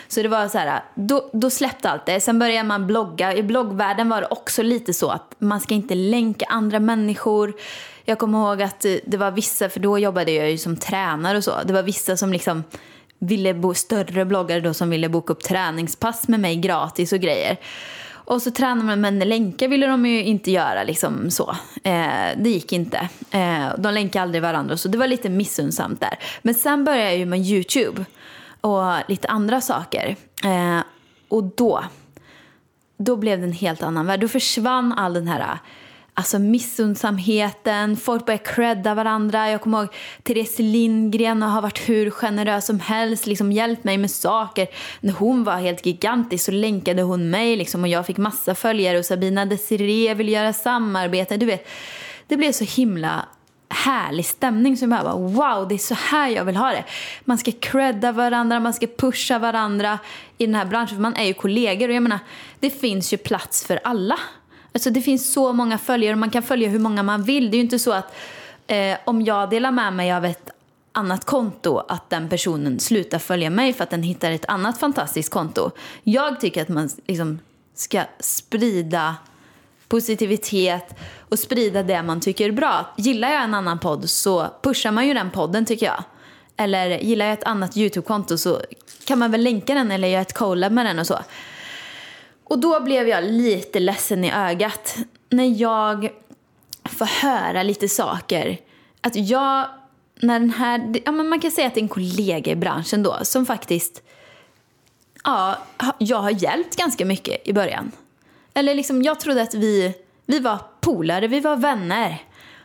Så 0.09 0.23
det 0.23 0.29
var 0.29 0.49
så 0.49 0.59
här, 0.59 0.85
då, 0.95 1.31
då 1.33 1.51
släppte 1.51 1.91
allt 1.91 2.07
det. 2.07 2.21
Sen 2.21 2.39
började 2.39 2.69
man 2.69 2.87
blogga. 2.87 3.35
I 3.35 3.43
bloggvärlden 3.43 4.09
var 4.09 4.21
det 4.21 4.27
också 4.31 4.63
lite 4.63 4.95
så 4.95 5.11
att 5.11 5.35
man 5.39 5.61
ska 5.61 5.75
inte 5.75 5.95
länka 5.95 6.47
andra 6.49 6.81
människor. 6.81 7.53
Jag 8.05 8.19
kommer 8.19 8.39
ihåg 8.39 8.63
att 8.63 8.87
det 9.07 9.17
var 9.17 9.31
vissa, 9.31 9.69
för 9.69 9.81
då 9.81 9.99
jobbade 9.99 10.33
jag 10.33 10.51
ju 10.51 10.59
som 10.59 10.77
tränare 10.77 11.39
och 11.39 11.45
så. 11.45 11.53
Det 11.65 11.73
var 11.73 11.83
vissa 11.83 12.17
som 12.17 12.33
liksom 12.33 12.65
ville 13.19 13.55
bo, 13.55 13.75
större 13.75 14.25
bloggare 14.25 14.61
då 14.61 14.75
som 14.75 14.91
ville 14.91 15.09
boka 15.09 15.33
upp 15.33 15.43
träningspass 15.43 16.29
med 16.29 16.41
mig 16.41 16.57
gratis 16.57 17.13
och 17.13 17.21
grejer. 17.21 17.57
Och 18.31 18.43
så 18.43 18.51
tränar 18.51 18.85
man, 18.85 19.01
men 19.01 19.19
länkar 19.19 19.69
ville 19.69 19.87
de 19.87 20.07
ju 20.07 20.25
inte 20.25 20.51
göra 20.51 20.83
liksom 20.83 21.31
så. 21.31 21.51
Eh, 21.85 22.29
det 22.37 22.51
gick 22.51 22.73
inte. 22.73 23.09
Eh, 23.31 23.69
de 23.79 23.95
länkade 23.95 24.23
aldrig 24.23 24.43
varandra, 24.43 24.77
så 24.77 24.89
det 24.89 24.99
var 24.99 25.07
lite 25.07 25.29
missunnsamt 25.29 26.01
där. 26.01 26.19
Men 26.43 26.55
sen 26.55 26.85
började 26.85 27.11
jag 27.11 27.19
ju 27.19 27.27
med 27.27 27.41
YouTube 27.41 28.05
och 28.61 28.83
lite 29.09 29.29
andra 29.29 29.61
saker. 29.61 30.17
Eh, 30.45 30.81
och 31.29 31.45
då, 31.45 31.85
då 32.97 33.17
blev 33.17 33.39
det 33.39 33.45
en 33.45 33.53
helt 33.53 33.83
annan 33.83 34.07
värld. 34.07 34.21
Då 34.21 34.29
försvann 34.29 34.93
all 34.93 35.15
den 35.15 35.29
här 35.29 35.59
Alltså 36.21 36.39
missundsamheten, 36.39 37.97
folk 37.97 38.27
börjar 38.27 38.39
credda 38.39 38.95
varandra. 38.95 39.51
Jag 39.51 39.61
kommer 39.61 39.79
ihåg 39.79 39.89
Therese 40.23 40.59
Lindgren 40.59 41.43
har 41.43 41.63
varit 41.63 41.89
hur 41.89 42.11
generös 42.11 42.67
som 42.67 42.81
helst, 42.81 43.27
liksom 43.27 43.53
hjälpt 43.53 43.85
mig 43.85 43.99
med 43.99 44.11
saker. 44.11 44.69
När 45.01 45.13
hon 45.13 45.45
var 45.45 45.57
helt 45.57 45.87
gigantisk 45.87 46.45
så 46.45 46.53
länkade 46.53 47.03
hon 47.03 47.31
mig 47.31 47.57
liksom, 47.57 47.83
och 47.83 47.89
jag 47.89 48.07
fick 48.07 48.17
massa 48.17 48.55
följare 48.55 48.99
och 48.99 49.05
Sabina 49.05 49.47
Desiree 49.47 50.15
vill 50.15 50.29
göra 50.29 50.53
samarbete. 50.53 51.37
Du 51.37 51.47
vet, 51.47 51.69
det 52.27 52.37
blev 52.37 52.53
så 52.53 52.65
himla 52.65 53.27
härlig 53.69 54.27
stämning 54.27 54.77
som 54.77 54.93
jag 54.93 55.05
bara 55.05 55.17
wow, 55.17 55.69
det 55.69 55.75
är 55.75 55.79
så 55.79 55.95
här 55.95 56.29
jag 56.29 56.45
vill 56.45 56.57
ha 56.57 56.71
det. 56.71 56.85
Man 57.25 57.39
ska 57.39 57.53
credda 57.61 58.13
varandra, 58.13 58.61
man 58.61 58.75
ska 58.75 58.87
pusha 58.87 59.39
varandra 59.39 59.99
i 60.39 60.47
den 60.47 60.55
här 60.55 60.65
branschen 60.65 60.97
för 60.97 61.03
man 61.03 61.17
är 61.17 61.25
ju 61.25 61.35
kollegor 61.35 61.89
och 61.89 61.95
jag 61.95 62.03
menar, 62.03 62.19
det 62.61 62.71
finns 62.71 63.13
ju 63.13 63.17
plats 63.17 63.67
för 63.67 63.81
alla. 63.85 64.19
Alltså 64.73 64.91
det 64.91 65.01
finns 65.01 65.33
så 65.33 65.53
många 65.53 65.79
följare 65.79 66.13
och 66.13 66.19
man 66.19 66.31
kan 66.31 66.43
följa 66.43 66.69
hur 66.69 66.79
många 66.79 67.03
man 67.03 67.23
vill. 67.23 67.51
Det 67.51 67.55
är 67.55 67.59
ju 67.59 67.65
inte 67.65 67.79
så 67.79 67.93
att 67.93 68.15
eh, 68.67 68.99
om 69.05 69.23
jag 69.23 69.51
delar 69.51 69.71
med 69.71 69.93
mig 69.93 70.13
av 70.13 70.25
ett 70.25 70.51
annat 70.93 71.25
konto 71.25 71.79
att 71.79 72.11
den 72.11 72.29
personen 72.29 72.81
slutar 72.81 73.19
följa 73.19 73.51
mig 73.51 73.73
för 73.73 73.85
att 73.85 73.91
den 73.91 74.03
hittar 74.03 74.31
ett 74.31 74.45
annat 74.49 74.79
fantastiskt 74.79 75.31
konto. 75.31 75.71
Jag 76.03 76.41
tycker 76.41 76.63
att 76.63 76.69
man 76.69 76.91
liksom 77.07 77.39
ska 77.75 78.03
sprida 78.21 79.17
positivitet 79.89 80.99
och 81.29 81.39
sprida 81.39 81.83
det 81.83 82.03
man 82.03 82.21
tycker 82.21 82.49
är 82.49 82.53
bra. 82.53 82.95
Gillar 82.97 83.33
jag 83.33 83.45
en 83.45 83.55
annan 83.55 83.79
podd 83.79 84.11
så 84.11 84.49
pushar 84.63 84.93
man 84.93 85.07
ju 85.07 85.15
den 85.15 85.31
podden 85.31 85.67
tycker 85.67 85.87
jag. 85.87 86.05
Eller 86.57 86.99
gillar 86.99 87.27
jag 87.27 87.33
ett 87.33 87.45
annat 87.45 87.77
YouTube-konto 87.77 88.39
så 88.39 88.61
kan 89.05 89.19
man 89.19 89.31
väl 89.31 89.43
länka 89.43 89.75
den 89.75 89.91
eller 89.91 90.09
göra 90.09 90.23
ett 90.23 90.33
collab 90.33 90.73
med 90.73 90.87
den 90.87 90.99
och 90.99 91.07
så. 91.07 91.19
Och 92.51 92.59
då 92.59 92.81
blev 92.81 93.09
jag 93.09 93.25
lite 93.25 93.81
ledsen 93.81 94.25
i 94.25 94.33
ögat 94.33 94.97
när 95.29 95.61
jag 95.61 96.11
får 96.85 97.07
höra 97.07 97.63
lite 97.63 97.89
saker. 97.89 98.59
Att 99.01 99.17
jag, 99.17 99.67
när 100.21 100.41
den 100.41 100.51
här, 100.51 100.95
ja 101.05 101.13
men 101.13 101.29
man 101.29 101.41
kan 101.41 101.51
säga 101.51 101.67
att 101.67 101.75
det 101.75 101.81
är 101.81 101.83
en 101.83 101.89
kollega 101.89 102.53
i 102.53 102.57
branschen 102.57 103.03
då 103.03 103.19
som 103.23 103.47
faktiskt, 103.47 104.03
ja, 105.25 105.59
jag 105.99 106.17
har 106.17 106.31
hjälpt 106.31 106.77
ganska 106.77 107.05
mycket 107.05 107.49
i 107.49 107.53
början. 107.53 107.93
Eller 108.55 108.75
liksom, 108.75 109.03
jag 109.03 109.21
trodde 109.21 109.43
att 109.43 109.55
vi, 109.55 109.95
vi 110.27 110.39
var 110.39 110.59
polare, 110.81 111.27
vi 111.27 111.41
var 111.41 111.57
vänner. 111.57 112.23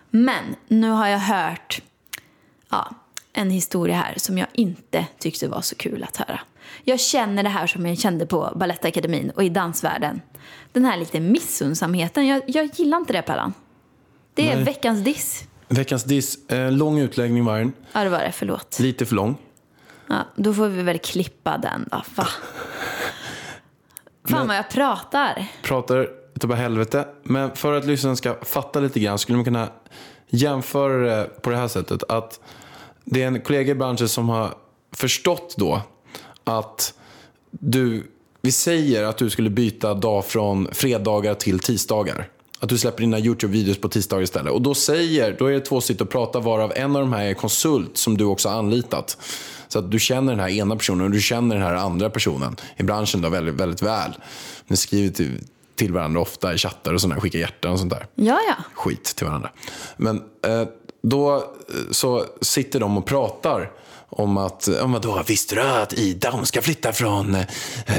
Men 0.10 0.56
nu 0.68 0.90
har 0.90 1.08
jag 1.08 1.20
hört 1.20 1.82
ja, 2.70 2.90
en 3.34 3.50
historia 3.50 3.96
här 3.96 4.14
som 4.18 4.38
jag 4.38 4.48
inte 4.52 5.06
tyckte 5.20 5.48
var 5.48 5.62
så 5.62 5.76
kul 5.76 6.04
att 6.04 6.18
höra. 6.18 6.40
Jag 6.84 7.00
känner 7.00 7.44
det 7.44 7.50
här 7.50 7.68
som 7.68 7.86
jag 7.86 7.98
kände 8.00 8.26
på 8.26 8.54
Balettakademin 8.56 9.30
och 9.30 9.44
i 9.44 9.50
dansvärlden. 9.50 10.22
Den 10.72 10.86
här 10.86 10.98
lite 10.98 11.20
missundsamheten. 11.20 12.28
Jag, 12.28 12.42
jag 12.48 12.66
gillar 12.74 12.98
inte 12.98 13.14
det, 13.14 13.22
Pallan. 13.22 13.54
Det 14.34 14.52
är 14.52 14.56
Nej. 14.56 14.66
veckans 14.66 15.04
diss. 15.04 15.44
Veckans 15.68 16.04
diss. 16.04 16.50
Eh, 16.50 16.72
lång 16.72 17.00
utläggning 17.00 17.46
var 17.46 17.58
den. 17.60 17.74
Ja, 17.92 18.04
det 18.04 18.10
var 18.10 18.20
det. 18.20 18.32
Förlåt. 18.32 18.80
Lite 18.80 19.06
för 19.06 19.16
lång. 19.16 19.38
Ja, 20.08 20.16
då 20.36 20.54
får 20.54 20.68
vi 20.68 20.84
väl 20.84 21.00
klippa 21.00 21.58
den 21.58 21.90
då. 21.92 21.98
Va? 22.16 22.28
Fan 24.28 24.38
Men- 24.40 24.48
vad 24.48 24.58
jag 24.58 24.70
pratar. 24.70 25.46
pratar 25.64 26.10
utav 26.36 26.54
helvete. 26.54 27.08
Men 27.24 27.56
för 27.56 27.74
att 27.78 27.86
lyssnaren 27.86 28.18
ska 28.18 28.36
fatta 28.42 28.80
lite 28.80 29.00
grann 29.00 29.20
skulle 29.20 29.36
man 29.36 29.46
kunna 29.46 29.68
jämföra 30.28 30.98
det 31.18 31.42
på 31.42 31.50
det 31.50 31.58
här 31.58 31.68
sättet. 31.68 32.04
Att 32.10 32.40
det 33.04 33.24
är 33.24 33.28
en 33.28 33.42
kollega 33.42 33.72
i 33.72 33.76
branschen 33.76 34.10
som 34.10 34.30
har 34.30 34.54
förstått 34.92 35.56
då 35.58 35.82
att 36.46 36.94
du, 37.52 38.04
vi 38.42 38.52
säger 38.52 39.04
att 39.04 39.18
du 39.18 39.30
skulle 39.30 39.50
byta 39.50 39.94
dag 39.94 40.26
från 40.26 40.68
fredagar 40.72 41.34
till 41.34 41.60
tisdagar. 41.60 42.30
Att 42.60 42.70
du 42.70 42.78
släpper 42.78 43.02
dina 43.02 43.20
YouTube-videos 43.20 43.80
på 43.80 43.90
tisdagar 43.90 44.24
istället. 44.24 44.54
Och 44.54 44.62
då 44.62 44.74
säger, 44.74 45.36
då 45.40 45.46
är 45.46 45.52
det 45.54 45.60
två 45.60 45.82
sitter 45.82 46.06
och 46.06 46.12
pratar 46.12 46.42
varav 46.42 46.74
en 46.76 46.96
av 46.96 47.02
de 47.02 47.14
här 47.14 47.26
är 47.26 47.34
konsult 47.34 47.98
som 47.98 48.18
du 48.18 48.24
också 48.26 48.50
har 48.50 48.58
anlitat. 48.58 49.18
Så 49.68 49.80
att 49.80 49.92
du 49.92 50.00
känner 50.00 50.32
den 50.32 50.40
här 50.40 50.50
ena 50.50 50.76
personen 50.76 51.06
och 51.06 51.12
du 51.12 51.22
känner 51.22 51.56
den 51.56 51.64
här 51.64 51.76
andra 51.76 52.10
personen 52.10 52.56
i 52.78 52.84
branschen 52.84 53.22
då 53.22 53.30
väldigt, 53.30 53.56
väldigt 53.56 53.82
väl. 53.82 54.12
Ni 54.68 54.78
skriver 54.78 55.10
till, 55.10 55.44
till 55.76 55.94
varandra 55.94 56.22
ofta 56.22 56.54
i 56.54 56.58
chattar 56.58 56.94
och 56.94 57.02
sånt 57.02 57.14
där, 57.14 57.22
skickar 57.22 57.40
hjärtan 57.40 57.72
och 57.72 57.80
sånt 57.80 57.92
där 57.92 58.08
Ja, 58.16 58.40
ja. 58.48 58.56
skit 58.74 59.04
till 59.04 59.26
varandra. 59.26 59.50
Men 59.98 60.24
eh, 60.48 60.64
då 61.02 61.36
eh, 61.36 61.42
så 61.92 62.26
sitter 62.42 62.80
de 62.80 62.98
och 62.98 63.06
pratar 63.06 63.72
om 64.16 64.38
att, 64.38 64.68
om 64.68 64.92
vadå, 64.92 65.24
visste 65.28 65.56
du 65.56 65.62
att 65.62 65.94
Ida 65.94 66.30
hon 66.30 66.46
ska 66.46 66.62
flytta 66.62 66.94
från 66.94 67.36
eh, 67.36 67.46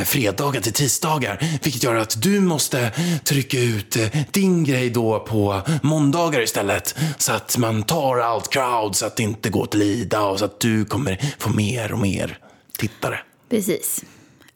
fredagar 0.05 0.61
till 0.61 0.73
tisdagar? 0.73 1.59
Vilket 1.63 1.83
gör 1.83 1.95
att 1.95 2.23
du 2.23 2.41
måste 2.41 2.93
trycka 3.25 3.59
ut 3.59 3.97
eh, 3.97 4.09
din 4.31 4.65
grej 4.65 4.91
då 4.91 5.21
på 5.21 5.61
måndagar 5.83 6.41
istället. 6.41 6.95
Så 7.19 7.33
att 7.33 7.59
man 7.59 7.83
tar 7.83 8.19
allt 8.19 8.51
crowd 8.51 8.97
så 8.97 9.07
att 9.07 9.17
det 9.17 9.23
inte 9.23 9.51
går 9.51 9.67
till 9.67 9.83
Ida 9.83 10.23
och 10.23 10.39
så 10.39 10.45
att 10.45 10.61
du 10.61 10.85
kommer 10.85 11.35
få 11.39 11.51
mer 11.51 11.93
och 11.93 11.99
mer 11.99 12.39
tittare. 12.79 13.19
Precis. 13.51 14.05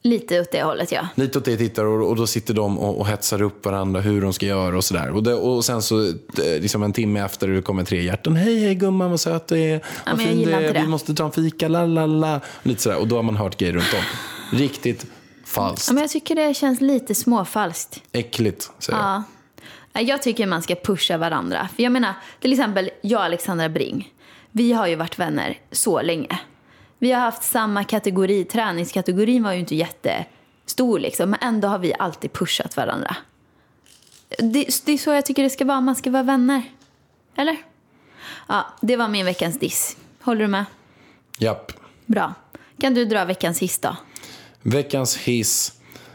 Lite 0.02 0.40
åt 0.40 0.50
det 0.52 0.62
hållet, 0.62 0.92
ja. 0.92 1.08
Lite 1.14 1.38
åt 1.38 1.44
det 1.44 1.56
tittar 1.56 1.84
och, 1.84 2.08
och 2.08 2.16
då 2.16 2.26
sitter 2.26 2.54
de 2.54 2.78
och, 2.78 3.00
och 3.00 3.06
hetsar 3.06 3.42
upp 3.42 3.64
varandra 3.64 4.00
hur 4.00 4.22
de 4.22 4.32
ska 4.32 4.46
göra 4.46 4.76
och 4.76 4.84
sådär. 4.84 5.10
Och, 5.10 5.22
det, 5.22 5.34
och 5.34 5.64
sen 5.64 5.82
så 5.82 6.06
eh, 6.06 6.14
liksom 6.60 6.82
en 6.82 6.92
timme 6.92 7.20
efter 7.20 7.48
det 7.48 7.62
kommer 7.62 7.84
tre 7.84 8.02
hjärtan. 8.02 8.36
Hej, 8.36 8.58
hej 8.58 8.74
gumman 8.74 9.10
vad 9.10 9.20
söt 9.20 9.46
du 9.46 9.58
är. 9.58 9.80
Vad 10.06 10.12
jag 10.12 10.18
fin 10.28 10.42
du 10.42 10.52
är. 10.52 10.72
Vi 10.72 10.86
måste 10.86 11.14
ta 11.14 11.24
en 11.24 11.32
fika, 11.32 11.68
la 11.68 11.86
la 11.86 12.06
la. 12.06 12.40
Lite 12.62 12.82
sådär. 12.82 12.98
Och 12.98 13.08
då 13.08 13.16
har 13.16 13.22
man 13.22 13.36
hört 13.36 13.56
grejer 13.56 13.72
runt 13.72 13.94
om. 13.94 14.58
Riktigt 14.58 15.06
falskt. 15.44 15.88
Ja, 15.88 15.94
Men 15.94 16.00
jag 16.00 16.10
tycker 16.10 16.34
det 16.34 16.54
känns 16.54 16.80
lite 16.80 17.14
småfalskt. 17.14 18.02
Äckligt, 18.12 18.70
säger 18.78 18.98
jag. 18.98 19.08
Ja. 19.08 19.22
Nej, 19.92 20.04
Jag 20.04 20.22
tycker 20.22 20.46
man 20.46 20.62
ska 20.62 20.74
pusha 20.74 21.18
varandra. 21.18 21.68
För 21.76 21.82
jag 21.82 21.92
menar, 21.92 22.14
till 22.40 22.52
exempel 22.52 22.90
jag 23.02 23.18
och 23.18 23.24
Alexandra 23.24 23.68
Bring. 23.68 24.12
Vi 24.52 24.72
har 24.72 24.86
ju 24.86 24.96
varit 24.96 25.18
vänner 25.18 25.58
så 25.72 26.02
länge. 26.02 26.38
Vi 27.02 27.12
har 27.12 27.20
haft 27.20 27.42
samma 27.42 27.84
kategori. 27.84 28.44
Träningskategorin 28.44 29.42
var 29.42 29.52
ju 29.52 29.58
inte 29.58 29.74
jättestor 29.74 30.98
liksom. 30.98 31.30
Men 31.30 31.38
ändå 31.42 31.68
har 31.68 31.78
vi 31.78 31.94
alltid 31.98 32.32
pushat 32.32 32.76
varandra. 32.76 33.16
Det, 34.38 34.84
det 34.84 34.92
är 34.92 34.98
så 34.98 35.10
jag 35.10 35.26
tycker 35.26 35.42
det 35.42 35.50
ska 35.50 35.64
vara. 35.64 35.80
Man 35.80 35.96
ska 35.96 36.10
vara 36.10 36.22
vänner. 36.22 36.62
Eller? 37.36 37.56
Ja, 38.46 38.66
det 38.80 38.96
var 38.96 39.08
min 39.08 39.26
veckans 39.26 39.58
diss. 39.58 39.96
Håller 40.20 40.40
du 40.40 40.46
med? 40.46 40.64
Japp. 41.38 41.72
Bra. 42.06 42.34
Kan 42.80 42.94
du 42.94 43.04
dra 43.04 43.24
veckans 43.24 43.58
hiss 43.58 43.78
då? 43.78 43.96
Veckans 44.62 45.16
hiss 45.16 45.72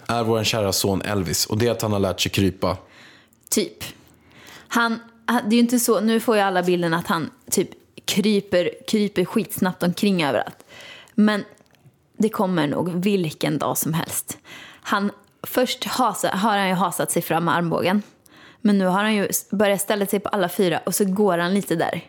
är 0.08 0.24
vår 0.24 0.44
kära 0.44 0.74
son 0.74 1.02
Elvis. 1.02 1.46
Och 1.46 1.58
det 1.58 1.68
är 1.68 1.72
att 1.72 1.82
han 1.82 1.92
har 1.92 2.00
lärt 2.00 2.22
sig 2.22 2.32
krypa. 2.32 2.78
Typ. 3.50 3.84
Han, 4.68 5.00
det 5.26 5.34
är 5.34 5.54
ju 5.54 5.60
inte 5.60 5.80
så, 5.80 6.00
nu 6.00 6.20
får 6.20 6.38
jag 6.38 6.48
alla 6.48 6.64
bilden 6.64 6.94
att 6.94 7.08
han 7.08 7.30
typ 7.52 7.70
kryper, 8.06 8.70
kryper 8.88 9.26
skitsnabbt 9.26 9.84
omkring 9.84 10.24
överallt. 10.24 10.66
Men 11.14 11.44
det 12.18 12.30
kommer 12.30 12.68
nog 12.68 13.04
vilken 13.04 13.58
dag 13.58 13.78
som 13.78 13.94
helst. 13.94 14.38
Han, 14.82 15.12
först 15.44 15.84
hasa, 15.84 16.30
har 16.30 16.58
han 16.58 16.68
ju 16.68 16.74
hasat 16.74 17.12
sig 17.12 17.22
fram 17.22 17.46
med 17.46 17.56
armbågen. 17.56 18.02
Men 18.62 18.78
nu 18.78 18.86
har 18.86 19.04
han 19.04 19.16
ju 19.16 19.28
börjat 19.52 19.82
ställa 19.82 20.06
sig 20.06 20.20
på 20.20 20.30
alla 20.30 20.50
fyra 20.50 20.80
och 20.86 20.96
så 20.96 21.06
går 21.06 21.38
han 21.38 21.54
lite 21.54 21.76
där. 21.76 22.02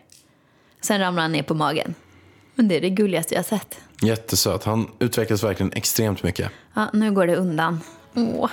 Sen 0.81 0.99
ramlar 0.99 1.21
han 1.21 1.31
ner 1.31 1.43
på 1.43 1.53
magen. 1.53 1.95
Men 2.55 2.67
det 2.67 2.77
är 2.77 2.81
det 2.81 2.89
gulligaste 2.89 3.35
jag 3.35 3.39
har 3.39 3.57
sett. 3.57 3.79
Jättesöt. 4.01 4.63
Han 4.63 4.91
utvecklas 4.99 5.43
verkligen 5.43 5.73
extremt 5.73 6.23
mycket. 6.23 6.51
Ja, 6.73 6.89
nu 6.93 7.11
går 7.11 7.27
det 7.27 7.35
undan. 7.35 7.81
Åh. 8.15 8.49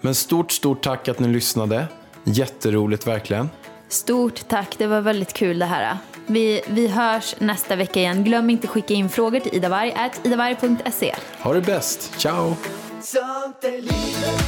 Men 0.00 0.14
stort, 0.14 0.52
stort 0.52 0.82
tack 0.82 1.08
att 1.08 1.18
ni 1.18 1.28
lyssnade. 1.28 1.86
Jätteroligt 2.24 3.06
verkligen. 3.06 3.48
Stort 3.88 4.48
tack, 4.48 4.78
det 4.78 4.86
var 4.86 5.00
väldigt 5.00 5.32
kul 5.32 5.58
det 5.58 5.64
här. 5.64 5.98
Vi, 6.26 6.62
vi 6.66 6.88
hörs 6.88 7.34
nästa 7.38 7.76
vecka 7.76 8.00
igen. 8.00 8.24
Glöm 8.24 8.50
inte 8.50 8.66
skicka 8.66 8.94
in 8.94 9.08
frågor 9.08 9.40
till 9.40 9.54
idavarg, 9.54 9.94
idavarg.se. 10.22 11.14
Ha 11.40 11.52
det 11.52 11.60
bäst. 11.60 12.20
Ciao! 12.20 12.56
Sånt 13.00 13.64
är 13.64 13.70
livet, 13.70 14.42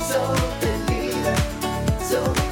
sånt 0.00 0.62
är 0.62 0.92
livet, 0.92 1.40
så 2.10 2.43